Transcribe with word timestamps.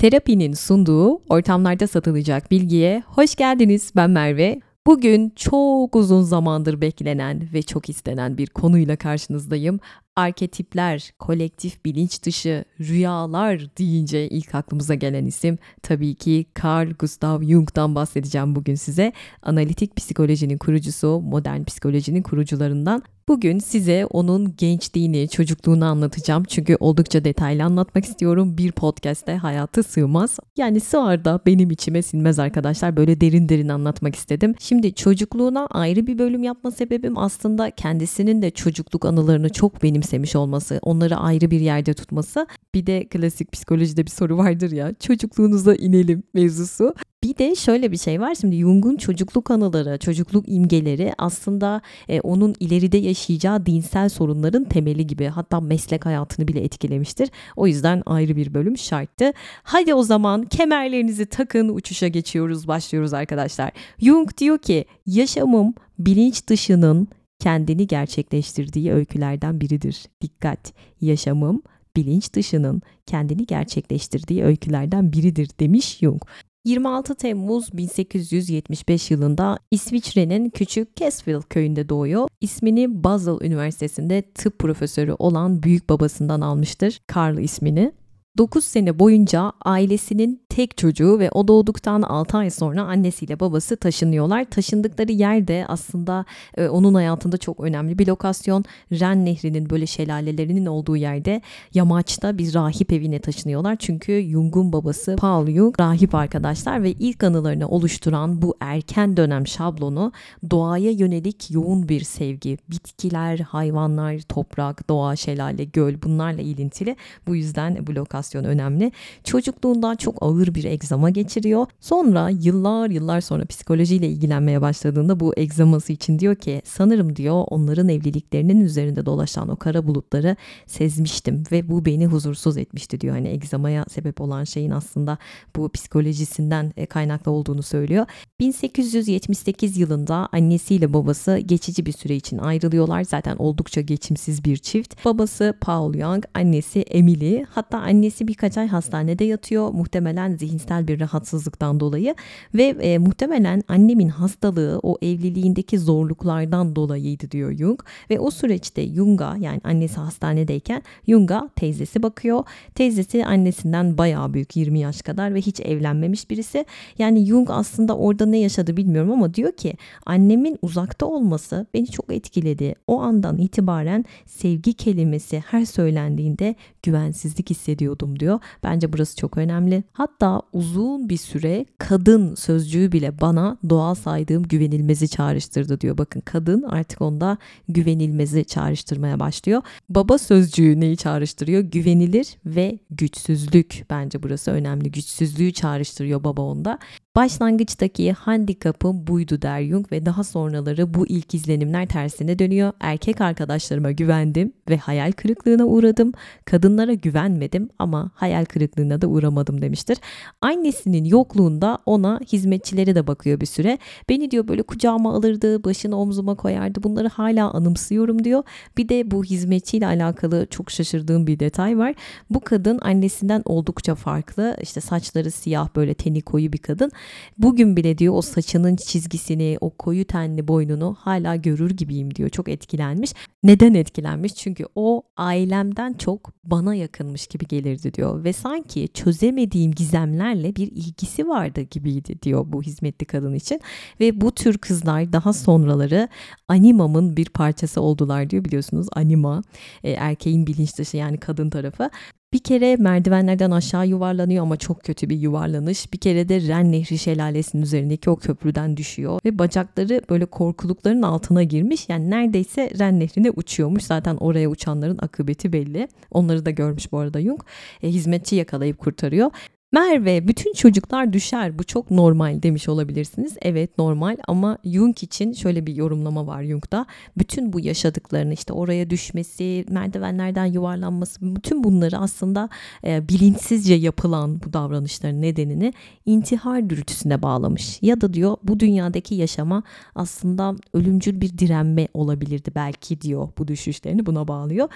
Terapinin 0.00 0.52
sunduğu 0.52 1.20
ortamlarda 1.28 1.86
satılacak 1.86 2.50
bilgiye 2.50 3.02
hoş 3.06 3.34
geldiniz. 3.34 3.92
Ben 3.96 4.10
Merve. 4.10 4.60
Bugün 4.86 5.32
çok 5.36 5.96
uzun 5.96 6.22
zamandır 6.22 6.80
beklenen 6.80 7.48
ve 7.52 7.62
çok 7.62 7.88
istenen 7.88 8.38
bir 8.38 8.46
konuyla 8.46 8.96
karşınızdayım. 8.96 9.80
Arketipler, 10.16 11.12
kolektif 11.18 11.84
bilinç 11.84 12.22
dışı, 12.22 12.64
rüyalar 12.80 13.76
deyince 13.78 14.28
ilk 14.28 14.54
aklımıza 14.54 14.94
gelen 14.94 15.26
isim 15.26 15.58
tabii 15.82 16.14
ki 16.14 16.46
Carl 16.64 16.90
Gustav 16.98 17.42
Jung'dan 17.42 17.94
bahsedeceğim 17.94 18.54
bugün 18.54 18.74
size. 18.74 19.12
Analitik 19.42 19.96
psikolojinin 19.96 20.58
kurucusu, 20.58 21.20
modern 21.20 21.64
psikolojinin 21.64 22.22
kurucularından. 22.22 23.02
Bugün 23.28 23.58
size 23.58 24.06
onun 24.06 24.56
gençliğini, 24.56 25.28
çocukluğunu 25.28 25.84
anlatacağım. 25.84 26.44
Çünkü 26.44 26.76
oldukça 26.80 27.24
detaylı 27.24 27.64
anlatmak 27.64 28.04
istiyorum. 28.04 28.58
Bir 28.58 28.72
podcast'te 28.72 29.36
hayatı 29.36 29.82
sığmaz. 29.82 30.38
Yani 30.58 30.80
sığar 30.80 31.24
da 31.24 31.40
benim 31.46 31.70
içime 31.70 32.02
sinmez 32.02 32.38
arkadaşlar. 32.38 32.96
Böyle 32.96 33.20
derin 33.20 33.48
derin 33.48 33.68
anlatmak 33.68 34.16
istedim. 34.16 34.54
Şimdi 34.58 34.94
çocukluğuna 34.94 35.66
ayrı 35.66 36.06
bir 36.06 36.18
bölüm 36.18 36.42
yapma 36.42 36.70
sebebim 36.70 37.18
aslında 37.18 37.70
kendisinin 37.70 38.42
de 38.42 38.50
çocukluk 38.50 39.04
anılarını 39.04 39.48
çok 39.48 39.82
benimsemiş 40.00 40.36
olması, 40.36 40.78
onları 40.82 41.16
ayrı 41.16 41.50
bir 41.50 41.60
yerde 41.60 41.94
tutması. 41.94 42.46
Bir 42.74 42.86
de 42.86 43.04
klasik 43.04 43.52
psikolojide 43.52 44.06
bir 44.06 44.10
soru 44.10 44.36
vardır 44.38 44.72
ya, 44.72 44.94
çocukluğunuza 45.00 45.74
inelim 45.74 46.22
mevzusu. 46.34 46.94
Bir 47.24 47.36
de 47.36 47.54
şöyle 47.54 47.92
bir 47.92 47.96
şey 47.96 48.20
var. 48.20 48.34
Şimdi 48.34 48.56
Jung'un 48.56 48.96
çocukluk 48.96 49.50
anıları, 49.50 49.98
çocukluk 49.98 50.44
imgeleri 50.48 51.12
aslında 51.18 51.80
e, 52.08 52.20
onun 52.20 52.54
ileride 52.60 52.98
yaşayacağı 52.98 53.66
dinsel 53.66 54.08
sorunların 54.08 54.64
temeli 54.64 55.06
gibi. 55.06 55.26
Hatta 55.26 55.60
meslek 55.60 56.06
hayatını 56.06 56.48
bile 56.48 56.60
etkilemiştir. 56.60 57.30
O 57.56 57.66
yüzden 57.66 58.02
ayrı 58.06 58.36
bir 58.36 58.54
bölüm 58.54 58.78
şarttı. 58.78 59.32
Hadi 59.62 59.94
o 59.94 60.02
zaman 60.02 60.44
kemerlerinizi 60.44 61.26
takın, 61.26 61.68
uçuşa 61.68 62.08
geçiyoruz, 62.08 62.68
başlıyoruz 62.68 63.12
arkadaşlar. 63.12 63.70
Jung 63.98 64.36
diyor 64.38 64.58
ki 64.58 64.84
yaşamım 65.06 65.74
bilinç 65.98 66.46
dışının 66.46 67.08
kendini 67.40 67.86
gerçekleştirdiği 67.86 68.92
öykülerden 68.92 69.60
biridir. 69.60 70.06
Dikkat, 70.20 70.72
yaşamım 71.00 71.62
bilinç 71.96 72.34
dışının 72.34 72.82
kendini 73.06 73.46
gerçekleştirdiği 73.46 74.44
öykülerden 74.44 75.12
biridir 75.12 75.50
demiş 75.60 75.98
Jung. 75.98 76.22
26 76.64 77.14
Temmuz 77.14 77.72
1875 77.72 79.10
yılında 79.10 79.58
İsviçre'nin 79.70 80.50
küçük 80.50 80.96
Kesville 80.96 81.40
köyünde 81.50 81.88
doğuyor. 81.88 82.28
İsmini 82.40 83.04
Basel 83.04 83.46
Üniversitesi'nde 83.46 84.22
tıp 84.22 84.58
profesörü 84.58 85.12
olan 85.12 85.62
büyük 85.62 85.88
babasından 85.88 86.40
almıştır. 86.40 87.00
Karl 87.06 87.38
ismini. 87.38 87.92
9 88.38 88.64
sene 88.64 88.98
boyunca 88.98 89.52
ailesinin 89.64 90.42
tek 90.48 90.76
çocuğu 90.76 91.18
ve 91.18 91.30
o 91.30 91.48
doğduktan 91.48 92.02
6 92.02 92.36
ay 92.36 92.50
sonra 92.50 92.82
annesiyle 92.82 93.40
babası 93.40 93.76
taşınıyorlar. 93.76 94.44
Taşındıkları 94.44 95.12
yerde 95.12 95.64
aslında 95.68 96.24
e, 96.56 96.68
onun 96.68 96.94
hayatında 96.94 97.36
çok 97.36 97.60
önemli 97.60 97.98
bir 97.98 98.06
lokasyon. 98.06 98.64
Ren 98.92 99.24
Nehri'nin 99.24 99.70
böyle 99.70 99.86
şelalelerinin 99.86 100.66
olduğu 100.66 100.96
yerde 100.96 101.42
yamaçta 101.74 102.38
bir 102.38 102.54
rahip 102.54 102.92
evine 102.92 103.18
taşınıyorlar. 103.18 103.76
Çünkü 103.76 104.28
Jung'un 104.30 104.72
babası 104.72 105.16
Paul 105.16 105.46
Jung 105.46 105.80
rahip 105.80 106.14
arkadaşlar 106.14 106.82
ve 106.82 106.92
ilk 106.92 107.24
anılarını 107.24 107.68
oluşturan 107.68 108.42
bu 108.42 108.56
erken 108.60 109.16
dönem 109.16 109.46
şablonu 109.46 110.12
doğaya 110.50 110.90
yönelik 110.90 111.50
yoğun 111.50 111.88
bir 111.88 112.00
sevgi. 112.00 112.58
Bitkiler, 112.68 113.38
hayvanlar, 113.38 114.18
toprak, 114.18 114.88
doğa, 114.88 115.16
şelale, 115.16 115.64
göl 115.64 115.94
bunlarla 116.02 116.42
ilintili. 116.42 116.96
Bu 117.26 117.36
yüzden 117.36 117.86
bu 117.86 117.94
lokasyon 117.94 118.19
önemli. 118.44 118.92
Çocukluğundan 119.24 119.96
çok 119.96 120.16
ağır 120.20 120.40
ağır 120.40 120.54
bir 120.54 120.64
egzama 120.64 121.10
geçiriyor. 121.10 121.66
Sonra 121.80 122.28
yıllar 122.28 122.90
yıllar 122.90 123.20
sonra 123.20 123.44
psikolojiyle 123.44 124.08
ilgilenmeye 124.08 124.60
başladığında 124.60 125.20
bu 125.20 125.32
egzaması 125.36 125.92
için 125.92 126.18
diyor 126.18 126.34
ki 126.34 126.62
sanırım 126.64 127.16
diyor 127.16 127.44
onların 127.50 127.88
evliliklerinin 127.88 128.60
üzerinde 128.60 129.06
dolaşan 129.06 129.48
o 129.48 129.56
kara 129.56 129.86
bulutları 129.86 130.36
sezmiştim 130.66 131.44
ve 131.52 131.68
bu 131.68 131.84
beni 131.84 132.06
huzursuz 132.06 132.56
etmişti 132.56 133.00
diyor. 133.00 133.14
Hani 133.14 133.28
egzamaya 133.28 133.84
sebep 133.90 134.20
olan 134.20 134.44
şeyin 134.44 134.70
aslında 134.70 135.18
bu 135.56 135.68
psikolojisinden 135.68 136.72
e, 136.76 136.86
kaynaklı 136.86 137.32
olduğunu 137.32 137.62
söylüyor. 137.62 138.06
1878 138.40 139.76
yılında 139.76 140.28
annesiyle 140.32 140.92
babası 140.92 141.38
geçici 141.38 141.86
bir 141.86 141.92
süre 141.92 142.16
için 142.16 142.38
ayrılıyorlar. 142.38 143.04
Zaten 143.04 143.36
oldukça 143.36 143.80
geçimsiz 143.80 144.44
bir 144.44 144.56
çift. 144.56 145.04
Babası 145.04 145.54
Paul 145.60 145.94
Young, 145.94 146.24
annesi 146.34 146.80
Emily. 146.80 147.44
Hatta 147.50 147.78
annesi 147.78 148.09
birkaç 148.20 148.58
ay 148.58 148.68
hastanede 148.68 149.24
yatıyor. 149.24 149.70
Muhtemelen 149.70 150.36
zihinsel 150.36 150.88
bir 150.88 151.00
rahatsızlıktan 151.00 151.80
dolayı 151.80 152.14
ve 152.54 152.62
e, 152.62 152.98
muhtemelen 152.98 153.62
annemin 153.68 154.08
hastalığı 154.08 154.80
o 154.82 154.98
evliliğindeki 155.02 155.78
zorluklardan 155.78 156.76
dolayıydı 156.76 157.30
diyor 157.30 157.52
Jung 157.52 157.80
ve 158.10 158.20
o 158.20 158.30
süreçte 158.30 158.86
Jung'a 158.94 159.36
yani 159.36 159.60
annesi 159.64 159.96
hastanedeyken 159.96 160.82
Jung'a 161.08 161.48
teyzesi 161.56 162.02
bakıyor. 162.02 162.44
Teyzesi 162.74 163.26
annesinden 163.26 163.98
bayağı 163.98 164.34
büyük 164.34 164.56
20 164.56 164.78
yaş 164.78 165.02
kadar 165.02 165.34
ve 165.34 165.40
hiç 165.40 165.60
evlenmemiş 165.60 166.30
birisi. 166.30 166.64
Yani 166.98 167.26
Jung 167.26 167.50
aslında 167.50 167.96
orada 167.96 168.26
ne 168.26 168.38
yaşadı 168.38 168.76
bilmiyorum 168.76 169.12
ama 169.12 169.34
diyor 169.34 169.52
ki 169.52 169.74
annemin 170.06 170.58
uzakta 170.62 171.06
olması 171.06 171.66
beni 171.74 171.86
çok 171.86 172.12
etkiledi. 172.12 172.74
O 172.86 173.00
andan 173.00 173.38
itibaren 173.38 174.04
sevgi 174.26 174.74
kelimesi 174.74 175.44
her 175.46 175.64
söylendiğinde 175.64 176.54
güvensizlik 176.82 177.50
hissediyordum 177.50 177.99
diyor. 178.00 178.40
Bence 178.62 178.92
burası 178.92 179.16
çok 179.16 179.38
önemli. 179.38 179.84
Hatta 179.92 180.42
uzun 180.52 181.08
bir 181.08 181.16
süre 181.16 181.66
kadın 181.78 182.34
sözcüğü 182.34 182.92
bile 182.92 183.20
bana 183.20 183.56
doğal 183.68 183.94
saydığım 183.94 184.42
güvenilmezi 184.42 185.08
çağrıştırdı 185.08 185.80
diyor. 185.80 185.98
Bakın 185.98 186.20
kadın 186.20 186.62
artık 186.62 187.02
onda 187.02 187.38
güvenilmezi 187.68 188.44
çağrıştırmaya 188.44 189.20
başlıyor. 189.20 189.62
Baba 189.88 190.18
sözcüğü 190.18 190.80
neyi 190.80 190.96
çağrıştırıyor? 190.96 191.62
Güvenilir 191.62 192.36
ve 192.46 192.78
güçsüzlük. 192.90 193.84
Bence 193.90 194.22
burası 194.22 194.50
önemli. 194.50 194.90
Güçsüzlüğü 194.90 195.52
çağrıştırıyor 195.52 196.24
baba 196.24 196.42
onda. 196.42 196.78
Başlangıçtaki 197.16 198.12
handikapım 198.12 199.06
buydu 199.06 199.42
der 199.42 199.64
Jung 199.64 199.92
ve 199.92 200.06
daha 200.06 200.24
sonraları 200.24 200.94
bu 200.94 201.06
ilk 201.06 201.34
izlenimler 201.34 201.88
tersine 201.88 202.38
dönüyor. 202.38 202.72
Erkek 202.80 203.20
arkadaşlarıma 203.20 203.90
güvendim 203.90 204.52
ve 204.68 204.76
hayal 204.76 205.12
kırıklığına 205.12 205.64
uğradım. 205.64 206.12
Kadınlara 206.44 206.94
güvenmedim 206.94 207.68
ama 207.78 208.10
hayal 208.14 208.44
kırıklığına 208.44 209.00
da 209.00 209.06
uğramadım 209.06 209.62
demiştir. 209.62 209.98
Annesinin 210.40 211.04
yokluğunda 211.04 211.78
ona 211.86 212.20
hizmetçileri 212.32 212.94
de 212.94 213.06
bakıyor 213.06 213.40
bir 213.40 213.46
süre. 213.46 213.78
Beni 214.08 214.30
diyor 214.30 214.48
böyle 214.48 214.62
kucağıma 214.62 215.14
alırdı, 215.14 215.64
başını 215.64 215.96
omzuma 215.96 216.34
koyardı. 216.34 216.82
Bunları 216.82 217.08
hala 217.08 217.50
anımsıyorum 217.50 218.24
diyor. 218.24 218.42
Bir 218.76 218.88
de 218.88 219.10
bu 219.10 219.24
hizmetçiyle 219.24 219.86
alakalı 219.86 220.46
çok 220.50 220.70
şaşırdığım 220.70 221.26
bir 221.26 221.38
detay 221.38 221.78
var. 221.78 221.94
Bu 222.30 222.40
kadın 222.40 222.78
annesinden 222.82 223.42
oldukça 223.44 223.94
farklı. 223.94 224.56
İşte 224.62 224.80
saçları 224.80 225.30
siyah 225.30 225.68
böyle 225.76 225.94
teni 225.94 226.22
koyu 226.22 226.52
bir 226.52 226.58
kadın. 226.58 226.92
Bugün 227.38 227.76
bile 227.76 227.98
diyor 227.98 228.14
o 228.14 228.22
saçının 228.22 228.76
çizgisini, 228.76 229.58
o 229.60 229.70
koyu 229.70 230.04
tenli 230.04 230.48
boynunu 230.48 230.96
hala 231.00 231.36
görür 231.36 231.70
gibiyim 231.70 232.14
diyor. 232.14 232.28
Çok 232.28 232.48
etkilenmiş. 232.48 233.12
Neden 233.42 233.74
etkilenmiş? 233.74 234.34
Çünkü 234.34 234.66
o 234.74 235.02
ailemden 235.16 235.92
çok 235.92 236.32
bana 236.44 236.74
yakınmış 236.74 237.26
gibi 237.26 237.46
gelirdi 237.46 237.94
diyor 237.94 238.24
ve 238.24 238.32
sanki 238.32 238.88
çözemediğim 238.94 239.72
gizemlerle 239.72 240.56
bir 240.56 240.66
ilgisi 240.72 241.28
vardı 241.28 241.60
gibiydi 241.60 242.22
diyor 242.22 242.44
bu 242.48 242.62
hizmetli 242.62 243.06
kadın 243.06 243.34
için 243.34 243.60
ve 244.00 244.20
bu 244.20 244.32
tür 244.32 244.58
kızlar 244.58 245.12
daha 245.12 245.32
sonraları 245.32 246.08
animamın 246.48 247.16
bir 247.16 247.28
parçası 247.28 247.80
oldular 247.80 248.30
diyor 248.30 248.44
biliyorsunuz 248.44 248.86
anima 248.92 249.42
e, 249.84 249.90
erkeğin 249.90 250.46
bilinç 250.46 250.78
dışı 250.78 250.96
yani 250.96 251.18
kadın 251.18 251.50
tarafı 251.50 251.90
bir 252.32 252.38
kere 252.38 252.76
merdivenlerden 252.76 253.50
aşağı 253.50 253.86
yuvarlanıyor 253.86 254.42
ama 254.42 254.56
çok 254.56 254.84
kötü 254.84 255.10
bir 255.10 255.16
yuvarlanış. 255.16 255.92
Bir 255.92 255.98
kere 255.98 256.28
de 256.28 256.40
Ren 256.40 256.72
Nehri 256.72 256.98
şelalesinin 256.98 257.62
üzerindeki 257.62 258.10
o 258.10 258.16
köprüden 258.16 258.76
düşüyor 258.76 259.20
ve 259.24 259.38
bacakları 259.38 260.02
böyle 260.10 260.26
korkulukların 260.26 261.02
altına 261.02 261.42
girmiş. 261.42 261.88
Yani 261.88 262.10
neredeyse 262.10 262.70
Ren 262.78 263.00
Nehri'ne 263.00 263.30
uçuyormuş. 263.30 263.82
Zaten 263.82 264.16
oraya 264.16 264.48
uçanların 264.48 264.98
akıbeti 265.02 265.52
belli. 265.52 265.88
Onları 266.10 266.46
da 266.46 266.50
görmüş 266.50 266.92
bu 266.92 266.98
arada 266.98 267.20
Jung. 267.20 267.40
E, 267.82 267.88
hizmetçi 267.88 268.36
yakalayıp 268.36 268.78
kurtarıyor. 268.78 269.30
Merve 269.72 270.28
bütün 270.28 270.52
çocuklar 270.52 271.12
düşer 271.12 271.58
bu 271.58 271.64
çok 271.64 271.90
normal 271.90 272.42
demiş 272.42 272.68
olabilirsiniz. 272.68 273.36
Evet 273.42 273.78
normal 273.78 274.16
ama 274.28 274.58
Jung 274.64 275.02
için 275.02 275.32
şöyle 275.32 275.66
bir 275.66 275.76
yorumlama 275.76 276.26
var 276.26 276.44
Jung'da. 276.44 276.86
Bütün 277.18 277.52
bu 277.52 277.60
yaşadıklarını 277.60 278.32
işte 278.32 278.52
oraya 278.52 278.90
düşmesi, 278.90 279.64
merdivenlerden 279.68 280.46
yuvarlanması 280.46 281.18
bütün 281.36 281.64
bunları 281.64 281.98
aslında 281.98 282.48
e, 282.84 283.08
bilinçsizce 283.08 283.74
yapılan 283.74 284.42
bu 284.42 284.52
davranışların 284.52 285.22
nedenini 285.22 285.72
intihar 286.06 286.70
dürtüsüne 286.70 287.22
bağlamış. 287.22 287.78
Ya 287.82 288.00
da 288.00 288.14
diyor 288.14 288.36
bu 288.42 288.60
dünyadaki 288.60 289.14
yaşama 289.14 289.62
aslında 289.94 290.54
ölümcül 290.74 291.20
bir 291.20 291.38
direnme 291.38 291.88
olabilirdi 291.94 292.50
belki 292.54 293.00
diyor 293.00 293.28
bu 293.38 293.48
düşüşlerini 293.48 294.06
buna 294.06 294.28
bağlıyor. 294.28 294.68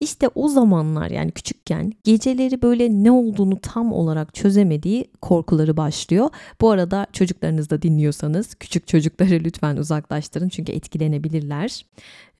İşte 0.00 0.28
o 0.34 0.48
zamanlar 0.48 1.10
yani 1.10 1.30
küçük 1.30 1.59
çocukken 1.70 1.92
geceleri 2.04 2.62
böyle 2.62 2.88
ne 2.90 3.10
olduğunu 3.10 3.60
tam 3.60 3.92
olarak 3.92 4.34
çözemediği 4.34 5.10
korkuları 5.20 5.76
başlıyor. 5.76 6.30
Bu 6.60 6.70
arada 6.70 7.06
çocuklarınız 7.12 7.70
da 7.70 7.82
dinliyorsanız 7.82 8.54
küçük 8.54 8.86
çocukları 8.88 9.30
lütfen 9.44 9.76
uzaklaştırın 9.76 10.48
çünkü 10.48 10.72
etkilenebilirler. 10.72 11.86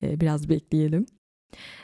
Ee, 0.03 0.19
biraz 0.19 0.49
bekleyelim. 0.49 1.05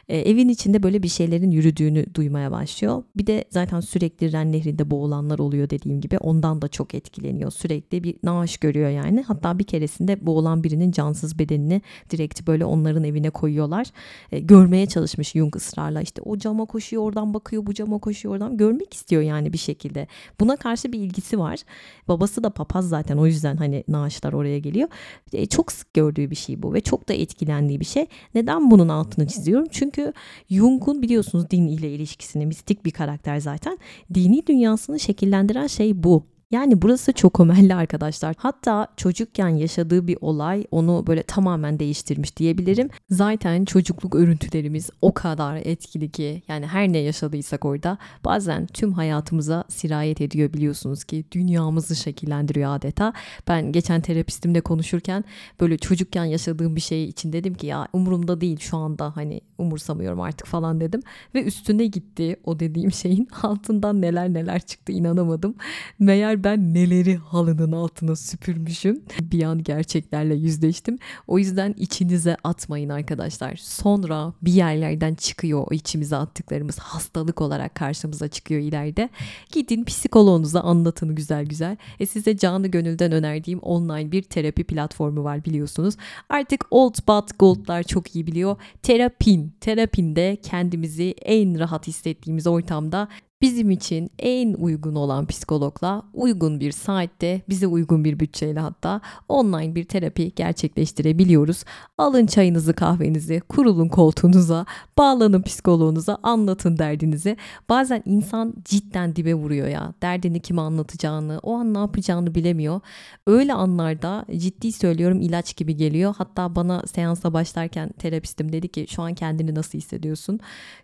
E, 0.10 0.18
evin 0.18 0.50
içinde 0.50 0.84
böyle 0.84 1.04
bir 1.04 1.08
şeylerin 1.08 1.52
yürüdüğünü 1.52 2.06
duymaya 2.14 2.52
başlıyor. 2.52 3.04
Bir 3.18 3.28
de 3.28 3.46
zaten 3.50 3.80
sürekli 3.80 4.32
Ren 4.32 4.52
Nehri'nde 4.52 4.92
boğulanlar 4.92 5.40
oluyor 5.40 5.70
dediğim 5.70 6.02
gibi. 6.02 6.18
Ondan 6.18 6.62
da 6.62 6.68
çok 6.68 6.96
etkileniyor. 6.96 7.52
Sürekli 7.52 8.04
bir 8.04 8.16
naaş 8.24 8.58
görüyor 8.58 8.90
yani. 8.90 9.22
Hatta 9.22 9.60
bir 9.60 9.64
keresinde 9.64 10.26
boğulan 10.26 10.64
birinin 10.64 10.92
cansız 10.92 11.40
bedenini 11.40 11.82
direkt 12.10 12.48
böyle 12.48 12.66
onların 12.66 13.04
evine 13.04 13.30
koyuyorlar. 13.30 13.88
E, 14.32 14.40
görmeye 14.40 14.86
çalışmış 14.86 15.32
Jung 15.32 15.56
ısrarla. 15.56 16.02
İşte 16.02 16.22
o 16.22 16.38
cama 16.38 16.66
koşuyor 16.66 17.04
oradan 17.04 17.34
bakıyor 17.34 17.66
bu 17.66 17.74
cama 17.74 17.98
koşuyor 17.98 18.34
oradan. 18.36 18.58
Görmek 18.58 18.94
istiyor 18.94 19.22
yani 19.22 19.54
bir 19.54 19.58
şekilde. 19.58 20.08
Buna 20.40 20.56
karşı 20.56 20.92
bir 20.92 21.00
ilgisi 21.00 21.40
var. 21.40 21.60
Babası 22.08 22.44
da 22.44 22.50
papaz 22.50 22.90
zaten 22.90 23.18
o 23.18 23.26
yüzden 23.26 23.58
hani 23.58 23.84
naaşlar 23.88 24.34
oraya 24.34 24.60
geliyor. 24.60 24.90
E, 25.34 25.46
çok 25.46 25.72
sık 25.72 25.94
gördüğü 25.94 26.32
bir 26.32 26.36
şey 26.36 26.64
bu 26.64 26.74
ve 26.74 26.82
çok 26.82 27.10
da 27.10 27.14
etkilendiği 27.14 27.80
bir 27.80 27.86
şey. 27.86 28.06
Neden 28.36 28.72
bunun 28.72 28.90
altını 28.90 29.28
çiziyorum? 29.28 29.57
Çünkü 29.66 29.98
çünkü 29.98 30.14
Jung'un 30.50 31.02
biliyorsunuz 31.02 31.50
din 31.50 31.68
ile 31.68 31.92
ilişkisini 31.92 32.46
mistik 32.46 32.86
bir 32.86 32.92
karakter 32.92 33.40
zaten. 33.40 33.78
Dini 34.14 34.48
dünyasını 34.48 35.00
şekillendiren 35.00 35.68
şey 35.68 36.04
bu. 36.04 36.26
Yani 36.52 36.82
burası 36.82 37.14
çok 37.14 37.40
ömelli 37.40 37.76
arkadaşlar. 37.76 38.36
Hatta 38.38 38.88
çocukken 38.98 39.50
yaşadığı 39.50 40.08
bir 40.08 40.18
olay 40.22 40.66
onu 40.72 41.04
böyle 41.08 41.24
tamamen 41.24 41.80
değiştirmiş 41.80 42.38
diyebilirim. 42.38 42.90
Zaten 43.10 43.66
çocukluk 43.66 44.16
örüntülerimiz 44.16 44.90
o 45.02 45.14
kadar 45.14 45.56
etkili 45.56 46.12
ki 46.12 46.42
yani 46.48 46.68
her 46.68 46.94
ne 46.94 46.98
yaşadıysak 46.98 47.66
orada 47.66 47.98
bazen 48.26 48.68
tüm 48.68 48.94
hayatımıza 48.94 49.64
sirayet 49.70 50.22
ediyor 50.22 50.54
biliyorsunuz 50.54 51.04
ki 51.04 51.26
dünyamızı 51.32 51.96
şekillendiriyor 51.96 52.76
adeta. 52.76 53.14
Ben 53.48 53.72
geçen 53.72 54.02
terapistimle 54.02 54.62
konuşurken 54.62 55.24
böyle 55.60 55.78
çocukken 55.78 56.26
yaşadığım 56.26 56.76
bir 56.76 56.82
şey 56.82 57.06
için 57.06 57.34
dedim 57.34 57.54
ki 57.54 57.68
ya 57.68 57.88
umurumda 57.94 58.42
değil 58.42 58.60
şu 58.60 58.78
anda 58.78 59.16
hani 59.16 59.42
umursamıyorum 59.58 60.22
artık 60.22 60.48
falan 60.48 60.80
dedim 60.82 61.02
ve 61.36 61.44
üstüne 61.44 61.86
gitti 61.86 62.36
o 62.44 62.60
dediğim 62.60 62.92
şeyin 62.92 63.28
altından 63.42 64.02
neler 64.02 64.34
neler 64.34 64.60
çıktı 64.60 64.92
inanamadım. 64.92 65.56
Meğer 66.00 66.37
ben 66.44 66.74
neleri 66.74 67.16
halının 67.16 67.72
altına 67.72 68.16
süpürmüşüm. 68.16 69.02
Bir 69.22 69.44
an 69.44 69.64
gerçeklerle 69.64 70.36
yüzleştim. 70.36 70.98
O 71.28 71.40
yüzden 71.40 71.76
içinize 71.78 72.38
atmayın 72.44 72.90
arkadaşlar. 72.90 73.56
Sonra 73.56 74.34
bir 74.42 74.54
yerlerden 74.54 75.16
çıkıyor 75.16 75.64
o 75.70 75.74
içimize 75.74 76.16
attıklarımız 76.16 76.80
hastalık 76.80 77.42
olarak 77.42 77.76
karşımıza 77.76 78.28
çıkıyor 78.28 78.62
ileride. 78.62 79.10
Gidin 79.52 79.84
psikoloğunuza 79.84 80.62
anlatın 80.62 81.16
güzel 81.16 81.46
güzel. 81.46 81.78
E 82.00 82.06
size 82.06 82.38
canı 82.38 82.68
gönülden 82.68 83.12
önerdiğim 83.12 83.60
online 83.60 84.12
bir 84.12 84.24
terapi 84.24 84.64
platformu 84.64 85.24
var 85.24 85.46
biliyorsunuz. 85.46 85.96
Artık 86.30 86.66
old 86.72 86.96
but 87.08 87.40
gold'lar 87.40 87.84
çok 87.84 88.16
iyi 88.16 88.28
biliyor. 88.28 88.56
Terapin. 88.82 89.54
Terapinde 89.62 90.38
kendimizi 90.44 91.16
en 91.22 91.60
rahat 91.60 91.88
hissettiğimiz 91.88 92.48
ortamda 92.48 93.08
bizim 93.42 93.72
için 93.72 94.12
en 94.20 94.54
uygun 94.54 94.96
olan 94.96 95.26
psikologla 95.26 96.04
uygun 96.14 96.60
bir 96.60 96.72
saatte 96.72 97.42
bize 97.50 97.68
uygun 97.68 98.04
bir 98.04 98.20
bütçeyle 98.20 98.60
hatta 98.60 99.02
online 99.30 99.76
bir 99.76 99.84
terapi 99.84 100.32
gerçekleştirebiliyoruz. 100.36 101.64
Alın 101.98 102.26
çayınızı 102.26 102.74
kahvenizi 102.74 103.42
kurulun 103.50 103.88
koltuğunuza 103.88 104.66
bağlanın 104.98 105.42
psikoloğunuza 105.42 106.18
anlatın 106.24 106.78
derdinizi. 106.78 107.38
Bazen 107.70 108.04
insan 108.06 108.54
cidden 108.66 109.16
dibe 109.16 109.34
vuruyor 109.34 109.68
ya 109.68 109.94
derdini 110.02 110.40
kime 110.40 110.62
anlatacağını 110.62 111.40
o 111.44 111.54
an 111.54 111.74
ne 111.74 111.80
yapacağını 111.80 112.36
bilemiyor. 112.36 112.82
Öyle 113.28 113.54
anlarda 113.54 114.26
ciddi 114.38 114.72
söylüyorum 114.72 115.22
ilaç 115.22 115.56
gibi 115.56 115.76
geliyor. 115.76 116.16
Hatta 116.18 116.56
bana 116.56 116.84
seansa 116.88 117.34
başlarken 117.34 117.90
terapistim 117.90 118.52
dedi 118.52 118.68
ki 118.68 118.86
şu 118.90 119.02
an 119.02 119.14
kendini 119.14 119.56
nasıl 119.56 119.78
hissediyorsun? 119.78 120.40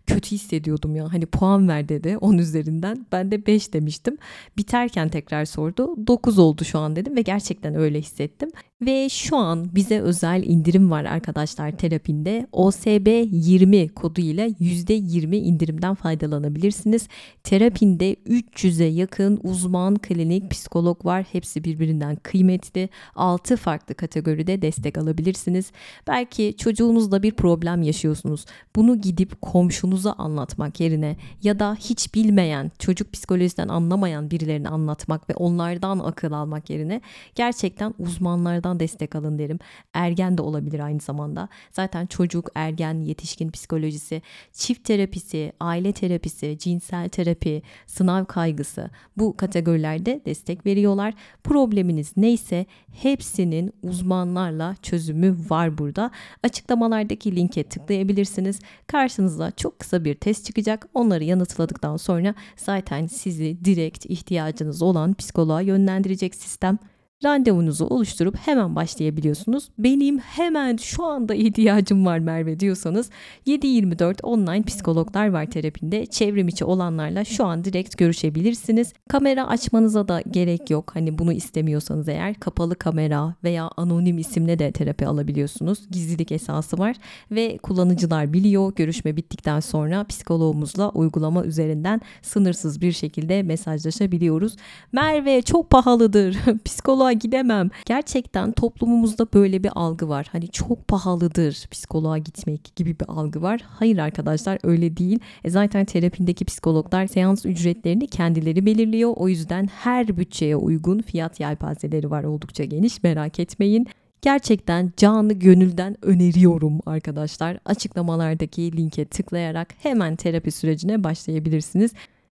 Kötü 0.07 0.31
hissediyordum 0.31 0.95
ya 0.95 1.13
hani 1.13 1.25
puan 1.25 1.67
ver 1.67 1.89
dedi. 1.89 2.17
Onun 2.17 2.42
üzerinden. 2.43 3.05
Ben 3.11 3.31
de 3.31 3.45
5 3.45 3.73
demiştim. 3.73 4.17
Biterken 4.57 5.09
tekrar 5.09 5.45
sordu. 5.45 6.07
9 6.07 6.39
oldu 6.39 6.63
şu 6.63 6.79
an 6.79 6.95
dedim 6.95 7.15
ve 7.15 7.21
gerçekten 7.21 7.75
öyle 7.75 7.99
hissettim. 7.99 8.49
Ve 8.85 9.09
şu 9.09 9.37
an 9.37 9.75
bize 9.75 9.99
özel 9.99 10.43
indirim 10.43 10.91
var 10.91 11.05
arkadaşlar 11.05 11.71
terapinde. 11.71 12.47
OSB 12.51 13.07
20 13.31 13.89
kodu 13.89 14.21
ile 14.21 14.47
%20 14.47 15.35
indirimden 15.35 15.95
faydalanabilirsiniz. 15.95 17.07
Terapinde 17.43 18.13
300'e 18.13 18.85
yakın 18.85 19.39
uzman 19.43 19.95
klinik 19.95 20.51
psikolog 20.51 21.05
var. 21.05 21.25
Hepsi 21.31 21.63
birbirinden 21.63 22.15
kıymetli. 22.15 22.89
6 23.15 23.57
farklı 23.57 23.95
kategoride 23.95 24.61
destek 24.61 24.97
alabilirsiniz. 24.97 25.71
Belki 26.07 26.55
çocuğunuzla 26.57 27.23
bir 27.23 27.31
problem 27.31 27.81
yaşıyorsunuz. 27.81 28.45
Bunu 28.75 29.01
gidip 29.01 29.41
komşunuza 29.41 30.13
anlatmak 30.13 30.79
yerine 30.79 31.17
ya 31.43 31.59
da 31.59 31.75
hiç 31.79 32.13
bilmeyen, 32.15 32.71
çocuk 32.79 33.13
psikolojisinden 33.13 33.67
anlamayan 33.67 34.31
birilerine 34.31 34.69
anlatmak 34.69 35.29
ve 35.29 35.33
onlardan 35.35 35.99
akıl 35.99 36.31
almak 36.31 36.69
yerine 36.69 37.01
gerçekten 37.35 37.93
uzmanlardan 37.99 38.72
uzmandan 38.73 38.79
destek 38.79 39.15
alın 39.15 39.39
derim. 39.39 39.59
Ergen 39.93 40.37
de 40.37 40.41
olabilir 40.41 40.79
aynı 40.79 40.99
zamanda. 40.99 41.49
Zaten 41.71 42.05
çocuk, 42.05 42.49
ergen, 42.55 43.01
yetişkin 43.01 43.51
psikolojisi, 43.51 44.21
çift 44.53 44.83
terapisi, 44.83 45.53
aile 45.59 45.93
terapisi, 45.93 46.57
cinsel 46.59 47.09
terapi, 47.09 47.61
sınav 47.87 48.25
kaygısı 48.25 48.89
bu 49.17 49.37
kategorilerde 49.37 50.21
destek 50.25 50.65
veriyorlar. 50.65 51.13
Probleminiz 51.43 52.13
neyse 52.17 52.65
hepsinin 52.91 53.71
uzmanlarla 53.83 54.75
çözümü 54.81 55.35
var 55.49 55.77
burada. 55.77 56.11
Açıklamalardaki 56.43 57.35
linke 57.35 57.63
tıklayabilirsiniz. 57.63 58.59
Karşınıza 58.87 59.51
çok 59.51 59.79
kısa 59.79 59.99
bir 59.99 60.15
test 60.15 60.45
çıkacak. 60.45 60.87
Onları 60.93 61.23
yanıtladıktan 61.23 61.97
sonra 61.97 62.35
zaten 62.55 63.07
sizi 63.07 63.57
direkt 63.65 64.05
ihtiyacınız 64.05 64.81
olan 64.81 65.13
psikoloğa 65.13 65.61
yönlendirecek 65.61 66.35
sistem 66.35 66.77
randevunuzu 67.23 67.85
oluşturup 67.85 68.35
hemen 68.37 68.75
başlayabiliyorsunuz. 68.75 69.69
Benim 69.77 70.19
hemen 70.19 70.77
şu 70.77 71.03
anda 71.03 71.35
ihtiyacım 71.35 72.05
var 72.05 72.19
Merve 72.19 72.59
diyorsanız 72.59 73.09
7-24 73.47 74.21
online 74.23 74.63
psikologlar 74.63 75.27
var 75.27 75.45
terapinde. 75.45 76.05
Çevrim 76.05 76.47
içi 76.47 76.65
olanlarla 76.65 77.25
şu 77.25 77.45
an 77.45 77.63
direkt 77.63 77.97
görüşebilirsiniz. 77.97 78.93
Kamera 79.09 79.47
açmanıza 79.47 80.07
da 80.07 80.21
gerek 80.31 80.69
yok. 80.69 80.91
Hani 80.95 81.17
bunu 81.17 81.33
istemiyorsanız 81.33 82.07
eğer 82.07 82.33
kapalı 82.33 82.75
kamera 82.75 83.35
veya 83.43 83.69
anonim 83.77 84.17
isimle 84.17 84.59
de 84.59 84.71
terapi 84.71 85.07
alabiliyorsunuz. 85.07 85.79
Gizlilik 85.91 86.31
esası 86.31 86.77
var 86.77 86.95
ve 87.31 87.57
kullanıcılar 87.57 88.33
biliyor. 88.33 88.75
Görüşme 88.75 89.15
bittikten 89.15 89.59
sonra 89.59 90.03
psikoloğumuzla 90.03 90.89
uygulama 90.89 91.43
üzerinden 91.43 92.01
sınırsız 92.21 92.81
bir 92.81 92.91
şekilde 92.91 93.43
mesajlaşabiliyoruz. 93.43 94.55
Merve 94.91 95.41
çok 95.41 95.69
pahalıdır. 95.69 96.37
Psikoloğa 96.65 97.12
gidemem. 97.13 97.69
Gerçekten 97.85 98.51
toplumumuzda 98.51 99.27
böyle 99.33 99.63
bir 99.63 99.71
algı 99.75 100.09
var. 100.09 100.27
Hani 100.31 100.47
çok 100.47 100.87
pahalıdır 100.87 101.67
psikoloğa 101.71 102.17
gitmek 102.17 102.75
gibi 102.75 102.99
bir 102.99 103.05
algı 103.07 103.41
var. 103.41 103.61
Hayır 103.67 103.97
arkadaşlar 103.97 104.59
öyle 104.63 104.97
değil. 104.97 105.19
E 105.43 105.49
zaten 105.49 105.85
terapindeki 105.85 106.45
psikologlar 106.45 107.07
seans 107.07 107.45
ücretlerini 107.45 108.07
kendileri 108.07 108.65
belirliyor. 108.65 109.13
O 109.15 109.29
yüzden 109.29 109.67
her 109.67 110.17
bütçeye 110.17 110.55
uygun 110.55 110.99
fiyat 110.99 111.39
yelpazeleri 111.39 112.11
var 112.11 112.23
oldukça 112.23 112.63
geniş 112.63 113.03
merak 113.03 113.39
etmeyin. 113.39 113.87
Gerçekten 114.23 114.93
canı 114.97 115.33
gönülden 115.33 115.95
öneriyorum 116.01 116.79
arkadaşlar. 116.85 117.57
Açıklamalardaki 117.65 118.77
linke 118.77 119.05
tıklayarak 119.05 119.73
hemen 119.79 120.15
terapi 120.15 120.51
sürecine 120.51 121.03
başlayabilirsiniz. 121.03 121.91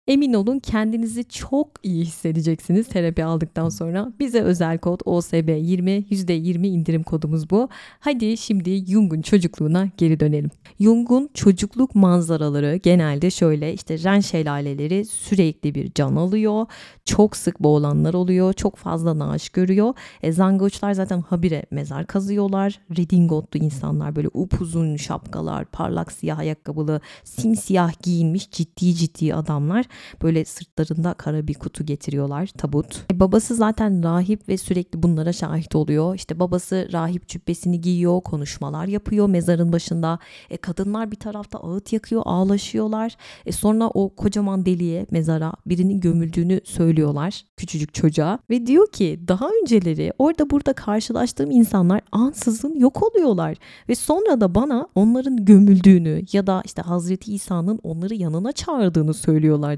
Emin 0.08 0.32
olun 0.34 0.58
kendinizi 0.58 1.25
çok 1.25 1.68
iyi 1.82 2.04
hissedeceksiniz 2.04 2.88
terapi 2.88 3.25
aldıktan 3.25 3.68
sonra. 3.68 4.12
Bize 4.20 4.40
özel 4.40 4.78
kod 4.78 5.00
OSB20 5.00 6.04
%20 6.11 6.66
indirim 6.66 7.02
kodumuz 7.02 7.50
bu. 7.50 7.68
Hadi 8.00 8.37
şimdi 8.37 8.87
Jung'un 8.87 9.23
çocukluğuna 9.23 9.88
geri 9.96 10.20
dönelim. 10.20 10.50
Jung'un 10.80 11.30
çocukluk 11.34 11.94
manzaraları 11.94 12.76
genelde 12.76 13.30
şöyle 13.30 13.75
işte 13.75 14.02
Ren 14.02 14.20
şelaleleri 14.20 15.04
sürekli 15.04 15.75
bir 15.75 15.92
can 15.94 16.16
alıyor. 16.16 16.66
Çok 17.04 17.37
sık 17.37 17.61
boğulanlar 17.61 18.14
oluyor. 18.14 18.52
Çok 18.52 18.76
fazla 18.76 19.18
naaş 19.18 19.49
görüyor. 19.49 19.94
E, 20.23 20.32
zangoçlar 20.32 20.92
zaten 20.92 21.20
habire 21.20 21.66
mezar 21.70 22.06
kazıyorlar. 22.06 22.80
Redingotlu 22.99 23.61
insanlar 23.61 24.16
böyle 24.16 24.28
upuzun 24.34 24.96
şapkalar, 24.96 25.64
parlak 25.64 26.12
siyah 26.12 26.38
ayakkabılı, 26.38 27.00
simsiyah 27.25 28.02
giyinmiş 28.02 28.50
ciddi 28.50 28.94
ciddi 28.94 29.34
adamlar 29.34 29.87
Böyle 30.22 30.44
sırtlarında 30.44 31.14
kara 31.14 31.46
bir 31.48 31.54
kutu 31.54 31.86
getiriyorlar 31.86 32.46
tabut. 32.46 33.04
E, 33.12 33.20
babası 33.20 33.54
zaten 33.54 34.02
rahip 34.04 34.48
ve 34.48 34.56
sürekli 34.56 35.02
bunlara 35.02 35.32
şahit 35.32 35.74
oluyor. 35.74 36.14
İşte 36.14 36.40
babası 36.40 36.88
rahip 36.92 37.28
cübbesini 37.28 37.80
giyiyor, 37.80 38.20
konuşmalar 38.20 38.86
yapıyor 38.86 39.28
mezarın 39.28 39.72
başında. 39.72 40.18
E, 40.50 40.56
kadınlar 40.56 41.10
bir 41.10 41.16
tarafta 41.16 41.58
ağıt 41.58 41.92
yakıyor, 41.92 42.22
ağlaşıyorlar. 42.24 43.16
E, 43.46 43.52
sonra 43.52 43.88
o 43.88 44.14
kocaman 44.14 44.66
deliğe, 44.66 45.06
mezara 45.10 45.52
birinin 45.66 46.00
gömüldüğünü 46.00 46.60
söylüyorlar 46.64 47.44
küçücük 47.56 47.94
çocuğa. 47.94 48.38
Ve 48.50 48.66
diyor 48.66 48.92
ki 48.92 49.20
daha 49.28 49.48
önceleri 49.62 50.12
orada 50.18 50.50
burada 50.50 50.72
karşılaştığım 50.72 51.50
insanlar 51.50 52.00
ansızın 52.12 52.74
yok 52.74 53.02
oluyorlar. 53.02 53.56
Ve 53.88 53.94
sonra 53.94 54.40
da 54.40 54.54
bana 54.54 54.88
onların 54.94 55.44
gömüldüğünü 55.44 56.22
ya 56.32 56.46
da 56.46 56.62
işte 56.64 56.82
Hazreti 56.82 57.34
İsa'nın 57.34 57.80
onları 57.82 58.14
yanına 58.14 58.52
çağırdığını 58.52 59.14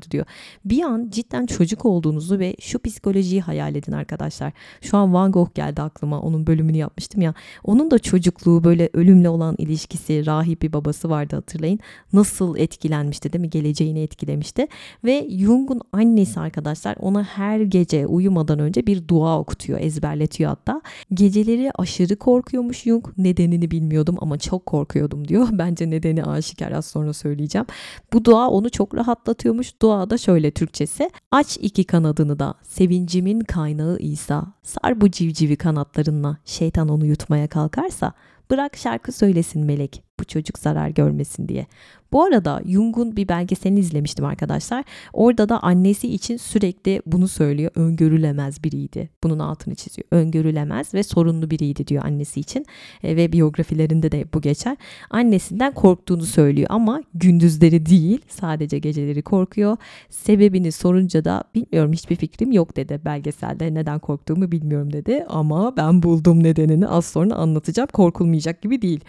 söylüyorlardı 0.07 0.11
diyor. 0.11 0.27
Bir 0.65 0.83
an 0.83 1.11
cidden 1.11 1.47
çocuk 1.47 1.85
olduğunuzu 1.85 2.39
ve 2.39 2.57
şu 2.61 2.79
psikolojiyi 2.79 3.41
hayal 3.41 3.75
edin 3.75 3.93
arkadaşlar. 3.93 4.53
Şu 4.81 4.97
an 4.97 5.15
Van 5.15 5.33
Gogh 5.33 5.55
geldi 5.55 5.83
aklıma. 5.83 6.21
Onun 6.21 6.47
bölümünü 6.47 6.77
yapmıştım 6.77 7.23
ya. 7.23 7.35
Onun 7.65 7.91
da 7.91 7.99
çocukluğu 7.99 8.65
böyle 8.65 8.89
ölümle 8.93 9.29
olan 9.29 9.55
ilişkisi, 9.59 10.27
rahip 10.27 10.63
bir 10.63 10.73
babası 10.73 11.11
vardı 11.11 11.37
hatırlayın. 11.37 11.79
Nasıl 12.13 12.57
etkilenmişti 12.57 13.33
değil 13.33 13.41
mi? 13.41 13.51
Geleceğini 13.51 14.01
etkilemişti. 14.03 14.67
Ve 15.05 15.29
Jung'un 15.31 15.81
annesi 15.93 16.41
arkadaşlar 16.41 16.97
ona 17.01 17.25
her 17.25 17.61
gece 17.61 18.07
uyumadan 18.07 18.59
önce 18.59 18.87
bir 18.87 19.09
dua 19.09 19.39
okutuyor, 19.39 19.81
ezberletiyor 19.81 20.51
hatta. 20.51 20.83
Geceleri 21.15 21.71
aşırı 21.79 22.17
korkuyormuş 22.17 22.83
Jung. 22.83 23.05
Nedenini 23.19 23.71
bilmiyordum 23.71 24.17
ama 24.21 24.39
çok 24.39 24.67
korkuyordum 24.67 25.29
diyor. 25.29 25.49
Bence 25.53 25.91
nedeni 25.91 26.25
aşikar 26.25 26.73
az 26.73 26.87
sonra 26.87 27.13
söyleyeceğim. 27.13 27.67
Bu 28.13 28.25
dua 28.25 28.49
onu 28.49 28.71
çok 28.71 28.95
rahatlatıyormuş. 28.95 29.83
Dua 29.83 29.96
da 30.11 30.19
şöyle 30.19 30.51
Türkçesi. 30.51 31.11
Aç 31.31 31.59
iki 31.61 31.85
kanadını 31.85 32.39
da 32.39 32.55
sevincimin 32.63 33.41
kaynağı 33.41 33.99
İsa. 33.99 34.47
Sar 34.63 35.01
bu 35.01 35.11
civcivi 35.11 35.57
kanatlarınla 35.57 36.37
şeytan 36.45 36.89
onu 36.89 37.07
yutmaya 37.07 37.49
kalkarsa 37.49 38.13
bırak 38.51 38.77
şarkı 38.77 39.13
söylesin 39.13 39.65
melek 39.65 40.06
bu 40.21 40.25
çocuk 40.25 40.59
zarar 40.59 40.89
görmesin 40.89 41.49
diye. 41.49 41.67
Bu 42.13 42.23
arada 42.23 42.63
Jung'un 42.67 43.17
bir 43.17 43.29
belgeselini 43.29 43.81
izlemiştim 43.81 44.25
arkadaşlar. 44.25 44.85
Orada 45.13 45.49
da 45.49 45.63
annesi 45.63 46.09
için 46.09 46.37
sürekli 46.37 47.03
bunu 47.07 47.29
söylüyor. 47.29 47.71
Öngörülemez 47.75 48.65
biriydi. 48.65 49.11
Bunun 49.25 49.39
altını 49.39 49.75
çiziyor. 49.75 50.09
Öngörülemez 50.11 50.95
ve 50.95 51.03
sorunlu 51.03 51.51
biriydi 51.51 51.87
diyor 51.87 52.05
annesi 52.05 52.41
için. 52.41 52.67
E, 53.03 53.17
ve 53.17 53.33
biyografilerinde 53.33 54.13
de 54.13 54.25
bu 54.35 54.41
geçer. 54.41 54.77
Annesinden 55.11 55.75
korktuğunu 55.75 56.25
söylüyor 56.25 56.67
ama 56.71 57.03
gündüzleri 57.15 57.87
değil 57.87 58.21
sadece 58.29 58.79
geceleri 58.79 59.23
korkuyor. 59.23 59.77
Sebebini 60.11 60.73
sorunca 60.73 61.25
da 61.25 61.45
bilmiyorum 61.55 61.93
hiçbir 61.93 62.17
fikrim 62.17 62.53
yok 62.53 62.77
dedi 62.77 63.01
belgeselde. 63.05 63.75
Neden 63.75 63.99
korktuğumu 63.99 64.53
bilmiyorum 64.53 64.93
dedi 64.93 65.25
ama 65.29 65.77
ben 65.77 66.03
buldum 66.03 66.43
nedenini 66.43 66.89
az 66.89 67.07
sonra 67.07 67.35
anlatacağım. 67.35 67.89
Korkulmayacak 67.93 68.63
gibi 68.63 68.83
değil. 68.83 69.01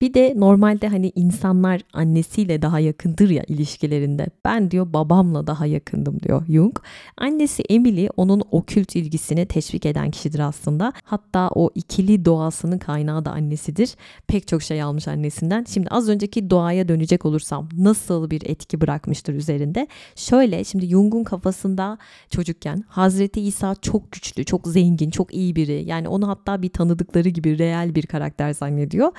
Bir 0.00 0.14
de 0.14 0.34
normalde 0.36 0.88
hani 0.88 1.12
insanlar 1.14 1.80
annesiyle 1.92 2.62
daha 2.62 2.80
yakındır 2.80 3.30
ya 3.30 3.44
ilişkilerinde. 3.48 4.26
Ben 4.44 4.70
diyor 4.70 4.92
babamla 4.92 5.46
daha 5.46 5.66
yakındım 5.66 6.20
diyor 6.20 6.46
Jung. 6.46 6.78
Annesi 7.16 7.62
Emily 7.62 8.08
onun 8.16 8.42
okült 8.50 8.96
ilgisini 8.96 9.46
teşvik 9.46 9.86
eden 9.86 10.10
kişidir 10.10 10.38
aslında. 10.38 10.92
Hatta 11.04 11.48
o 11.54 11.70
ikili 11.74 12.24
doğasının 12.24 12.78
kaynağı 12.78 13.24
da 13.24 13.30
annesidir. 13.30 13.94
Pek 14.26 14.48
çok 14.48 14.62
şey 14.62 14.82
almış 14.82 15.08
annesinden. 15.08 15.64
Şimdi 15.68 15.88
az 15.88 16.08
önceki 16.08 16.50
doğaya 16.50 16.88
dönecek 16.88 17.24
olursam 17.26 17.68
nasıl 17.78 18.30
bir 18.30 18.42
etki 18.46 18.80
bırakmıştır 18.80 19.34
üzerinde? 19.34 19.86
Şöyle 20.16 20.64
şimdi 20.64 20.86
Jung'un 20.86 21.24
kafasında 21.24 21.98
çocukken 22.30 22.84
Hazreti 22.88 23.40
İsa 23.40 23.74
çok 23.74 24.12
güçlü, 24.12 24.44
çok 24.44 24.68
zengin, 24.68 25.10
çok 25.10 25.34
iyi 25.34 25.56
biri. 25.56 25.84
Yani 25.84 26.08
onu 26.08 26.28
hatta 26.28 26.62
bir 26.62 26.68
tanıdıkları 26.68 27.28
gibi 27.28 27.58
reel 27.58 27.94
bir 27.94 28.06
karakter 28.06 28.52
zannediyor. 28.54 29.12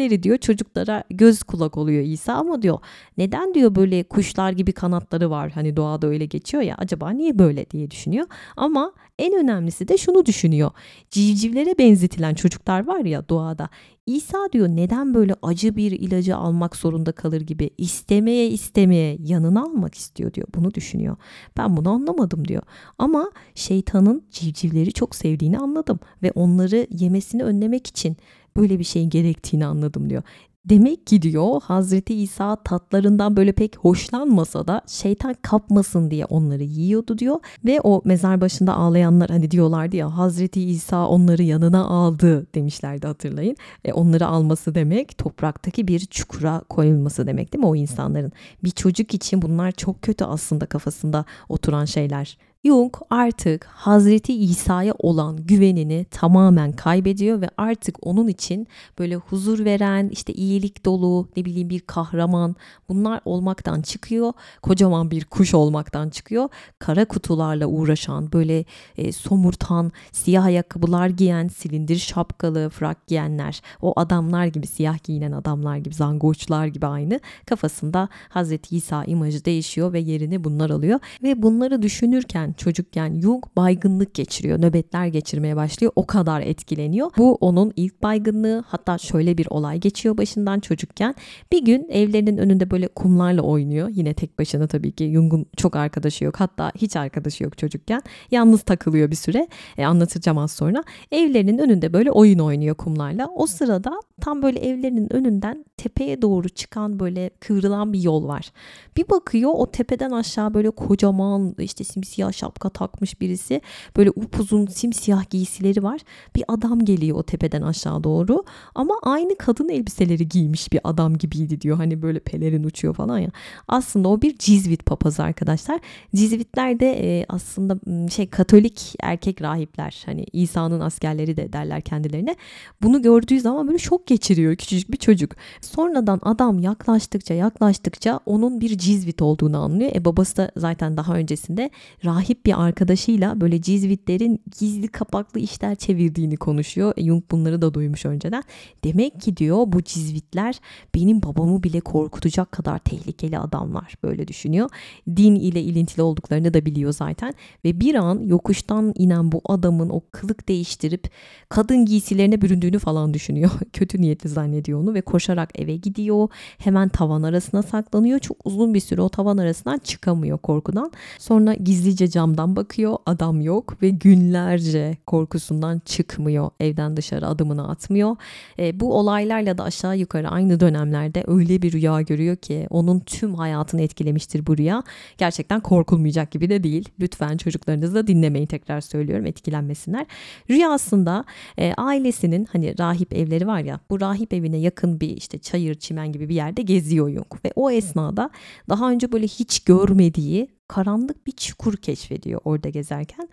Geceleri 0.00 0.22
diyor 0.22 0.38
çocuklara 0.38 1.04
göz 1.10 1.42
kulak 1.42 1.76
oluyor 1.76 2.04
İsa 2.04 2.34
ama 2.34 2.62
diyor 2.62 2.78
neden 3.18 3.54
diyor 3.54 3.74
böyle 3.74 4.02
kuşlar 4.02 4.52
gibi 4.52 4.72
kanatları 4.72 5.30
var 5.30 5.50
hani 5.50 5.76
doğada 5.76 6.06
öyle 6.06 6.26
geçiyor 6.26 6.62
ya 6.62 6.74
acaba 6.78 7.10
niye 7.10 7.38
böyle 7.38 7.70
diye 7.70 7.90
düşünüyor. 7.90 8.26
Ama 8.56 8.92
en 9.18 9.34
önemlisi 9.34 9.88
de 9.88 9.98
şunu 9.98 10.26
düşünüyor. 10.26 10.70
Civcivlere 11.10 11.78
benzetilen 11.78 12.34
çocuklar 12.34 12.86
var 12.86 13.04
ya 13.04 13.28
doğada. 13.28 13.68
İsa 14.06 14.38
diyor 14.52 14.68
neden 14.68 15.14
böyle 15.14 15.34
acı 15.42 15.76
bir 15.76 15.92
ilacı 15.92 16.36
almak 16.36 16.76
zorunda 16.76 17.12
kalır 17.12 17.40
gibi 17.40 17.70
istemeye 17.78 18.48
istemeye 18.48 19.16
yanına 19.20 19.62
almak 19.62 19.94
istiyor 19.94 20.34
diyor. 20.34 20.48
Bunu 20.54 20.74
düşünüyor. 20.74 21.16
Ben 21.56 21.76
bunu 21.76 21.90
anlamadım 21.90 22.48
diyor. 22.48 22.62
Ama 22.98 23.30
şeytanın 23.54 24.22
civcivleri 24.30 24.92
çok 24.92 25.14
sevdiğini 25.14 25.58
anladım 25.58 25.98
ve 26.22 26.32
onları 26.34 26.86
yemesini 26.90 27.42
önlemek 27.42 27.86
için 27.86 28.16
böyle 28.56 28.78
bir 28.78 28.84
şeyin 28.84 29.10
gerektiğini 29.10 29.66
anladım 29.66 30.10
diyor. 30.10 30.22
Demek 30.64 31.06
ki 31.06 31.22
diyor 31.22 31.60
Hazreti 31.62 32.14
İsa 32.14 32.56
tatlarından 32.56 33.36
böyle 33.36 33.52
pek 33.52 33.76
hoşlanmasa 33.78 34.66
da 34.66 34.80
şeytan 34.86 35.34
kapmasın 35.42 36.10
diye 36.10 36.24
onları 36.24 36.62
yiyordu 36.62 37.18
diyor. 37.18 37.36
Ve 37.64 37.80
o 37.80 38.02
mezar 38.04 38.40
başında 38.40 38.74
ağlayanlar 38.74 39.30
hani 39.30 39.50
diyorlardı 39.50 39.96
ya 39.96 40.16
Hazreti 40.16 40.62
İsa 40.62 41.08
onları 41.08 41.42
yanına 41.42 41.84
aldı 41.84 42.46
demişlerdi 42.54 43.06
hatırlayın. 43.06 43.56
E 43.84 43.92
onları 43.92 44.26
alması 44.26 44.74
demek 44.74 45.18
topraktaki 45.18 45.88
bir 45.88 46.00
çukura 46.00 46.62
koyulması 46.68 47.26
demek 47.26 47.52
değil 47.52 47.64
mi 47.64 47.68
o 47.68 47.76
insanların? 47.76 48.32
Bir 48.64 48.70
çocuk 48.70 49.14
için 49.14 49.42
bunlar 49.42 49.72
çok 49.72 50.02
kötü 50.02 50.24
aslında 50.24 50.66
kafasında 50.66 51.24
oturan 51.48 51.84
şeyler. 51.84 52.38
Jung 52.64 52.94
artık 53.10 53.64
Hazreti 53.64 54.34
İsa'ya 54.34 54.94
olan 54.98 55.36
güvenini 55.36 56.06
tamamen 56.10 56.72
kaybediyor 56.72 57.40
ve 57.40 57.48
artık 57.56 58.06
onun 58.06 58.28
için 58.28 58.66
böyle 58.98 59.16
huzur 59.16 59.64
veren, 59.64 60.08
işte 60.08 60.32
iyilik 60.32 60.84
dolu, 60.84 61.28
ne 61.36 61.44
bileyim 61.44 61.70
bir 61.70 61.80
kahraman 61.80 62.56
bunlar 62.88 63.20
olmaktan 63.24 63.82
çıkıyor. 63.82 64.32
Kocaman 64.62 65.10
bir 65.10 65.24
kuş 65.24 65.54
olmaktan 65.54 66.10
çıkıyor. 66.10 66.48
Kara 66.78 67.04
kutularla 67.04 67.66
uğraşan, 67.66 68.32
böyle 68.32 68.64
e, 68.96 69.12
somurtan, 69.12 69.92
siyah 70.12 70.44
ayakkabılar 70.44 71.08
giyen, 71.08 71.48
silindir 71.48 71.96
şapkalı, 71.96 72.68
frak 72.68 73.06
giyenler, 73.06 73.62
o 73.82 74.00
adamlar 74.00 74.46
gibi, 74.46 74.66
siyah 74.66 75.04
giyinen 75.04 75.32
adamlar 75.32 75.76
gibi, 75.76 75.94
zangoçlar 75.94 76.66
gibi 76.66 76.86
aynı 76.86 77.20
kafasında 77.46 78.08
Hazreti 78.28 78.76
İsa 78.76 79.04
imajı 79.04 79.44
değişiyor 79.44 79.92
ve 79.92 80.00
yerini 80.00 80.44
bunlar 80.44 80.70
alıyor 80.70 81.00
ve 81.22 81.42
bunları 81.42 81.82
düşünürken 81.82 82.49
çocukken 82.52 83.20
Jung 83.20 83.44
baygınlık 83.56 84.14
geçiriyor. 84.14 84.58
Nöbetler 84.58 85.06
geçirmeye 85.06 85.56
başlıyor. 85.56 85.92
O 85.96 86.06
kadar 86.06 86.40
etkileniyor. 86.40 87.10
Bu 87.18 87.34
onun 87.34 87.72
ilk 87.76 88.02
baygınlığı. 88.02 88.64
Hatta 88.66 88.98
şöyle 88.98 89.38
bir 89.38 89.46
olay 89.50 89.80
geçiyor 89.80 90.18
başından 90.18 90.60
çocukken. 90.60 91.14
Bir 91.52 91.64
gün 91.64 91.88
evlerinin 91.90 92.38
önünde 92.38 92.70
böyle 92.70 92.88
kumlarla 92.88 93.42
oynuyor. 93.42 93.88
Yine 93.92 94.14
tek 94.14 94.38
başına 94.38 94.66
tabii 94.66 94.92
ki. 94.92 95.10
Jung'un 95.12 95.46
çok 95.56 95.76
arkadaşı 95.76 96.24
yok. 96.24 96.40
Hatta 96.40 96.72
hiç 96.76 96.96
arkadaşı 96.96 97.44
yok 97.44 97.58
çocukken. 97.58 98.02
Yalnız 98.30 98.62
takılıyor 98.62 99.10
bir 99.10 99.16
süre. 99.16 99.48
E, 99.78 99.86
anlatacağım 99.86 100.38
az 100.38 100.52
sonra. 100.52 100.84
Evlerinin 101.12 101.58
önünde 101.58 101.92
böyle 101.92 102.10
oyun 102.10 102.38
oynuyor 102.38 102.74
kumlarla. 102.74 103.28
O 103.36 103.46
sırada 103.46 104.00
tam 104.20 104.42
böyle 104.42 104.58
evlerinin 104.58 105.12
önünden 105.12 105.64
tepeye 105.82 106.22
doğru 106.22 106.48
çıkan 106.48 107.00
böyle 107.00 107.30
kıvrılan 107.40 107.92
bir 107.92 108.00
yol 108.02 108.28
var. 108.28 108.52
Bir 108.96 109.08
bakıyor 109.08 109.50
o 109.54 109.70
tepeden 109.70 110.10
aşağı 110.10 110.54
böyle 110.54 110.70
kocaman 110.70 111.54
işte 111.58 111.84
simsiyah 111.84 112.32
şapka 112.32 112.68
takmış 112.68 113.20
birisi. 113.20 113.60
Böyle 113.96 114.10
upuzun 114.10 114.66
simsiyah 114.66 115.30
giysileri 115.30 115.82
var. 115.82 116.00
Bir 116.36 116.44
adam 116.48 116.84
geliyor 116.84 117.18
o 117.18 117.22
tepeden 117.22 117.62
aşağı 117.62 118.04
doğru. 118.04 118.44
Ama 118.74 118.94
aynı 119.02 119.36
kadın 119.38 119.68
elbiseleri 119.68 120.28
giymiş 120.28 120.72
bir 120.72 120.80
adam 120.84 121.16
gibiydi 121.18 121.60
diyor. 121.60 121.76
Hani 121.76 122.02
böyle 122.02 122.18
pelerin 122.18 122.64
uçuyor 122.64 122.94
falan 122.94 123.18
ya. 123.18 123.30
Aslında 123.68 124.08
o 124.08 124.22
bir 124.22 124.38
Cizvit 124.38 124.86
papazı 124.86 125.22
arkadaşlar. 125.22 125.80
Cizvitler 126.14 126.80
de 126.80 126.86
e, 126.86 127.26
aslında 127.28 127.78
şey 128.10 128.30
Katolik 128.30 128.94
erkek 129.02 129.42
rahipler. 129.42 130.02
Hani 130.06 130.26
İsa'nın 130.32 130.80
askerleri 130.80 131.36
de 131.36 131.52
derler 131.52 131.80
kendilerine. 131.80 132.36
Bunu 132.82 133.02
gördüğü 133.02 133.40
zaman 133.40 133.68
böyle 133.68 133.78
şok 133.78 134.06
geçiriyor 134.06 134.56
küçücük 134.56 134.92
bir 134.92 134.96
çocuk. 134.96 135.32
Sonradan 135.70 136.20
adam 136.22 136.58
yaklaştıkça 136.58 137.34
yaklaştıkça 137.34 138.20
onun 138.26 138.60
bir 138.60 138.78
Cizvit 138.78 139.22
olduğunu 139.22 139.58
anlıyor. 139.58 139.90
E 139.94 140.04
babası 140.04 140.36
da 140.36 140.50
zaten 140.56 140.96
daha 140.96 141.14
öncesinde 141.14 141.70
rahip 142.04 142.46
bir 142.46 142.62
arkadaşıyla 142.62 143.40
böyle 143.40 143.62
Cizvitlerin 143.62 144.42
gizli 144.58 144.88
kapaklı 144.88 145.40
işler 145.40 145.74
çevirdiğini 145.74 146.36
konuşuyor. 146.36 146.92
E, 146.96 147.04
Jung 147.04 147.24
bunları 147.30 147.62
da 147.62 147.74
duymuş 147.74 148.06
önceden. 148.06 148.42
Demek 148.84 149.20
ki 149.20 149.36
diyor 149.36 149.64
bu 149.66 149.82
Cizvitler 149.82 150.60
benim 150.94 151.22
babamı 151.22 151.62
bile 151.62 151.80
korkutacak 151.80 152.52
kadar 152.52 152.78
tehlikeli 152.78 153.38
adamlar 153.38 153.94
böyle 154.02 154.28
düşünüyor. 154.28 154.70
Din 155.16 155.34
ile 155.34 155.62
ilintili 155.62 156.02
olduklarını 156.02 156.54
da 156.54 156.66
biliyor 156.66 156.92
zaten 156.92 157.34
ve 157.64 157.80
bir 157.80 157.94
an 157.94 158.20
yokuştan 158.22 158.92
inen 158.96 159.32
bu 159.32 159.40
adamın 159.44 159.88
o 159.88 160.00
kılık 160.12 160.48
değiştirip 160.48 161.10
kadın 161.48 161.86
giysilerine 161.86 162.40
büründüğünü 162.40 162.78
falan 162.78 163.14
düşünüyor. 163.14 163.50
Kötü 163.72 164.00
niyetli 164.00 164.28
zannediyor 164.28 164.80
onu 164.80 164.94
ve 164.94 165.00
koşarak 165.00 165.59
eve 165.60 165.76
gidiyor. 165.76 166.28
Hemen 166.58 166.88
tavan 166.88 167.22
arasına 167.22 167.62
saklanıyor. 167.62 168.18
Çok 168.18 168.36
uzun 168.44 168.74
bir 168.74 168.80
süre 168.80 169.02
o 169.02 169.08
tavan 169.08 169.38
arasından 169.38 169.78
çıkamıyor 169.78 170.38
korkudan. 170.38 170.92
Sonra 171.18 171.54
gizlice 171.54 172.08
camdan 172.08 172.56
bakıyor. 172.56 172.96
Adam 173.06 173.40
yok 173.40 173.82
ve 173.82 173.88
günlerce 173.90 174.96
korkusundan 175.06 175.82
çıkmıyor. 175.84 176.50
Evden 176.60 176.96
dışarı 176.96 177.26
adımını 177.26 177.68
atmıyor. 177.68 178.16
E, 178.58 178.80
bu 178.80 178.94
olaylarla 178.94 179.58
da 179.58 179.64
aşağı 179.64 179.98
yukarı 179.98 180.28
aynı 180.28 180.60
dönemlerde 180.60 181.24
öyle 181.26 181.62
bir 181.62 181.72
rüya 181.72 182.00
görüyor 182.00 182.36
ki 182.36 182.66
onun 182.70 183.00
tüm 183.00 183.34
hayatını 183.34 183.82
etkilemiştir 183.82 184.46
bu 184.46 184.58
rüya. 184.58 184.82
Gerçekten 185.18 185.60
korkulmayacak 185.60 186.30
gibi 186.30 186.50
de 186.50 186.62
değil. 186.62 186.88
Lütfen 187.00 187.36
çocuklarınızı 187.36 187.94
da 187.94 188.06
dinlemeyin 188.06 188.46
tekrar 188.46 188.80
söylüyorum 188.80 189.26
etkilenmesinler. 189.26 190.06
Rüyasında 190.50 191.24
e, 191.58 191.74
ailesinin 191.74 192.48
hani 192.52 192.78
rahip 192.78 193.12
evleri 193.12 193.46
var 193.46 193.60
ya 193.60 193.80
bu 193.90 194.00
rahip 194.00 194.32
evine 194.32 194.56
yakın 194.56 195.00
bir 195.00 195.16
işte 195.16 195.38
çayır 195.50 195.74
çimen 195.74 196.12
gibi 196.12 196.28
bir 196.28 196.34
yerde 196.34 196.62
geziyor 196.62 197.10
Jung 197.10 197.44
ve 197.44 197.52
o 197.56 197.70
esnada 197.70 198.30
daha 198.68 198.90
önce 198.90 199.12
böyle 199.12 199.26
hiç 199.26 199.60
görmediği 199.60 200.48
karanlık 200.68 201.26
bir 201.26 201.32
çukur 201.32 201.76
keşfediyor 201.76 202.40
orada 202.44 202.68
gezerken. 202.68 203.28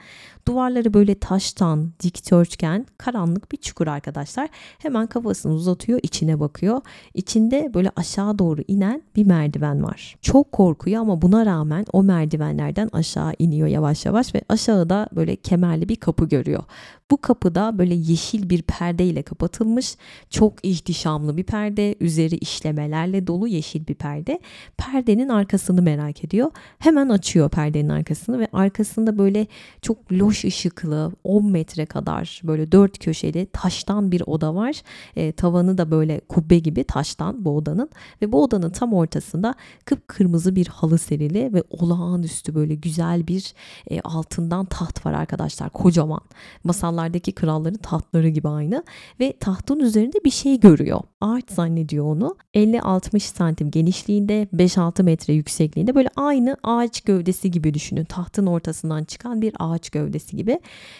Duvarları 0.48 0.94
böyle 0.94 1.16
taştan, 1.16 1.92
dikdörtgen, 2.04 2.86
karanlık 2.98 3.52
bir 3.52 3.58
çukur 3.58 3.88
arkadaşlar. 3.88 4.50
Hemen 4.78 5.08
kafasını 5.08 5.54
uzatıyor, 5.54 6.00
içine 6.04 6.40
bakıyor. 6.40 6.82
İçinde 7.14 7.72
böyle 7.74 7.92
aşağı 7.96 8.40
doğru 8.40 8.62
inen 8.68 9.02
bir 9.16 9.26
merdiven 9.26 9.84
var. 9.84 10.16
Çok 10.22 10.52
korkuyor 10.52 11.02
ama 11.02 11.22
buna 11.22 11.46
rağmen 11.46 11.86
o 11.94 12.04
merdivenlerden 12.04 12.90
aşağı 12.94 13.34
iniyor 13.40 13.68
yavaş 13.68 14.06
yavaş 14.06 14.36
ve 14.36 14.42
aşağıda 14.50 15.10
böyle 15.16 15.36
kemerli 15.36 15.90
bir 15.90 15.96
kapı 15.96 16.28
görüyor. 16.30 16.64
Bu 17.12 17.18
kapıda 17.18 17.78
böyle 17.78 17.96
yeşil 17.96 18.50
bir 18.50 18.62
perdeyle 18.62 19.22
kapatılmış. 19.22 19.96
Çok 20.30 20.66
ihtişamlı 20.66 21.38
bir 21.38 21.44
perde. 21.44 21.96
Üzeri 22.00 22.36
işlemelerle 22.36 23.28
dolu 23.28 23.48
yeşil 23.48 23.88
bir 23.88 23.96
perde. 23.96 24.40
Perdenin 24.78 25.30
arkasını 25.30 25.82
merak 25.82 26.24
ediyor. 26.24 26.52
Hemen 26.80 27.10
açıyor 27.10 27.50
perdenin 27.50 27.90
arkasını 27.90 28.40
ve 28.40 28.48
arkasında 28.54 29.18
böyle 29.18 29.48
çok 29.82 30.12
loş 30.12 30.37
ışıklı 30.46 31.12
10 31.24 31.52
metre 31.52 31.86
kadar 31.86 32.42
böyle 32.44 32.72
dört 32.72 33.00
köşeli 33.00 33.48
taştan 33.54 34.12
bir 34.12 34.24
oda 34.26 34.56
var. 34.56 34.82
E, 35.16 35.32
tavanı 35.32 35.78
da 35.78 35.92
böyle 35.92 36.20
kubbe 36.20 36.60
gibi 36.60 36.84
taştan 36.84 37.46
bu 37.46 37.56
odanın 37.58 37.90
ve 38.22 38.32
bu 38.32 38.44
odanın 38.44 38.70
tam 38.70 38.94
ortasında 38.94 39.56
kıpkırmızı 39.86 40.56
bir 40.56 40.68
halı 40.68 40.98
serili 40.98 41.54
ve 41.54 41.64
olağanüstü 41.70 42.56
böyle 42.56 42.76
güzel 42.76 43.28
bir 43.28 43.54
e, 43.90 44.02
altından 44.02 44.66
taht 44.66 45.06
var 45.06 45.14
arkadaşlar 45.14 45.70
kocaman. 45.70 46.22
Masal 46.64 46.88
masallardaki 46.88 47.32
kralların 47.32 47.78
tahtları 47.78 48.30
gibi 48.30 48.48
aynı 48.48 48.84
ve 49.20 49.34
tahtın 49.40 49.80
üzerinde 49.80 50.18
bir 50.26 50.30
şey 50.30 50.60
görüyor. 50.60 51.02
Ağaç 51.22 51.52
zannediyor 51.52 52.06
onu. 52.06 52.36
50-60 52.54 53.20
santim 53.20 53.72
genişliğinde 53.72 54.48
5-6 54.56 55.04
metre 55.04 55.34
yüksekliğinde 55.34 55.96
böyle 55.96 56.10
aynı 56.16 56.58
ağaç 56.64 57.02
gövdesi 57.02 57.52
gibi 57.52 57.74
düşünün. 57.74 58.06
Tahtın 58.06 58.46
ortasından 58.46 59.04
çıkan 59.04 59.42
bir 59.42 59.54
ağaç 59.60 59.90
gövdesi 59.90 60.27
gibi. 60.36 60.60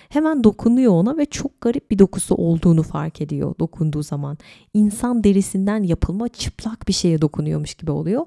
Hemen 0.10 0.44
dokunuyor 0.44 0.92
ona 0.92 1.18
ve 1.18 1.26
çok 1.26 1.62
garip 1.62 1.92
bir 1.92 2.00
dokusu 2.00 2.36
olduğunu 2.36 2.84
fark 2.84 3.22
ediyor 3.22 3.56
dokunduğu 3.60 4.04
zaman. 4.04 4.38
İnsan 4.74 5.24
derisinden 5.24 5.84
yapılma 5.84 6.28
çıplak 6.28 6.88
bir 6.88 6.94
şeye 6.94 7.22
dokunuyormuş 7.22 7.76
gibi 7.76 7.92
oluyor 7.92 8.26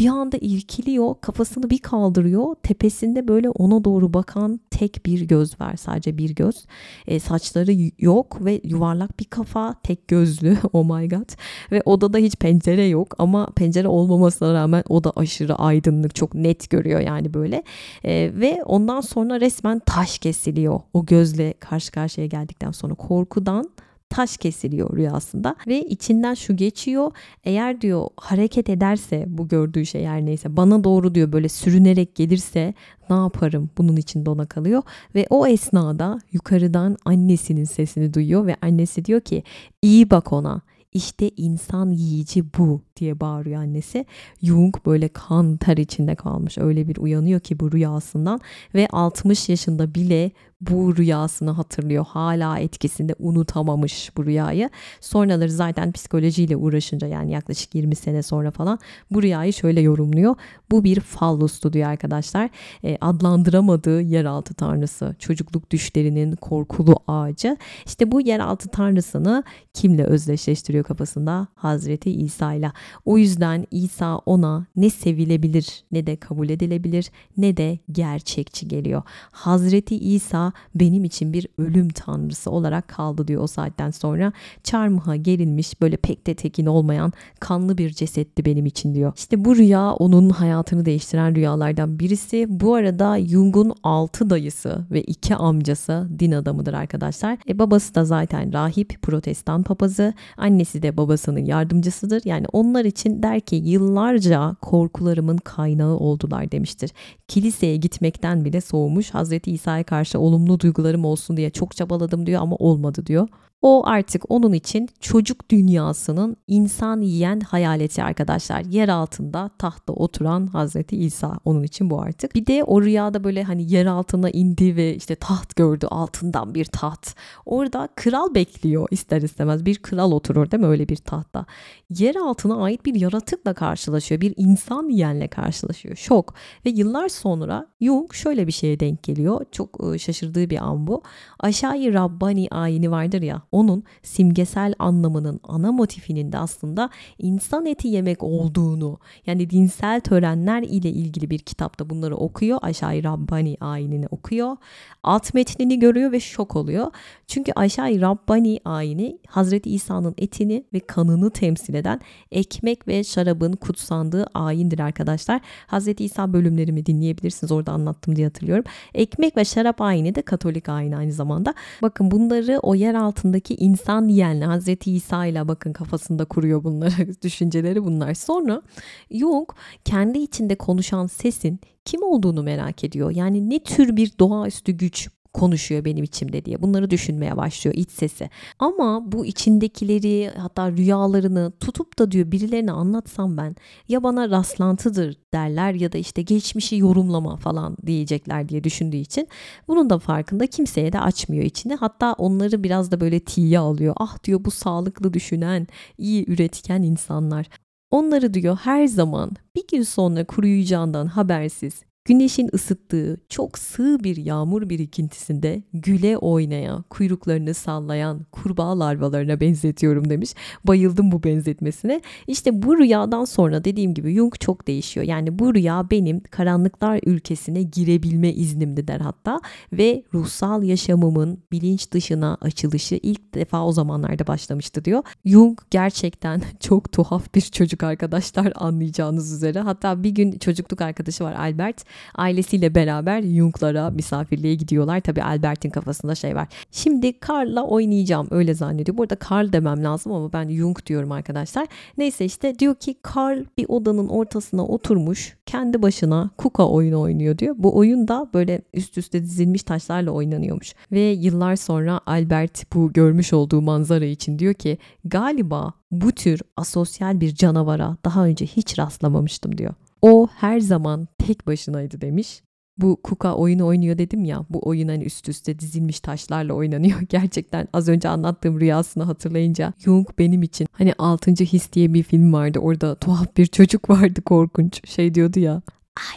bir 0.00 0.08
anda 0.08 0.36
irkiliyor, 0.40 1.14
kafasını 1.20 1.70
bir 1.70 1.78
kaldırıyor. 1.78 2.54
Tepesinde 2.62 3.28
böyle 3.28 3.50
ona 3.50 3.84
doğru 3.84 4.14
bakan 4.14 4.60
tek 4.70 5.06
bir 5.06 5.20
göz 5.20 5.60
var. 5.60 5.76
Sadece 5.76 6.18
bir 6.18 6.34
göz. 6.34 6.64
E, 7.06 7.20
saçları 7.20 7.90
yok 7.98 8.44
ve 8.44 8.60
yuvarlak 8.64 9.20
bir 9.20 9.24
kafa, 9.24 9.74
tek 9.82 10.08
gözlü. 10.08 10.56
oh 10.72 10.98
my 10.98 11.08
god. 11.08 11.30
Ve 11.72 11.82
odada 11.84 12.18
hiç 12.18 12.36
pencere 12.36 12.86
yok 12.86 13.14
ama 13.18 13.46
pencere 13.56 13.88
olmamasına 13.88 14.54
rağmen 14.54 14.84
o 14.88 15.04
da 15.04 15.12
aşırı 15.16 15.54
aydınlık, 15.54 16.14
çok 16.14 16.34
net 16.34 16.70
görüyor 16.70 17.00
yani 17.00 17.34
böyle. 17.34 17.62
E, 18.04 18.30
ve 18.34 18.62
ondan 18.64 19.00
sonra 19.00 19.40
resmen 19.40 19.78
taş 19.78 20.18
kesiliyor. 20.18 20.80
O 20.94 21.06
gözle 21.06 21.54
karşı 21.60 21.92
karşıya 21.92 22.26
geldikten 22.26 22.70
sonra 22.70 22.94
korkudan 22.94 23.70
taş 24.10 24.36
kesiliyor 24.36 24.96
rüyasında 24.96 25.56
ve 25.66 25.82
içinden 25.82 26.34
şu 26.34 26.56
geçiyor. 26.56 27.12
Eğer 27.44 27.80
diyor 27.80 28.06
hareket 28.16 28.68
ederse 28.68 29.24
bu 29.28 29.48
gördüğü 29.48 29.86
şey 29.86 30.06
her 30.06 30.24
neyse 30.24 30.56
bana 30.56 30.84
doğru 30.84 31.14
diyor 31.14 31.32
böyle 31.32 31.48
sürünerek 31.48 32.14
gelirse 32.14 32.74
ne 33.10 33.16
yaparım 33.16 33.70
bunun 33.78 33.96
için 33.96 34.26
dona 34.26 34.46
kalıyor 34.46 34.82
ve 35.14 35.26
o 35.30 35.46
esnada 35.46 36.18
yukarıdan 36.32 36.96
annesinin 37.04 37.64
sesini 37.64 38.14
duyuyor 38.14 38.46
ve 38.46 38.56
annesi 38.62 39.04
diyor 39.04 39.20
ki 39.20 39.42
iyi 39.82 40.10
bak 40.10 40.32
ona 40.32 40.62
işte 40.92 41.30
insan 41.36 41.90
yiyici 41.90 42.44
bu 42.58 42.82
diye 42.96 43.20
bağırıyor 43.20 43.60
annesi. 43.60 44.06
Jung 44.42 44.74
böyle 44.86 45.08
kan 45.08 45.56
ter 45.56 45.76
içinde 45.76 46.14
kalmış. 46.14 46.58
Öyle 46.58 46.88
bir 46.88 46.96
uyanıyor 46.96 47.40
ki 47.40 47.60
bu 47.60 47.72
rüyasından 47.72 48.40
ve 48.74 48.88
60 48.92 49.48
yaşında 49.48 49.94
bile 49.94 50.30
bu 50.60 50.96
rüyasını 50.96 51.50
hatırlıyor. 51.50 52.06
Hala 52.08 52.58
etkisinde 52.58 53.14
unutamamış 53.18 54.10
bu 54.16 54.26
rüyayı. 54.26 54.70
Sonraları 55.00 55.50
zaten 55.50 55.92
psikolojiyle 55.92 56.56
uğraşınca 56.56 57.06
yani 57.06 57.32
yaklaşık 57.32 57.74
20 57.74 57.94
sene 57.94 58.22
sonra 58.22 58.50
falan 58.50 58.78
bu 59.10 59.22
rüyayı 59.22 59.52
şöyle 59.52 59.80
yorumluyor. 59.80 60.34
Bu 60.70 60.84
bir 60.84 61.00
fallustu 61.00 61.72
diyor 61.72 61.88
arkadaşlar. 61.88 62.50
E, 62.84 62.98
adlandıramadığı 63.00 64.00
yeraltı 64.00 64.54
tanrısı. 64.54 65.16
Çocukluk 65.18 65.70
düşlerinin 65.70 66.36
korkulu 66.36 66.96
ağacı. 67.06 67.56
İşte 67.86 68.12
bu 68.12 68.20
yeraltı 68.20 68.68
tanrısını 68.68 69.44
kimle 69.74 70.04
özdeşleştiriyor 70.04 70.84
kafasında? 70.84 71.46
Hazreti 71.54 72.10
İsa 72.10 72.52
ile. 72.52 72.72
O 73.04 73.18
yüzden 73.18 73.66
İsa 73.70 74.18
ona 74.18 74.66
ne 74.76 74.90
sevilebilir 74.90 75.84
ne 75.92 76.06
de 76.06 76.16
kabul 76.16 76.48
edilebilir 76.48 77.10
ne 77.36 77.56
de 77.56 77.78
gerçekçi 77.92 78.68
geliyor. 78.68 79.02
Hazreti 79.30 79.96
İsa 79.96 80.47
benim 80.74 81.04
için 81.04 81.32
bir 81.32 81.46
ölüm 81.58 81.88
tanrısı 81.88 82.50
olarak 82.50 82.88
kaldı 82.88 83.28
diyor 83.28 83.42
o 83.42 83.46
saatten 83.46 83.90
sonra. 83.90 84.32
Çarmıha 84.64 85.16
gerilmiş 85.16 85.80
böyle 85.80 85.96
pek 85.96 86.26
de 86.26 86.34
tekin 86.34 86.66
olmayan 86.66 87.12
kanlı 87.40 87.78
bir 87.78 87.90
cesetti 87.90 88.44
benim 88.44 88.66
için 88.66 88.94
diyor. 88.94 89.12
İşte 89.16 89.44
bu 89.44 89.56
rüya 89.56 89.92
onun 89.92 90.30
hayatını 90.30 90.84
değiştiren 90.84 91.34
rüyalardan 91.34 91.98
birisi. 91.98 92.46
Bu 92.48 92.74
arada 92.74 93.20
Jung'un 93.20 93.72
altı 93.82 94.30
dayısı 94.30 94.86
ve 94.90 95.02
iki 95.02 95.34
amcası 95.34 96.08
din 96.18 96.32
adamıdır 96.32 96.74
arkadaşlar. 96.74 97.38
E, 97.48 97.58
babası 97.58 97.94
da 97.94 98.04
zaten 98.04 98.52
rahip, 98.52 99.02
protestan 99.02 99.62
papazı. 99.62 100.14
Annesi 100.36 100.82
de 100.82 100.96
babasının 100.96 101.44
yardımcısıdır. 101.44 102.22
Yani 102.24 102.46
onlar 102.52 102.84
için 102.84 103.22
der 103.22 103.40
ki 103.40 103.56
yıllarca 103.56 104.56
korkularımın 104.62 105.36
kaynağı 105.36 105.96
oldular 105.96 106.52
demiştir. 106.52 106.90
Kiliseye 107.28 107.76
gitmekten 107.76 108.44
bile 108.44 108.60
soğumuş. 108.60 109.10
Hazreti 109.10 109.50
İsa'ya 109.50 109.84
karşı 109.84 110.18
olumlu 110.18 110.37
olumlu 110.38 110.60
duygularım 110.60 111.04
olsun 111.04 111.36
diye 111.36 111.50
çok 111.50 111.76
çabaladım 111.76 112.26
diyor 112.26 112.42
ama 112.42 112.56
olmadı 112.56 113.06
diyor. 113.06 113.28
O 113.62 113.86
artık 113.86 114.30
onun 114.30 114.52
için 114.52 114.88
çocuk 115.00 115.50
dünyasının 115.50 116.36
insan 116.46 117.00
yiyen 117.00 117.40
hayaleti 117.40 118.02
arkadaşlar. 118.02 118.60
Yer 118.60 118.88
altında 118.88 119.50
tahtta 119.58 119.92
oturan 119.92 120.46
Hazreti 120.46 120.96
İsa 120.96 121.40
onun 121.44 121.62
için 121.62 121.90
bu 121.90 122.02
artık. 122.02 122.34
Bir 122.34 122.46
de 122.46 122.64
o 122.64 122.82
rüyada 122.82 123.24
böyle 123.24 123.42
hani 123.42 123.72
yer 123.72 123.86
altına 123.86 124.30
indi 124.30 124.76
ve 124.76 124.94
işte 124.94 125.14
taht 125.14 125.56
gördü 125.56 125.86
altından 125.90 126.54
bir 126.54 126.64
taht. 126.64 127.14
Orada 127.46 127.88
kral 127.96 128.34
bekliyor 128.34 128.88
ister 128.90 129.22
istemez 129.22 129.66
bir 129.66 129.78
kral 129.78 130.12
oturur 130.12 130.50
değil 130.50 130.60
mi 130.60 130.68
öyle 130.68 130.88
bir 130.88 130.96
tahtta. 130.96 131.46
Yer 131.90 132.16
altına 132.16 132.62
ait 132.62 132.86
bir 132.86 132.94
yaratıkla 132.94 133.54
karşılaşıyor. 133.54 134.20
Bir 134.20 134.34
insan 134.36 134.88
yiyenle 134.88 135.28
karşılaşıyor. 135.28 135.96
Şok. 135.96 136.34
Ve 136.66 136.70
yıllar 136.70 137.08
sonra 137.08 137.66
Jung 137.80 138.14
şöyle 138.14 138.46
bir 138.46 138.52
şeye 138.52 138.80
denk 138.80 139.02
geliyor. 139.02 139.44
Çok 139.52 139.80
şaşırdığı 139.98 140.50
bir 140.50 140.58
an 140.58 140.86
bu. 140.86 141.02
Aşağı 141.40 141.94
Rabbani 141.94 142.48
ayini 142.50 142.90
vardır 142.90 143.22
ya 143.22 143.42
onun 143.52 143.84
simgesel 144.02 144.74
anlamının 144.78 145.40
ana 145.42 145.72
motifinin 145.72 146.32
de 146.32 146.38
aslında 146.38 146.90
insan 147.18 147.66
eti 147.66 147.88
yemek 147.88 148.22
olduğunu 148.22 148.98
yani 149.26 149.50
dinsel 149.50 150.00
törenler 150.00 150.62
ile 150.62 150.90
ilgili 150.90 151.30
bir 151.30 151.38
kitapta 151.38 151.90
bunları 151.90 152.16
okuyor. 152.16 152.58
Aşağı 152.62 153.04
Rabbani 153.04 153.56
ayinini 153.60 154.06
okuyor. 154.10 154.56
Alt 155.02 155.34
metnini 155.34 155.78
görüyor 155.78 156.12
ve 156.12 156.20
şok 156.20 156.56
oluyor. 156.56 156.86
Çünkü 157.26 157.52
Aşağı 157.56 158.00
Rabbani 158.00 158.60
ayini 158.64 159.18
Hazreti 159.28 159.70
İsa'nın 159.70 160.14
etini 160.18 160.64
ve 160.72 160.80
kanını 160.80 161.30
temsil 161.30 161.74
eden 161.74 162.00
ekmek 162.32 162.88
ve 162.88 163.04
şarabın 163.04 163.52
kutsandığı 163.52 164.26
ayindir 164.34 164.78
arkadaşlar. 164.78 165.40
Hazreti 165.66 166.04
İsa 166.04 166.32
bölümlerimi 166.32 166.86
dinleyebilirsiniz. 166.86 167.52
Orada 167.52 167.72
anlattım 167.72 168.16
diye 168.16 168.26
hatırlıyorum. 168.26 168.64
Ekmek 168.94 169.36
ve 169.36 169.44
şarap 169.44 169.80
ayini 169.80 170.14
de 170.14 170.22
Katolik 170.22 170.68
ayini 170.68 170.96
aynı 170.96 171.12
zamanda. 171.12 171.54
Bakın 171.82 172.10
bunları 172.10 172.58
o 172.62 172.74
yer 172.74 172.94
altındaki 173.38 173.54
insan 173.54 174.08
yiyenle 174.08 174.44
Hazreti 174.44 174.92
İsa 174.92 175.26
ile 175.26 175.48
bakın 175.48 175.72
kafasında 175.72 176.24
kuruyor 176.24 176.64
bunları. 176.64 177.22
Düşünceleri 177.22 177.84
bunlar. 177.84 178.14
Sonra 178.14 178.62
Jung 179.10 179.48
kendi 179.84 180.18
içinde 180.18 180.54
konuşan 180.54 181.06
sesin 181.06 181.60
kim 181.84 182.02
olduğunu 182.02 182.42
merak 182.42 182.84
ediyor. 182.84 183.10
Yani 183.10 183.50
ne 183.50 183.58
tür 183.58 183.96
bir 183.96 184.12
doğaüstü 184.18 184.72
güç 184.72 185.08
konuşuyor 185.38 185.84
benim 185.84 186.04
içimde 186.04 186.44
diye. 186.44 186.62
Bunları 186.62 186.90
düşünmeye 186.90 187.36
başlıyor 187.36 187.74
iç 187.76 187.90
sesi. 187.90 188.30
Ama 188.58 189.12
bu 189.12 189.26
içindekileri 189.26 190.30
hatta 190.36 190.72
rüyalarını 190.72 191.52
tutup 191.60 191.98
da 191.98 192.10
diyor 192.10 192.32
birilerine 192.32 192.72
anlatsam 192.72 193.36
ben 193.36 193.56
ya 193.88 194.02
bana 194.02 194.30
rastlantıdır 194.30 195.16
derler 195.34 195.72
ya 195.74 195.92
da 195.92 195.98
işte 195.98 196.22
geçmişi 196.22 196.76
yorumlama 196.76 197.36
falan 197.36 197.76
diyecekler 197.86 198.48
diye 198.48 198.64
düşündüğü 198.64 198.96
için 198.96 199.28
bunun 199.68 199.90
da 199.90 199.98
farkında 199.98 200.46
kimseye 200.46 200.92
de 200.92 201.00
açmıyor 201.00 201.44
içini. 201.44 201.74
Hatta 201.74 202.12
onları 202.12 202.64
biraz 202.64 202.90
da 202.90 203.00
böyle 203.00 203.20
tiye 203.20 203.58
alıyor. 203.58 203.94
Ah 203.98 204.24
diyor 204.24 204.44
bu 204.44 204.50
sağlıklı 204.50 205.14
düşünen, 205.14 205.66
iyi 205.98 206.30
üretken 206.30 206.82
insanlar. 206.82 207.48
Onları 207.90 208.34
diyor 208.34 208.58
her 208.62 208.86
zaman 208.86 209.30
bir 209.56 209.66
gün 209.72 209.82
sonra 209.82 210.24
kuruyacağından 210.24 211.06
habersiz 211.06 211.82
Güneşin 212.08 212.50
ısıttığı 212.54 213.20
çok 213.28 213.58
sığ 213.58 214.04
bir 214.04 214.16
yağmur 214.16 214.68
birikintisinde 214.68 215.62
güle 215.72 216.16
oynaya, 216.16 216.84
kuyruklarını 216.90 217.54
sallayan 217.54 218.26
kurbağa 218.32 218.78
larvalarına 218.80 219.40
benzetiyorum 219.40 220.10
demiş. 220.10 220.34
Bayıldım 220.64 221.12
bu 221.12 221.22
benzetmesine. 221.22 222.00
İşte 222.26 222.62
bu 222.62 222.78
rüyadan 222.78 223.24
sonra 223.24 223.64
dediğim 223.64 223.94
gibi 223.94 224.14
Jung 224.14 224.34
çok 224.40 224.66
değişiyor. 224.66 225.06
Yani 225.06 225.38
bu 225.38 225.54
rüya 225.54 225.90
benim 225.90 226.20
karanlıklar 226.20 227.00
ülkesine 227.06 227.62
girebilme 227.62 228.32
iznimdi 228.32 228.88
der 228.88 229.00
hatta 229.00 229.40
ve 229.72 230.02
ruhsal 230.14 230.62
yaşamımın 230.62 231.42
bilinç 231.52 231.92
dışına 231.92 232.38
açılışı 232.40 232.94
ilk 233.02 233.34
defa 233.34 233.64
o 233.64 233.72
zamanlarda 233.72 234.26
başlamıştı 234.26 234.84
diyor. 234.84 235.02
Jung 235.24 235.58
gerçekten 235.70 236.42
çok 236.60 236.92
tuhaf 236.92 237.34
bir 237.34 237.40
çocuk 237.40 237.82
arkadaşlar 237.82 238.52
anlayacağınız 238.56 239.32
üzere. 239.32 239.60
Hatta 239.60 240.02
bir 240.02 240.10
gün 240.10 240.38
çocukluk 240.38 240.80
arkadaşı 240.80 241.24
var 241.24 241.34
Albert 241.34 241.84
ailesiyle 242.14 242.74
beraber 242.74 243.22
Jung'lara 243.22 243.90
misafirliğe 243.90 244.54
gidiyorlar. 244.54 245.00
Tabii 245.00 245.22
Albert'in 245.22 245.70
kafasında 245.70 246.14
şey 246.14 246.36
var. 246.36 246.48
Şimdi 246.70 247.12
Carl'la 247.28 247.62
oynayacağım 247.62 248.28
öyle 248.30 248.54
zannediyor. 248.54 248.98
Burada 248.98 249.16
Carl 249.30 249.52
demem 249.52 249.84
lazım 249.84 250.12
ama 250.12 250.32
ben 250.32 250.48
Jung 250.48 250.86
diyorum 250.86 251.12
arkadaşlar. 251.12 251.66
Neyse 251.98 252.24
işte 252.24 252.58
diyor 252.58 252.74
ki 252.74 252.94
Carl 253.16 253.44
bir 253.58 253.66
odanın 253.68 254.08
ortasına 254.08 254.66
oturmuş 254.66 255.36
kendi 255.46 255.82
başına 255.82 256.30
kuka 256.38 256.68
oyunu 256.68 257.00
oynuyor 257.00 257.38
diyor. 257.38 257.54
Bu 257.58 257.76
oyun 257.76 258.08
da 258.08 258.28
böyle 258.34 258.62
üst 258.74 258.98
üste 258.98 259.22
dizilmiş 259.22 259.62
taşlarla 259.62 260.10
oynanıyormuş. 260.10 260.74
Ve 260.92 261.00
yıllar 261.00 261.56
sonra 261.56 262.00
Albert 262.06 262.74
bu 262.74 262.92
görmüş 262.92 263.32
olduğu 263.32 263.62
manzara 263.62 264.04
için 264.04 264.38
diyor 264.38 264.54
ki 264.54 264.78
galiba 265.04 265.72
bu 265.90 266.12
tür 266.12 266.40
asosyal 266.56 267.20
bir 267.20 267.34
canavara 267.34 267.96
daha 268.04 268.24
önce 268.24 268.46
hiç 268.46 268.78
rastlamamıştım 268.78 269.58
diyor. 269.58 269.74
O 270.02 270.28
her 270.36 270.60
zaman 270.60 271.08
tek 271.28 271.46
başınaydı 271.46 272.00
demiş. 272.00 272.42
Bu 272.78 273.00
Kuka 273.02 273.34
oyunu 273.34 273.66
oynuyor 273.66 273.98
dedim 273.98 274.24
ya. 274.24 274.46
Bu 274.50 274.68
oyun 274.68 274.88
hani 274.88 275.04
üst 275.04 275.28
üste 275.28 275.58
dizilmiş 275.58 276.00
taşlarla 276.00 276.52
oynanıyor. 276.52 277.00
Gerçekten 277.08 277.68
az 277.72 277.88
önce 277.88 278.08
anlattığım 278.08 278.60
rüyasını 278.60 279.02
hatırlayınca 279.02 279.72
Jung 279.78 280.08
benim 280.18 280.42
için 280.42 280.68
hani 280.72 280.94
6. 280.98 281.30
His 281.30 281.72
diye 281.72 281.94
bir 281.94 282.02
film 282.02 282.32
vardı. 282.32 282.58
Orada 282.58 282.94
tuhaf 282.94 283.36
bir 283.36 283.46
çocuk 283.46 283.90
vardı 283.90 284.22
korkunç. 284.22 284.88
Şey 284.88 285.14
diyordu 285.14 285.40
ya. 285.40 285.62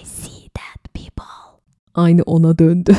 I 0.01 0.05
see 0.05 0.49
that 0.53 0.93
people. 0.93 1.59
Aynı 1.93 2.21
ona 2.21 2.59
döndü. 2.59 2.95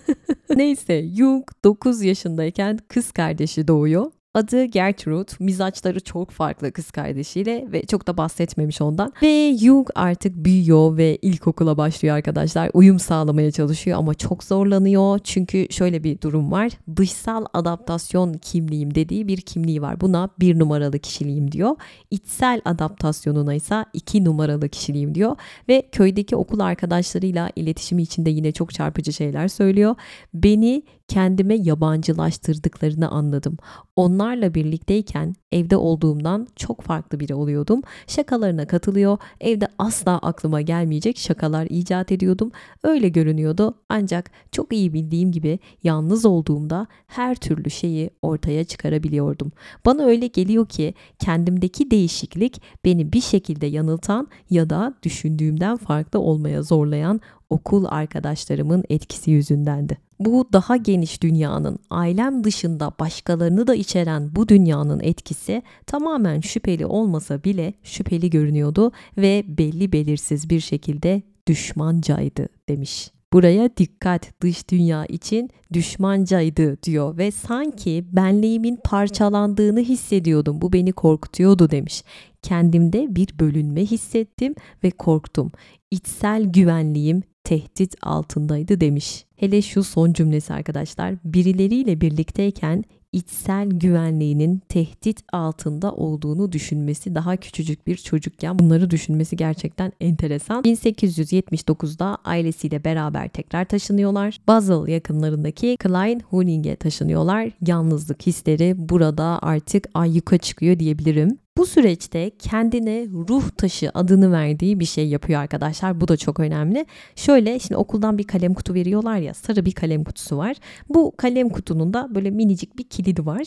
Neyse 0.56 1.08
Jung 1.08 1.44
9 1.64 2.02
yaşındayken 2.02 2.78
kız 2.88 3.12
kardeşi 3.12 3.68
doğuyor. 3.68 4.10
Adı 4.34 4.64
Gertrude. 4.64 5.32
Mizaçları 5.40 6.00
çok 6.00 6.30
farklı 6.30 6.72
kız 6.72 6.90
kardeşiyle 6.90 7.66
ve 7.72 7.82
çok 7.82 8.06
da 8.06 8.16
bahsetmemiş 8.16 8.80
ondan. 8.80 9.12
Ve 9.22 9.56
Jung 9.58 9.88
artık 9.94 10.36
büyüyor 10.36 10.96
ve 10.96 11.16
ilkokula 11.16 11.76
başlıyor 11.76 12.16
arkadaşlar. 12.16 12.70
Uyum 12.72 12.98
sağlamaya 12.98 13.50
çalışıyor 13.50 13.98
ama 13.98 14.14
çok 14.14 14.44
zorlanıyor. 14.44 15.18
Çünkü 15.24 15.66
şöyle 15.70 16.04
bir 16.04 16.20
durum 16.20 16.52
var. 16.52 16.72
Dışsal 16.96 17.44
adaptasyon 17.54 18.32
kimliğim 18.32 18.94
dediği 18.94 19.28
bir 19.28 19.40
kimliği 19.40 19.82
var. 19.82 20.00
Buna 20.00 20.28
bir 20.40 20.58
numaralı 20.58 20.98
kişiliğim 20.98 21.52
diyor. 21.52 21.76
İçsel 22.10 22.60
adaptasyonuna 22.64 23.54
ise 23.54 23.84
iki 23.92 24.24
numaralı 24.24 24.68
kişiliğim 24.68 25.14
diyor. 25.14 25.36
Ve 25.68 25.88
köydeki 25.92 26.36
okul 26.36 26.60
arkadaşlarıyla 26.60 27.50
iletişimi 27.56 28.02
içinde 28.02 28.30
yine 28.30 28.52
çok 28.52 28.74
çarpıcı 28.74 29.12
şeyler 29.12 29.48
söylüyor. 29.48 29.94
Beni 30.34 30.82
kendime 31.12 31.54
yabancılaştırdıklarını 31.54 33.08
anladım. 33.08 33.56
Onlarla 33.96 34.54
birlikteyken 34.54 35.34
evde 35.52 35.76
olduğumdan 35.76 36.48
çok 36.56 36.80
farklı 36.80 37.20
biri 37.20 37.34
oluyordum. 37.34 37.82
Şakalarına 38.06 38.66
katılıyor, 38.66 39.18
evde 39.40 39.68
asla 39.78 40.18
aklıma 40.18 40.60
gelmeyecek 40.60 41.18
şakalar 41.18 41.66
icat 41.70 42.12
ediyordum. 42.12 42.52
Öyle 42.82 43.08
görünüyordu 43.08 43.74
ancak 43.88 44.30
çok 44.52 44.72
iyi 44.72 44.92
bildiğim 44.92 45.32
gibi 45.32 45.58
yalnız 45.82 46.24
olduğumda 46.24 46.86
her 47.06 47.34
türlü 47.34 47.70
şeyi 47.70 48.10
ortaya 48.22 48.64
çıkarabiliyordum. 48.64 49.52
Bana 49.86 50.04
öyle 50.04 50.26
geliyor 50.26 50.66
ki 50.66 50.94
kendimdeki 51.18 51.90
değişiklik 51.90 52.62
beni 52.84 53.12
bir 53.12 53.20
şekilde 53.20 53.66
yanıltan 53.66 54.28
ya 54.50 54.70
da 54.70 54.94
düşündüğümden 55.02 55.76
farklı 55.76 56.18
olmaya 56.20 56.62
zorlayan 56.62 57.20
okul 57.50 57.84
arkadaşlarımın 57.88 58.84
etkisi 58.88 59.30
yüzündendi. 59.30 59.98
Bu 60.24 60.48
daha 60.52 60.76
geniş 60.76 61.22
dünyanın, 61.22 61.78
ailem 61.90 62.44
dışında 62.44 62.92
başkalarını 63.00 63.66
da 63.66 63.74
içeren 63.74 64.36
bu 64.36 64.48
dünyanın 64.48 65.00
etkisi 65.00 65.62
tamamen 65.86 66.40
şüpheli 66.40 66.86
olmasa 66.86 67.44
bile 67.44 67.74
şüpheli 67.82 68.30
görünüyordu 68.30 68.92
ve 69.16 69.44
belli 69.48 69.92
belirsiz 69.92 70.50
bir 70.50 70.60
şekilde 70.60 71.22
düşmancaydı 71.46 72.48
demiş. 72.68 73.10
Buraya 73.32 73.76
dikkat 73.76 74.40
dış 74.42 74.68
dünya 74.70 75.06
için 75.06 75.50
düşmancaydı 75.72 76.82
diyor 76.82 77.18
ve 77.18 77.30
sanki 77.30 78.04
benliğimin 78.12 78.78
parçalandığını 78.84 79.80
hissediyordum. 79.80 80.60
Bu 80.60 80.72
beni 80.72 80.92
korkutuyordu 80.92 81.70
demiş. 81.70 82.04
Kendimde 82.42 83.16
bir 83.16 83.28
bölünme 83.40 83.80
hissettim 83.80 84.54
ve 84.84 84.90
korktum. 84.90 85.52
İçsel 85.90 86.42
güvenliğim 86.44 87.22
tehdit 87.44 87.94
altındaydı 88.02 88.80
demiş. 88.80 89.26
Hele 89.36 89.62
şu 89.62 89.82
son 89.82 90.12
cümlesi 90.12 90.52
arkadaşlar. 90.52 91.14
Birileriyle 91.24 92.00
birlikteyken 92.00 92.84
içsel 93.12 93.68
güvenliğinin 93.68 94.62
tehdit 94.68 95.24
altında 95.32 95.92
olduğunu 95.92 96.52
düşünmesi 96.52 97.14
daha 97.14 97.36
küçücük 97.36 97.86
bir 97.86 97.96
çocukken 97.96 98.58
bunları 98.58 98.90
düşünmesi 98.90 99.36
gerçekten 99.36 99.92
enteresan. 100.00 100.64
1879'da 100.64 102.18
ailesiyle 102.24 102.84
beraber 102.84 103.28
tekrar 103.28 103.64
taşınıyorlar. 103.64 104.38
Basel 104.48 104.88
yakınlarındaki 104.88 105.76
Klein 105.76 106.20
Huning'e 106.20 106.76
taşınıyorlar. 106.76 107.50
Yalnızlık 107.66 108.26
hisleri 108.26 108.74
burada 108.76 109.38
artık 109.42 109.88
ayyuka 109.94 110.38
çıkıyor 110.38 110.78
diyebilirim. 110.78 111.38
Bu 111.56 111.66
süreçte 111.66 112.30
kendine 112.38 113.06
ruh 113.28 113.50
taşı 113.50 113.90
adını 113.94 114.32
verdiği 114.32 114.80
bir 114.80 114.84
şey 114.84 115.08
yapıyor 115.08 115.40
arkadaşlar. 115.40 116.00
Bu 116.00 116.08
da 116.08 116.16
çok 116.16 116.40
önemli. 116.40 116.86
Şöyle 117.16 117.58
şimdi 117.58 117.76
okuldan 117.76 118.18
bir 118.18 118.24
kalem 118.24 118.54
kutu 118.54 118.74
veriyorlar 118.74 119.16
ya 119.16 119.34
sarı 119.34 119.64
bir 119.64 119.72
kalem 119.72 120.04
kutusu 120.04 120.36
var. 120.36 120.56
Bu 120.88 121.16
kalem 121.16 121.48
kutunun 121.48 121.94
da 121.94 122.14
böyle 122.14 122.30
minicik 122.30 122.78
bir 122.78 122.84
kilidi 122.84 123.26
var. 123.26 123.42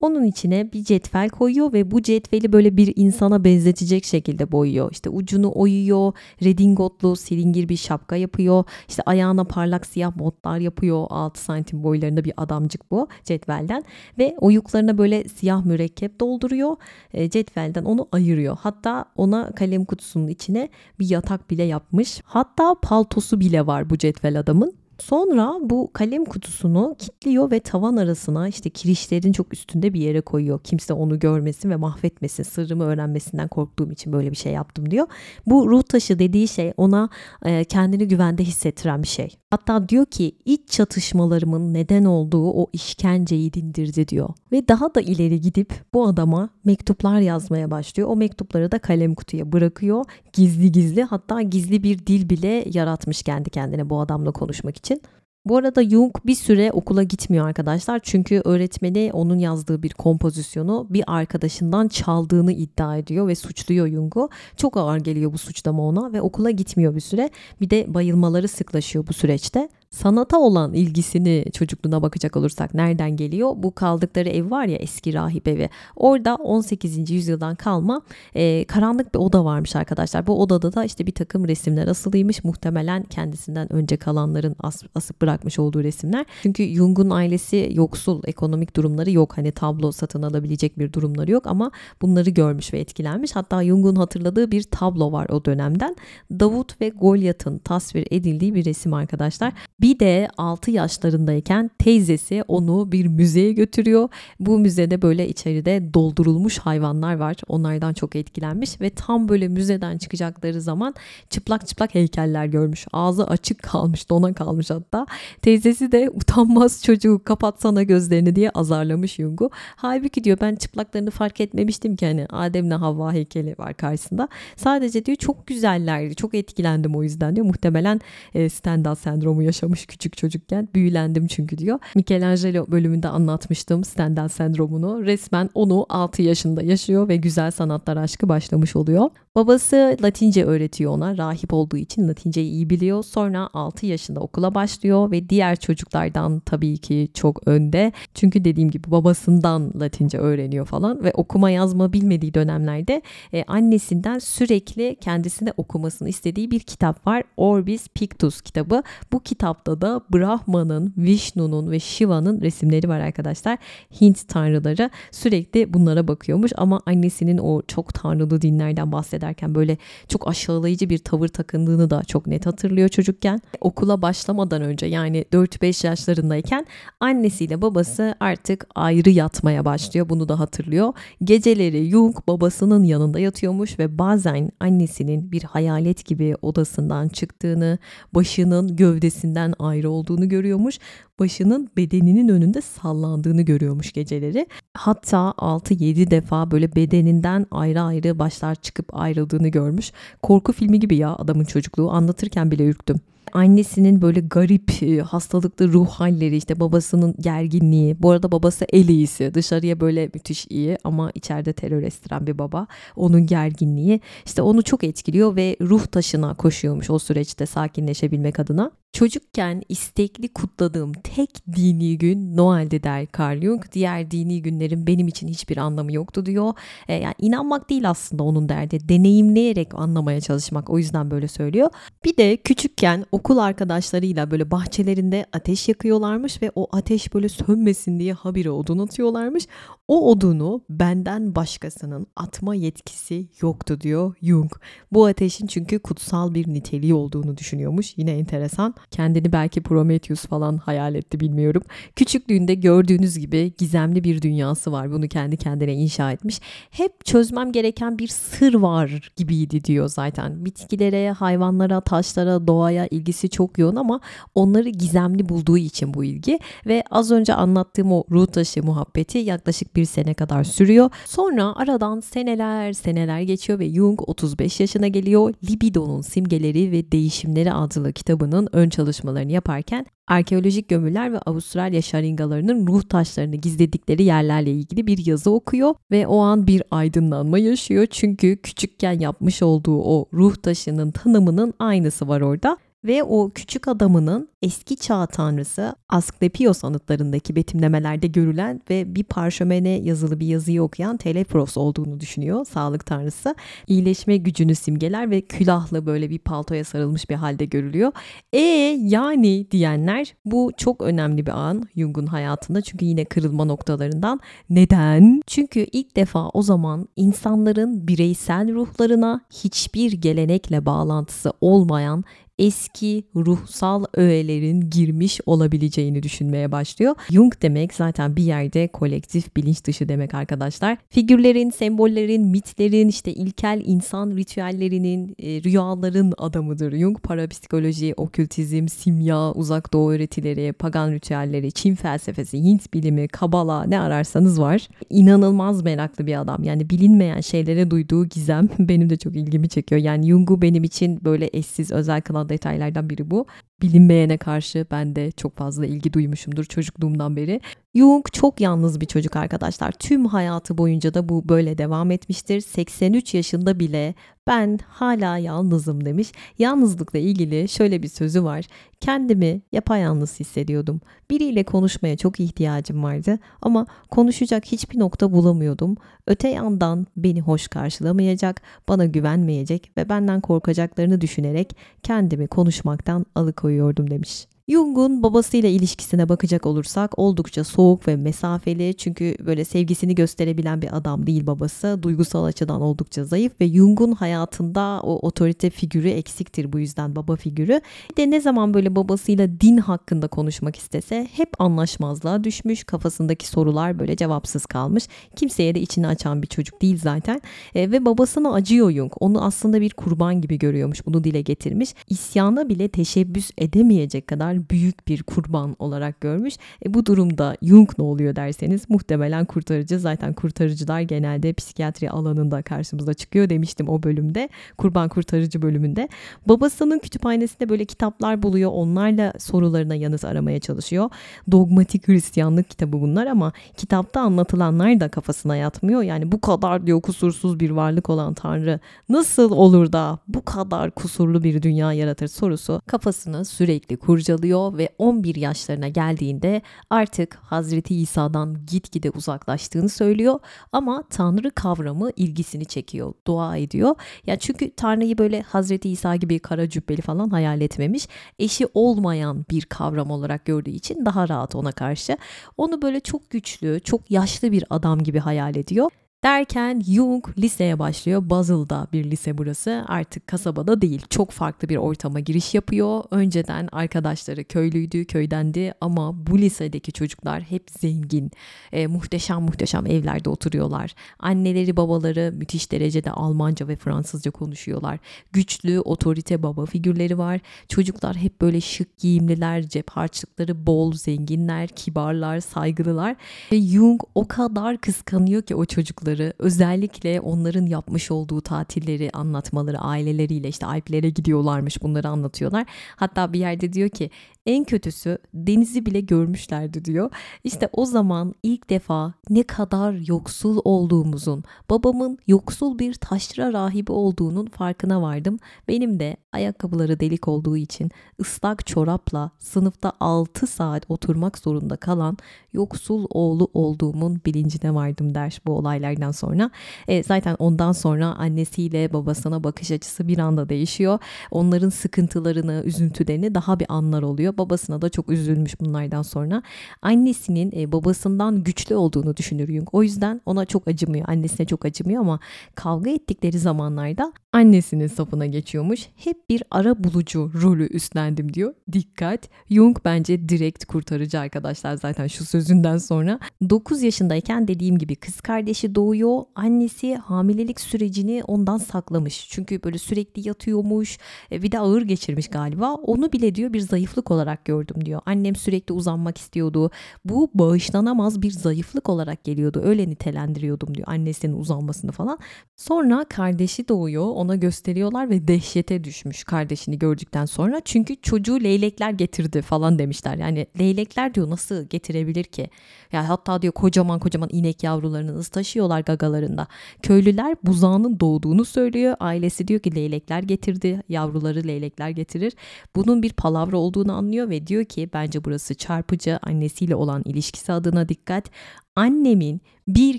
Onun 0.00 0.24
içine 0.24 0.72
bir 0.72 0.84
cetvel 0.84 1.28
koyuyor 1.28 1.72
ve 1.72 1.90
bu 1.90 2.02
cetveli 2.02 2.52
böyle 2.52 2.76
bir 2.76 2.92
insana 2.96 3.44
benzetecek 3.44 4.04
şekilde 4.04 4.52
boyuyor. 4.52 4.92
İşte 4.92 5.10
ucunu 5.10 5.52
oyuyor, 5.54 6.12
redingotlu 6.42 7.16
silingir 7.16 7.68
bir 7.68 7.76
şapka 7.76 8.16
yapıyor. 8.16 8.64
İşte 8.88 9.02
ayağına 9.06 9.44
parlak 9.44 9.86
siyah 9.86 10.18
botlar 10.18 10.58
yapıyor. 10.58 11.06
6 11.10 11.40
santim 11.40 11.82
boylarında 11.82 12.24
bir 12.24 12.32
adamcık 12.36 12.90
bu 12.90 13.08
cetvelden. 13.24 13.84
Ve 14.18 14.36
oyuklarına 14.40 14.98
böyle 14.98 15.28
siyah 15.28 15.64
mürekkep 15.64 16.20
dolduruyor. 16.20 16.76
E, 17.14 17.30
cetvelden 17.30 17.84
onu 17.84 18.08
ayırıyor. 18.12 18.56
Hatta 18.60 19.04
ona 19.16 19.52
kalem 19.52 19.84
kutusunun 19.84 20.28
içine 20.28 20.68
bir 21.00 21.10
yatak 21.10 21.50
bile 21.50 21.62
yapmış. 21.62 22.20
Hatta 22.24 22.74
paltosu 22.82 23.40
bile 23.40 23.66
var 23.66 23.90
bu 23.90 23.98
cetvel 23.98 24.38
adamın. 24.38 24.85
Sonra 24.98 25.54
bu 25.62 25.90
kalem 25.92 26.24
kutusunu 26.24 26.96
kilitliyor 26.98 27.50
ve 27.50 27.60
tavan 27.60 27.96
arasına 27.96 28.48
işte 28.48 28.70
kirişlerin 28.70 29.32
çok 29.32 29.52
üstünde 29.52 29.92
bir 29.92 30.00
yere 30.00 30.20
koyuyor. 30.20 30.60
Kimse 30.64 30.92
onu 30.92 31.18
görmesin 31.18 31.70
ve 31.70 31.76
mahvetmesin. 31.76 32.42
Sırrımı 32.42 32.84
öğrenmesinden 32.84 33.48
korktuğum 33.48 33.92
için 33.92 34.12
böyle 34.12 34.30
bir 34.30 34.36
şey 34.36 34.52
yaptım 34.52 34.90
diyor. 34.90 35.06
Bu 35.46 35.70
ruh 35.70 35.82
taşı 35.82 36.18
dediği 36.18 36.48
şey 36.48 36.72
ona 36.76 37.08
e, 37.44 37.64
kendini 37.64 38.08
güvende 38.08 38.44
hissettiren 38.44 39.02
bir 39.02 39.08
şey. 39.08 39.36
Hatta 39.50 39.88
diyor 39.88 40.06
ki 40.06 40.36
iç 40.44 40.70
çatışmalarımın 40.70 41.74
neden 41.74 42.04
olduğu 42.04 42.50
o 42.50 42.66
işkenceyi 42.72 43.52
dindirdi 43.52 44.08
diyor. 44.08 44.28
Ve 44.52 44.68
daha 44.68 44.94
da 44.94 45.00
ileri 45.00 45.40
gidip 45.40 45.74
bu 45.94 46.06
adama 46.06 46.48
mektuplar 46.64 47.20
yazmaya 47.20 47.70
başlıyor. 47.70 48.08
O 48.08 48.16
mektupları 48.16 48.72
da 48.72 48.78
kalem 48.78 49.14
kutuya 49.14 49.52
bırakıyor. 49.52 50.04
Gizli 50.32 50.72
gizli 50.72 51.02
hatta 51.02 51.42
gizli 51.42 51.82
bir 51.82 52.06
dil 52.06 52.30
bile 52.30 52.64
yaratmış 52.72 53.22
kendi 53.22 53.50
kendine 53.50 53.90
bu 53.90 54.00
adamla 54.00 54.32
konuşmak 54.32 54.76
için. 54.86 55.02
Bu 55.46 55.56
arada 55.56 55.84
Jung 55.84 56.12
bir 56.26 56.34
süre 56.34 56.70
okula 56.72 57.02
gitmiyor 57.02 57.46
arkadaşlar. 57.46 58.00
Çünkü 58.02 58.42
öğretmeni 58.44 59.10
onun 59.12 59.38
yazdığı 59.38 59.82
bir 59.82 59.90
kompozisyonu 59.90 60.86
bir 60.90 61.04
arkadaşından 61.06 61.88
çaldığını 61.88 62.52
iddia 62.52 62.96
ediyor 62.96 63.28
ve 63.28 63.34
suçluyor 63.34 63.88
Jung'u. 63.88 64.28
Çok 64.56 64.76
ağır 64.76 64.98
geliyor 64.98 65.32
bu 65.32 65.38
suçlama 65.38 65.82
ona 65.82 66.12
ve 66.12 66.20
okula 66.20 66.50
gitmiyor 66.50 66.94
bir 66.94 67.00
süre. 67.00 67.30
Bir 67.60 67.70
de 67.70 67.94
bayılmaları 67.94 68.48
sıklaşıyor 68.48 69.06
bu 69.06 69.12
süreçte. 69.12 69.68
Sanata 69.90 70.38
olan 70.38 70.74
ilgisini 70.74 71.44
çocukluğuna 71.52 72.02
bakacak 72.02 72.36
olursak 72.36 72.74
nereden 72.74 73.16
geliyor? 73.16 73.52
Bu 73.56 73.74
kaldıkları 73.74 74.28
ev 74.28 74.50
var 74.50 74.66
ya 74.66 74.76
eski 74.76 75.14
rahip 75.14 75.48
evi. 75.48 75.70
Orada 75.96 76.34
18. 76.34 77.10
yüzyıldan 77.10 77.54
kalma 77.54 78.02
e, 78.34 78.64
karanlık 78.64 79.14
bir 79.14 79.18
oda 79.18 79.44
varmış 79.44 79.76
arkadaşlar. 79.76 80.26
Bu 80.26 80.42
odada 80.42 80.72
da 80.72 80.84
işte 80.84 81.06
bir 81.06 81.12
takım 81.12 81.48
resimler 81.48 81.86
asılıymış. 81.86 82.44
Muhtemelen 82.44 83.02
kendisinden 83.02 83.72
önce 83.72 83.96
kalanların 83.96 84.56
as, 84.60 84.82
asıp 84.94 85.22
bırakmış 85.22 85.58
olduğu 85.58 85.82
resimler. 85.82 86.26
Çünkü 86.42 86.64
Jung'un 86.64 87.10
ailesi 87.10 87.70
yoksul, 87.72 88.22
ekonomik 88.26 88.76
durumları 88.76 89.10
yok. 89.10 89.38
Hani 89.38 89.52
tablo 89.52 89.92
satın 89.92 90.22
alabilecek 90.22 90.78
bir 90.78 90.92
durumları 90.92 91.30
yok 91.30 91.46
ama 91.46 91.70
bunları 92.02 92.30
görmüş 92.30 92.72
ve 92.72 92.80
etkilenmiş. 92.80 93.36
Hatta 93.36 93.64
Jung'un 93.64 93.96
hatırladığı 93.96 94.50
bir 94.50 94.62
tablo 94.62 95.12
var 95.12 95.28
o 95.28 95.44
dönemden. 95.44 95.96
Davut 96.30 96.80
ve 96.80 96.88
Golyat'ın 96.88 97.58
tasvir 97.58 98.06
edildiği 98.10 98.54
bir 98.54 98.64
resim 98.64 98.94
arkadaşlar. 98.94 99.52
Bir 99.80 99.98
de 99.98 100.28
6 100.38 100.70
yaşlarındayken 100.70 101.70
teyzesi 101.78 102.44
onu 102.48 102.92
bir 102.92 103.06
müzeye 103.06 103.52
götürüyor. 103.52 104.08
Bu 104.40 104.58
müzede 104.58 105.02
böyle 105.02 105.28
içeride 105.28 105.94
doldurulmuş 105.94 106.58
hayvanlar 106.58 107.14
var. 107.14 107.36
Onlardan 107.48 107.92
çok 107.92 108.16
etkilenmiş 108.16 108.80
ve 108.80 108.90
tam 108.90 109.28
böyle 109.28 109.48
müzeden 109.48 109.98
çıkacakları 109.98 110.60
zaman 110.60 110.94
çıplak 111.30 111.66
çıplak 111.66 111.94
heykeller 111.94 112.46
görmüş. 112.46 112.86
Ağzı 112.92 113.26
açık 113.26 113.62
kalmış, 113.62 114.10
dona 114.10 114.32
kalmış 114.32 114.70
hatta. 114.70 115.06
Teyzesi 115.42 115.92
de 115.92 116.10
utanmaz 116.10 116.82
çocuğu 116.82 117.22
kapatsana 117.24 117.82
gözlerini 117.82 118.36
diye 118.36 118.50
azarlamış 118.50 119.14
Jung'u. 119.14 119.50
Halbuki 119.76 120.24
diyor 120.24 120.38
ben 120.40 120.56
çıplaklarını 120.56 121.10
fark 121.10 121.40
etmemiştim 121.40 121.96
ki 121.96 122.06
hani 122.06 122.26
Adem'le 122.26 122.70
Havva 122.70 123.12
heykeli 123.12 123.54
var 123.58 123.74
karşısında. 123.74 124.28
Sadece 124.56 125.04
diyor 125.04 125.16
çok 125.16 125.46
güzellerdi. 125.46 126.14
Çok 126.14 126.34
etkilendim 126.34 126.96
o 126.96 127.02
yüzden 127.02 127.36
diyor. 127.36 127.46
Muhtemelen 127.46 128.00
e, 128.34 128.48
Stendhal 128.48 128.94
sendromu 128.94 129.42
yaşamış 129.42 129.65
küçük 129.74 130.16
çocukken. 130.16 130.68
Büyülendim 130.74 131.26
çünkü 131.26 131.58
diyor. 131.58 131.78
Michelangelo 131.94 132.66
bölümünde 132.70 133.08
anlatmıştım 133.08 133.84
Stendhal 133.84 134.28
sendromunu. 134.28 135.04
Resmen 135.04 135.50
onu 135.54 135.86
6 135.88 136.22
yaşında 136.22 136.62
yaşıyor 136.62 137.08
ve 137.08 137.16
güzel 137.16 137.50
sanatlar 137.50 137.96
aşkı 137.96 138.28
başlamış 138.28 138.76
oluyor. 138.76 139.10
Babası 139.36 139.96
Latince 140.02 140.44
öğretiyor 140.44 140.92
ona. 140.92 141.18
Rahip 141.18 141.52
olduğu 141.52 141.76
için 141.76 142.08
Latinceyi 142.08 142.50
iyi 142.50 142.70
biliyor. 142.70 143.02
Sonra 143.02 143.48
6 143.52 143.86
yaşında 143.86 144.20
okula 144.20 144.54
başlıyor 144.54 145.10
ve 145.10 145.28
diğer 145.28 145.56
çocuklardan 145.56 146.40
tabii 146.40 146.78
ki 146.78 147.08
çok 147.14 147.48
önde. 147.48 147.92
Çünkü 148.14 148.44
dediğim 148.44 148.70
gibi 148.70 148.90
babasından 148.90 149.72
Latince 149.80 150.18
öğreniyor 150.18 150.66
falan 150.66 151.04
ve 151.04 151.12
okuma 151.12 151.50
yazma 151.50 151.92
bilmediği 151.92 152.34
dönemlerde 152.34 153.02
e, 153.32 153.44
annesinden 153.44 154.18
sürekli 154.18 154.96
kendisine 155.00 155.52
okumasını 155.56 156.08
istediği 156.08 156.50
bir 156.50 156.60
kitap 156.60 157.06
var. 157.06 157.22
Orbis 157.36 157.88
Pictus 157.88 158.40
kitabı. 158.40 158.82
Bu 159.12 159.20
kitapta 159.20 159.80
da 159.80 160.00
Brahma'nın, 160.14 160.94
Vishnu'nun 160.96 161.70
ve 161.70 161.80
Shiva'nın 161.80 162.40
resimleri 162.40 162.88
var 162.88 163.00
arkadaşlar. 163.00 163.58
Hint 164.00 164.28
tanrıları 164.28 164.90
sürekli 165.10 165.74
bunlara 165.74 166.08
bakıyormuş 166.08 166.52
ama 166.56 166.80
annesinin 166.86 167.38
o 167.38 167.62
çok 167.62 167.94
tanrılı 167.94 168.42
dinlerden 168.42 168.92
bahsederken 169.26 169.54
böyle 169.54 169.76
çok 170.08 170.28
aşağılayıcı 170.28 170.90
bir 170.90 170.98
tavır 170.98 171.28
takındığını 171.28 171.90
da 171.90 172.02
çok 172.04 172.26
net 172.26 172.46
hatırlıyor 172.46 172.88
çocukken. 172.88 173.40
Okula 173.60 174.02
başlamadan 174.02 174.62
önce 174.62 174.86
yani 174.86 175.24
4-5 175.32 175.86
yaşlarındayken 175.86 176.66
annesiyle 177.00 177.62
babası 177.62 178.14
artık 178.20 178.66
ayrı 178.74 179.10
yatmaya 179.10 179.64
başlıyor. 179.64 180.08
Bunu 180.08 180.28
da 180.28 180.38
hatırlıyor. 180.38 180.92
Geceleri 181.24 181.90
Jung 181.90 182.16
babasının 182.28 182.84
yanında 182.84 183.18
yatıyormuş 183.18 183.78
ve 183.78 183.98
bazen 183.98 184.50
annesinin 184.60 185.32
bir 185.32 185.42
hayalet 185.42 186.04
gibi 186.04 186.34
odasından 186.42 187.08
çıktığını, 187.08 187.78
başının 188.14 188.76
gövdesinden 188.76 189.54
ayrı 189.58 189.90
olduğunu 189.90 190.28
görüyormuş. 190.28 190.78
Başının 191.18 191.70
bedeninin 191.76 192.28
önünde 192.28 192.60
sallandığını 192.60 193.42
görüyormuş 193.42 193.92
geceleri. 193.92 194.46
Hatta 194.74 195.34
6-7 195.38 196.10
defa 196.10 196.50
böyle 196.50 196.76
bedeninden 196.76 197.46
ayrı 197.50 197.82
ayrı 197.82 198.18
başlar 198.18 198.54
çıkıp 198.54 198.88
ayrıldığını 198.92 199.48
görmüş. 199.48 199.92
Korku 200.22 200.52
filmi 200.52 200.80
gibi 200.80 200.96
ya 200.96 201.16
adamın 201.16 201.44
çocukluğu 201.44 201.90
anlatırken 201.90 202.50
bile 202.50 202.64
ürktüm 202.64 203.00
annesinin 203.32 204.02
böyle 204.02 204.20
garip 204.20 204.82
e, 204.82 204.98
hastalıklı 204.98 205.72
ruh 205.72 205.88
halleri 205.88 206.36
işte 206.36 206.60
babasının 206.60 207.14
gerginliği 207.20 208.02
bu 208.02 208.10
arada 208.10 208.32
babası 208.32 208.66
el 208.72 208.88
iyisi 208.88 209.34
dışarıya 209.34 209.80
böyle 209.80 210.10
müthiş 210.14 210.46
iyi 210.50 210.78
ama 210.84 211.10
içeride 211.14 211.52
terör 211.52 211.82
estiren 211.82 212.26
bir 212.26 212.38
baba 212.38 212.66
onun 212.96 213.26
gerginliği 213.26 214.00
işte 214.26 214.42
onu 214.42 214.62
çok 214.62 214.84
etkiliyor 214.84 215.36
ve 215.36 215.56
ruh 215.60 215.86
taşına 215.86 216.34
koşuyormuş 216.34 216.90
o 216.90 216.98
süreçte 216.98 217.46
sakinleşebilmek 217.46 218.40
adına. 218.40 218.70
Çocukken 218.96 219.62
istekli 219.68 220.28
kutladığım 220.28 220.92
tek 220.92 221.30
dini 221.56 221.98
gün 221.98 222.36
Noel'de 222.36 222.82
der 222.82 223.06
Carl 223.18 223.40
Jung. 223.42 223.62
Diğer 223.72 224.10
dini 224.10 224.42
günlerin 224.42 224.86
benim 224.86 225.08
için 225.08 225.28
hiçbir 225.28 225.56
anlamı 225.56 225.92
yoktu 225.92 226.26
diyor. 226.26 226.52
E, 226.88 226.94
yani 226.94 227.14
inanmak 227.18 227.70
değil 227.70 227.90
aslında 227.90 228.22
onun 228.22 228.48
derdi. 228.48 228.88
Deneyimleyerek 228.88 229.74
anlamaya 229.74 230.20
çalışmak. 230.20 230.70
O 230.70 230.78
yüzden 230.78 231.10
böyle 231.10 231.28
söylüyor. 231.28 231.70
Bir 232.04 232.16
de 232.16 232.36
küçükken 232.36 233.04
okul 233.12 233.38
arkadaşlarıyla 233.38 234.30
böyle 234.30 234.50
bahçelerinde 234.50 235.26
ateş 235.32 235.68
yakıyorlarmış 235.68 236.42
ve 236.42 236.52
o 236.54 236.76
ateş 236.76 237.14
böyle 237.14 237.28
sönmesin 237.28 237.98
diye 237.98 238.12
habire 238.12 238.50
odun 238.50 238.78
atıyorlarmış. 238.78 239.46
O 239.88 240.10
odunu 240.10 240.60
benden 240.70 241.34
başkasının 241.34 242.06
atma 242.16 242.54
yetkisi 242.54 243.28
yoktu 243.40 243.80
diyor 243.80 244.14
Jung. 244.22 244.52
Bu 244.92 245.06
ateşin 245.06 245.46
çünkü 245.46 245.78
kutsal 245.78 246.34
bir 246.34 246.48
niteliği 246.48 246.94
olduğunu 246.94 247.36
düşünüyormuş. 247.36 247.94
Yine 247.96 248.10
enteresan. 248.10 248.74
Kendini 248.90 249.32
belki 249.32 249.62
Prometheus 249.62 250.26
falan 250.26 250.56
hayal 250.56 250.94
etti 250.94 251.20
bilmiyorum. 251.20 251.62
Küçüklüğünde 251.96 252.54
gördüğünüz 252.54 253.18
gibi 253.18 253.52
gizemli 253.58 254.04
bir 254.04 254.22
dünyası 254.22 254.72
var. 254.72 254.92
Bunu 254.92 255.08
kendi 255.08 255.36
kendine 255.36 255.74
inşa 255.74 256.12
etmiş. 256.12 256.40
Hep 256.70 257.04
çözmem 257.04 257.52
gereken 257.52 257.98
bir 257.98 258.08
sır 258.08 258.54
var 258.54 259.12
gibiydi 259.16 259.64
diyor 259.64 259.88
zaten. 259.88 260.44
Bitkilere, 260.44 261.10
hayvanlara, 261.10 261.80
taşlara, 261.80 262.46
doğaya 262.46 262.86
ilgisi 262.86 263.28
çok 263.30 263.58
yoğun 263.58 263.76
ama 263.76 264.00
onları 264.34 264.68
gizemli 264.68 265.28
bulduğu 265.28 265.58
için 265.58 265.94
bu 265.94 266.04
ilgi 266.04 266.38
ve 266.66 266.82
az 266.90 267.10
önce 267.10 267.34
anlattığım 267.34 267.92
o 267.92 268.04
ruh 268.10 268.26
taşı 268.26 268.62
muhabbeti 268.62 269.18
yaklaşık 269.18 269.76
bir 269.76 269.84
sene 269.84 270.14
kadar 270.14 270.44
sürüyor. 270.44 270.90
Sonra 271.06 271.56
aradan 271.56 272.00
seneler 272.00 272.72
seneler 272.72 273.20
geçiyor 273.20 273.58
ve 273.58 273.70
Jung 273.70 274.08
35 274.08 274.60
yaşına 274.60 274.88
geliyor. 274.88 275.34
Libidonun 275.50 276.00
simgeleri 276.00 276.72
ve 276.72 276.92
değişimleri 276.92 277.52
adlı 277.52 277.92
kitabının 277.92 278.48
ön 278.52 278.65
çalışmalarını 278.68 279.32
yaparken 279.32 279.86
arkeolojik 280.06 280.68
gömüler 280.68 281.12
ve 281.12 281.18
Avustralya 281.18 281.82
şaringalarının 281.82 282.66
ruh 282.66 282.82
taşlarını 282.82 283.36
gizledikleri 283.36 284.02
yerlerle 284.02 284.50
ilgili 284.50 284.86
bir 284.86 285.06
yazı 285.06 285.30
okuyor 285.30 285.74
ve 285.90 286.06
o 286.06 286.18
an 286.18 286.46
bir 286.46 286.62
aydınlanma 286.70 287.38
yaşıyor. 287.38 287.86
Çünkü 287.90 288.36
küçükken 288.36 288.98
yapmış 288.98 289.42
olduğu 289.42 289.82
o 289.82 290.08
ruh 290.12 290.36
taşının 290.36 290.90
tanımının 290.90 291.54
aynısı 291.58 292.08
var 292.08 292.20
orada 292.20 292.58
ve 292.84 293.02
o 293.02 293.30
küçük 293.34 293.68
adamının 293.68 294.28
eski 294.42 294.76
çağ 294.76 295.06
tanrısı 295.06 295.74
Asklepios 295.88 296.64
anıtlarındaki 296.64 297.36
betimlemelerde 297.36 298.06
görülen 298.06 298.60
ve 298.70 298.94
bir 298.94 299.04
parşömene 299.04 299.68
yazılı 299.68 300.20
bir 300.20 300.26
yazıyı 300.26 300.62
okuyan 300.62 300.96
Telepros 300.96 301.56
olduğunu 301.56 302.00
düşünüyor 302.00 302.44
sağlık 302.44 302.86
tanrısı. 302.86 303.34
İyileşme 303.66 304.16
gücünü 304.16 304.54
simgeler 304.54 305.10
ve 305.10 305.20
külahlı 305.20 305.86
böyle 305.86 306.10
bir 306.10 306.18
paltoya 306.18 306.64
sarılmış 306.64 307.10
bir 307.10 307.14
halde 307.14 307.44
görülüyor. 307.44 307.92
E 308.32 308.40
yani 308.80 309.50
diyenler 309.50 310.14
bu 310.24 310.52
çok 310.56 310.82
önemli 310.82 311.26
bir 311.26 311.32
an 311.32 311.68
Jung'un 311.76 312.06
hayatında 312.06 312.60
çünkü 312.60 312.84
yine 312.84 313.04
kırılma 313.04 313.44
noktalarından. 313.44 314.20
Neden? 314.50 315.22
Çünkü 315.26 315.66
ilk 315.72 315.96
defa 315.96 316.28
o 316.28 316.42
zaman 316.42 316.88
insanların 316.96 317.88
bireysel 317.88 318.54
ruhlarına 318.54 319.20
hiçbir 319.30 319.92
gelenekle 319.92 320.66
bağlantısı 320.66 321.32
olmayan 321.40 322.04
eski 322.38 323.04
ruhsal 323.16 323.84
öğelerin 323.94 324.70
girmiş 324.70 325.20
olabileceğini 325.26 326.02
düşünmeye 326.02 326.52
başlıyor. 326.52 326.94
Jung 327.10 327.32
demek 327.42 327.74
zaten 327.74 328.16
bir 328.16 328.22
yerde 328.22 328.68
kolektif 328.68 329.36
bilinç 329.36 329.64
dışı 329.64 329.88
demek 329.88 330.14
arkadaşlar. 330.14 330.78
Figürlerin, 330.88 331.50
sembollerin, 331.50 332.26
mitlerin, 332.26 332.88
işte 332.88 333.14
ilkel 333.14 333.62
insan 333.64 334.16
ritüellerinin, 334.16 335.14
e, 335.18 335.42
rüyaların 335.42 336.12
adamıdır. 336.18 336.76
Jung 336.76 337.02
parapsikoloji, 337.02 337.94
okültizm, 337.96 338.68
simya, 338.68 339.32
uzak 339.32 339.72
doğu 339.72 339.92
öğretileri, 339.92 340.52
pagan 340.52 340.92
ritüelleri, 340.92 341.52
Çin 341.52 341.74
felsefesi, 341.74 342.38
Hint 342.38 342.74
bilimi, 342.74 343.08
kabala 343.08 343.64
ne 343.64 343.80
ararsanız 343.80 344.40
var. 344.40 344.68
İnanılmaz 344.90 345.62
meraklı 345.62 346.06
bir 346.06 346.20
adam. 346.20 346.44
Yani 346.44 346.70
bilinmeyen 346.70 347.20
şeylere 347.20 347.70
duyduğu 347.70 348.06
gizem 348.06 348.48
benim 348.58 348.90
de 348.90 348.96
çok 348.96 349.16
ilgimi 349.16 349.48
çekiyor. 349.48 349.80
Yani 349.80 350.06
Jung'u 350.08 350.42
benim 350.42 350.64
için 350.64 351.04
böyle 351.04 351.30
eşsiz 351.32 351.70
özel 351.70 352.00
kılan 352.00 352.25
detaylardan 352.28 352.90
biri 352.90 353.10
bu. 353.10 353.26
Bilinmeyene 353.62 354.18
karşı 354.18 354.66
ben 354.70 354.96
de 354.96 355.10
çok 355.10 355.36
fazla 355.36 355.66
ilgi 355.66 355.92
duymuşumdur 355.92 356.44
çocukluğumdan 356.44 357.16
beri. 357.16 357.40
Jung 357.74 358.04
çok 358.12 358.40
yalnız 358.40 358.80
bir 358.80 358.86
çocuk 358.86 359.16
arkadaşlar. 359.16 359.72
Tüm 359.72 360.06
hayatı 360.06 360.58
boyunca 360.58 360.94
da 360.94 361.08
bu 361.08 361.28
böyle 361.28 361.58
devam 361.58 361.90
etmiştir. 361.90 362.40
83 362.40 363.14
yaşında 363.14 363.60
bile 363.60 363.94
ben 364.26 364.58
hala 364.68 365.18
yalnızım 365.18 365.84
demiş. 365.84 366.12
Yalnızlıkla 366.38 366.98
ilgili 366.98 367.48
şöyle 367.48 367.82
bir 367.82 367.88
sözü 367.88 368.24
var. 368.24 368.44
Kendimi 368.80 369.42
yapayalnız 369.52 370.20
hissediyordum. 370.20 370.80
Biriyle 371.10 371.44
konuşmaya 371.44 371.96
çok 371.96 372.20
ihtiyacım 372.20 372.84
vardı 372.84 373.18
ama 373.42 373.66
konuşacak 373.90 374.44
hiçbir 374.46 374.78
nokta 374.78 375.12
bulamıyordum. 375.12 375.76
Öte 376.06 376.28
yandan 376.28 376.86
beni 376.96 377.20
hoş 377.20 377.48
karşılamayacak, 377.48 378.42
bana 378.68 378.84
güvenmeyecek 378.84 379.70
ve 379.76 379.88
benden 379.88 380.20
korkacaklarını 380.20 381.00
düşünerek 381.00 381.56
kendimi 381.82 382.26
konuşmaktan 382.26 383.06
alıkoyuyordum 383.14 383.45
demiş. 383.90 384.26
Jung'un 384.48 385.02
babasıyla 385.02 385.48
ilişkisine 385.48 386.08
bakacak 386.08 386.46
olursak 386.46 386.98
oldukça 386.98 387.44
soğuk 387.44 387.88
ve 387.88 387.96
mesafeli 387.96 388.74
çünkü 388.76 389.16
böyle 389.26 389.44
sevgisini 389.44 389.94
gösterebilen 389.94 390.62
bir 390.62 390.76
adam 390.76 391.06
değil 391.06 391.26
babası. 391.26 391.78
Duygusal 391.82 392.24
açıdan 392.24 392.60
oldukça 392.60 393.04
zayıf 393.04 393.32
ve 393.40 393.48
Jung'un 393.48 393.92
hayatında 393.92 394.80
o 394.82 395.06
otorite 395.06 395.50
figürü 395.50 395.88
eksiktir 395.88 396.52
bu 396.52 396.58
yüzden 396.58 396.96
baba 396.96 397.16
figürü. 397.16 397.60
Bir 397.90 397.96
de 397.96 398.10
ne 398.10 398.20
zaman 398.20 398.54
böyle 398.54 398.76
babasıyla 398.76 399.40
din 399.40 399.56
hakkında 399.56 400.08
konuşmak 400.08 400.56
istese 400.56 401.08
hep 401.12 401.40
anlaşmazlığa 401.40 402.24
düşmüş. 402.24 402.64
Kafasındaki 402.64 403.28
sorular 403.28 403.78
böyle 403.78 403.96
cevapsız 403.96 404.46
kalmış. 404.46 404.88
Kimseye 405.16 405.54
de 405.54 405.60
içini 405.60 405.86
açan 405.86 406.22
bir 406.22 406.26
çocuk 406.26 406.62
değil 406.62 406.78
zaten. 406.82 407.20
E, 407.54 407.70
ve 407.70 407.84
babasına 407.84 408.32
acıyor 408.32 408.72
Jung. 408.72 408.92
Onu 409.00 409.24
aslında 409.24 409.60
bir 409.60 409.70
kurban 409.70 410.20
gibi 410.20 410.38
görüyormuş. 410.38 410.86
Bunu 410.86 411.04
dile 411.04 411.20
getirmiş. 411.20 411.74
İsyana 411.88 412.48
bile 412.48 412.68
teşebbüs 412.68 413.30
edemeyecek 413.38 414.06
kadar 414.06 414.35
büyük 414.50 414.88
bir 414.88 415.02
kurban 415.02 415.56
olarak 415.58 416.00
görmüş. 416.00 416.34
E, 416.66 416.74
bu 416.74 416.86
durumda 416.86 417.36
Jung 417.42 417.70
ne 417.78 417.84
oluyor 417.84 418.16
derseniz 418.16 418.70
muhtemelen 418.70 419.24
kurtarıcı. 419.24 419.78
Zaten 419.78 420.12
kurtarıcılar 420.12 420.80
genelde 420.80 421.32
psikiyatri 421.32 421.90
alanında 421.90 422.42
karşımıza 422.42 422.94
çıkıyor 422.94 423.28
demiştim 423.28 423.68
o 423.68 423.82
bölümde. 423.82 424.28
Kurban 424.58 424.88
kurtarıcı 424.88 425.42
bölümünde. 425.42 425.88
Babasının 426.28 426.78
kütüphanesinde 426.78 427.48
böyle 427.48 427.64
kitaplar 427.64 428.22
buluyor. 428.22 428.50
Onlarla 428.54 429.12
sorularına 429.18 429.74
yanıt 429.74 430.04
aramaya 430.04 430.40
çalışıyor. 430.40 430.90
Dogmatik 431.30 431.88
Hristiyanlık 431.88 432.50
kitabı 432.50 432.80
bunlar 432.80 433.06
ama 433.06 433.32
kitapta 433.56 434.00
anlatılanlar 434.00 434.80
da 434.80 434.88
kafasına 434.88 435.36
yatmıyor. 435.36 435.82
Yani 435.82 436.12
bu 436.12 436.20
kadar 436.20 436.66
diyor 436.66 436.82
kusursuz 436.82 437.40
bir 437.40 437.50
varlık 437.50 437.90
olan 437.90 438.14
Tanrı 438.14 438.60
nasıl 438.88 439.30
olur 439.30 439.72
da 439.72 439.98
bu 440.08 440.24
kadar 440.24 440.70
kusurlu 440.70 441.24
bir 441.24 441.42
dünya 441.42 441.72
yaratır 441.72 442.08
sorusu 442.08 442.62
kafasını 442.66 443.24
sürekli 443.24 443.76
kurcalıyor 443.76 444.25
alıyor 444.26 444.58
ve 444.58 444.68
11 444.78 445.16
yaşlarına 445.16 445.68
geldiğinde 445.68 446.42
artık 446.70 447.14
Hazreti 447.14 447.76
İsa'dan 447.76 448.46
gitgide 448.46 448.90
uzaklaştığını 448.90 449.68
söylüyor 449.68 450.20
ama 450.52 450.84
Tanrı 450.90 451.30
kavramı 451.30 451.90
ilgisini 451.96 452.46
çekiyor, 452.46 452.92
dua 453.06 453.36
ediyor. 453.36 453.74
Ya 454.06 454.18
çünkü 454.18 454.50
Tanrı'yı 454.56 454.98
böyle 454.98 455.22
Hazreti 455.22 455.70
İsa 455.70 455.96
gibi 455.96 456.18
kara 456.18 456.48
cübbeli 456.48 456.82
falan 456.82 457.10
hayal 457.10 457.40
etmemiş. 457.40 457.88
Eşi 458.18 458.46
olmayan 458.54 459.24
bir 459.30 459.44
kavram 459.44 459.90
olarak 459.90 460.24
gördüğü 460.24 460.50
için 460.50 460.84
daha 460.84 461.08
rahat 461.08 461.34
ona 461.34 461.52
karşı. 461.52 461.96
Onu 462.36 462.62
böyle 462.62 462.80
çok 462.80 463.10
güçlü, 463.10 463.60
çok 463.60 463.90
yaşlı 463.90 464.32
bir 464.32 464.44
adam 464.50 464.82
gibi 464.82 464.98
hayal 464.98 465.36
ediyor. 465.36 465.70
Derken 466.06 466.60
Jung 466.60 467.04
liseye 467.18 467.58
başlıyor. 467.58 468.10
Basel'da 468.10 468.66
bir 468.72 468.90
lise 468.90 469.18
burası. 469.18 469.64
Artık 469.68 470.06
kasabada 470.06 470.62
değil. 470.62 470.82
Çok 470.90 471.10
farklı 471.10 471.48
bir 471.48 471.56
ortama 471.56 472.00
giriş 472.00 472.34
yapıyor. 472.34 472.84
Önceden 472.90 473.48
arkadaşları 473.52 474.24
köylüydü, 474.24 474.84
köydendi 474.84 475.54
ama 475.60 476.06
bu 476.06 476.18
lisedeki 476.18 476.72
çocuklar 476.72 477.22
hep 477.22 477.50
zengin. 477.58 478.10
E, 478.52 478.66
muhteşem 478.66 479.22
muhteşem 479.22 479.66
evlerde 479.66 480.10
oturuyorlar. 480.10 480.74
Anneleri 480.98 481.56
babaları 481.56 482.12
müthiş 482.16 482.52
derecede 482.52 482.90
Almanca 482.90 483.48
ve 483.48 483.56
Fransızca 483.56 484.10
konuşuyorlar. 484.10 484.78
Güçlü 485.12 485.60
otorite 485.60 486.22
baba 486.22 486.46
figürleri 486.46 486.98
var. 486.98 487.20
Çocuklar 487.48 487.96
hep 487.96 488.20
böyle 488.20 488.40
şık 488.40 488.78
giyimliler, 488.78 489.48
cep 489.48 489.70
harçlıkları 489.70 490.46
bol, 490.46 490.72
zenginler, 490.72 491.48
kibarlar, 491.48 492.20
saygılılar. 492.20 492.96
Ve 493.32 493.40
Jung 493.40 493.80
o 493.94 494.08
kadar 494.08 494.58
kıskanıyor 494.58 495.22
ki 495.22 495.34
o 495.34 495.44
çocukları 495.44 495.95
yaptıkları, 495.96 496.12
özellikle 496.18 497.00
onların 497.00 497.46
yapmış 497.46 497.90
olduğu 497.90 498.20
tatilleri 498.20 498.90
anlatmaları 498.92 499.58
aileleriyle 499.58 500.28
işte 500.28 500.46
Alplere 500.46 500.90
gidiyorlarmış 500.90 501.62
bunları 501.62 501.88
anlatıyorlar. 501.88 502.46
Hatta 502.76 503.12
bir 503.12 503.18
yerde 503.18 503.52
diyor 503.52 503.68
ki 503.68 503.90
en 504.26 504.44
kötüsü 504.44 504.98
denizi 505.14 505.66
bile 505.66 505.80
görmüşlerdi 505.80 506.64
diyor. 506.64 506.90
İşte 507.24 507.48
o 507.52 507.64
zaman 507.64 508.14
ilk 508.22 508.50
defa 508.50 508.94
ne 509.10 509.22
kadar 509.22 509.72
yoksul 509.72 510.40
olduğumuzun, 510.44 511.24
babamın 511.50 511.98
yoksul 512.06 512.58
bir 512.58 512.74
taşra 512.74 513.32
rahibi 513.32 513.72
olduğunun 513.72 514.26
farkına 514.26 514.82
vardım. 514.82 515.18
Benim 515.48 515.80
de 515.80 515.96
ayakkabıları 516.12 516.80
delik 516.80 517.08
olduğu 517.08 517.36
için 517.36 517.70
ıslak 518.00 518.46
çorapla 518.46 519.10
sınıfta 519.18 519.72
6 519.80 520.26
saat 520.26 520.64
oturmak 520.68 521.18
zorunda 521.18 521.56
kalan 521.56 521.96
yoksul 522.32 522.86
oğlu 522.90 523.28
olduğumun 523.34 524.00
bilincine 524.06 524.54
vardım 524.54 524.94
der 524.94 525.20
bu 525.26 525.32
olaylardan 525.32 525.85
sonra. 525.90 526.30
E, 526.68 526.82
zaten 526.82 527.16
ondan 527.18 527.52
sonra 527.52 527.86
annesiyle 527.86 528.72
babasına 528.72 529.24
bakış 529.24 529.50
açısı 529.50 529.88
bir 529.88 529.98
anda 529.98 530.28
değişiyor. 530.28 530.78
Onların 531.10 531.48
sıkıntılarını, 531.48 532.42
üzüntülerini 532.44 533.14
daha 533.14 533.40
bir 533.40 533.46
anlar 533.48 533.82
oluyor 533.82 534.18
babasına 534.18 534.62
da 534.62 534.68
çok 534.68 534.90
üzülmüş 534.90 535.40
bunlardan 535.40 535.82
sonra. 535.82 536.22
Annesinin 536.62 537.32
e, 537.36 537.52
babasından 537.52 538.24
güçlü 538.24 538.54
olduğunu 538.54 538.96
düşünür 538.96 539.32
Jung. 539.32 539.48
O 539.52 539.62
yüzden 539.62 540.00
ona 540.06 540.24
çok 540.24 540.48
acımıyor. 540.48 540.88
Annesine 540.88 541.26
çok 541.26 541.44
acımıyor 541.44 541.80
ama 541.80 542.00
kavga 542.34 542.70
ettikleri 542.70 543.18
zamanlarda 543.18 543.92
annesinin 544.12 544.66
safına 544.66 545.06
geçiyormuş. 545.06 545.68
Hep 545.76 546.10
bir 546.10 546.22
ara 546.30 546.64
bulucu 546.64 547.10
rolü 547.22 547.46
üstlendim 547.46 548.14
diyor. 548.14 548.34
Dikkat. 548.52 549.08
Jung 549.30 549.58
bence 549.64 550.08
direkt 550.08 550.44
kurtarıcı 550.44 551.00
arkadaşlar 551.00 551.56
zaten 551.56 551.86
şu 551.86 552.04
sözünden 552.04 552.58
sonra. 552.58 553.00
9 553.30 553.62
yaşındayken 553.62 554.28
dediğim 554.28 554.58
gibi 554.58 554.76
kız 554.76 555.00
kardeşi 555.00 555.54
doğuyor. 555.54 555.65
Annesi 556.14 556.76
hamilelik 556.76 557.40
sürecini 557.40 558.02
ondan 558.06 558.38
saklamış. 558.38 559.08
Çünkü 559.10 559.42
böyle 559.42 559.58
sürekli 559.58 560.08
yatıyormuş. 560.08 560.78
E, 561.12 561.22
bir 561.22 561.32
de 561.32 561.38
ağır 561.38 561.62
geçirmiş 561.62 562.08
galiba. 562.08 562.54
Onu 562.54 562.92
bile 562.92 563.14
diyor 563.14 563.32
bir 563.32 563.40
zayıflık 563.40 563.90
olarak 563.90 564.24
gördüm 564.24 564.64
diyor. 564.64 564.80
Annem 564.86 565.16
sürekli 565.16 565.52
uzanmak 565.52 565.98
istiyordu. 565.98 566.50
Bu 566.84 567.10
bağışlanamaz 567.14 568.02
bir 568.02 568.10
zayıflık 568.10 568.68
olarak 568.68 569.04
geliyordu. 569.04 569.40
Öyle 569.44 569.70
nitelendiriyordum 569.70 570.54
diyor 570.54 570.68
annesinin 570.68 571.16
uzanmasını 571.16 571.72
falan. 571.72 571.98
Sonra 572.36 572.84
kardeşi 572.88 573.48
doğuyor. 573.48 573.86
Ona 573.86 574.16
gösteriyorlar 574.16 574.90
ve 574.90 575.08
dehşete 575.08 575.64
düşmüş 575.64 576.04
kardeşini 576.04 576.58
gördükten 576.58 577.06
sonra. 577.06 577.40
Çünkü 577.44 577.76
çocuğu 577.76 578.20
leylekler 578.20 578.70
getirdi 578.70 579.22
falan 579.22 579.58
demişler. 579.58 579.96
Yani 579.96 580.26
leylekler 580.38 580.94
diyor 580.94 581.10
nasıl 581.10 581.44
getirebilir 581.44 582.04
ki? 582.04 582.30
Yani 582.72 582.86
hatta 582.86 583.22
diyor 583.22 583.32
kocaman 583.32 583.78
kocaman 583.78 584.08
inek 584.12 584.42
yavrularını 584.42 585.02
taşıyorlar 585.02 585.55
gagalarında. 585.60 586.26
Köylüler 586.62 587.16
buzağının 587.22 587.80
doğduğunu 587.80 588.24
söylüyor. 588.24 588.76
Ailesi 588.80 589.28
diyor 589.28 589.40
ki 589.40 589.54
leylekler 589.54 590.02
getirdi. 590.02 590.62
Yavruları 590.68 591.26
leylekler 591.26 591.70
getirir. 591.70 592.12
Bunun 592.56 592.82
bir 592.82 592.92
palavra 592.92 593.36
olduğunu 593.36 593.72
anlıyor 593.72 594.10
ve 594.10 594.26
diyor 594.26 594.44
ki 594.44 594.70
bence 594.72 595.04
burası 595.04 595.34
çarpıcı. 595.34 595.98
Annesiyle 596.02 596.54
olan 596.54 596.82
ilişkisi 596.84 597.32
adına 597.32 597.68
dikkat. 597.68 598.10
Annemin 598.56 599.20
bir 599.48 599.78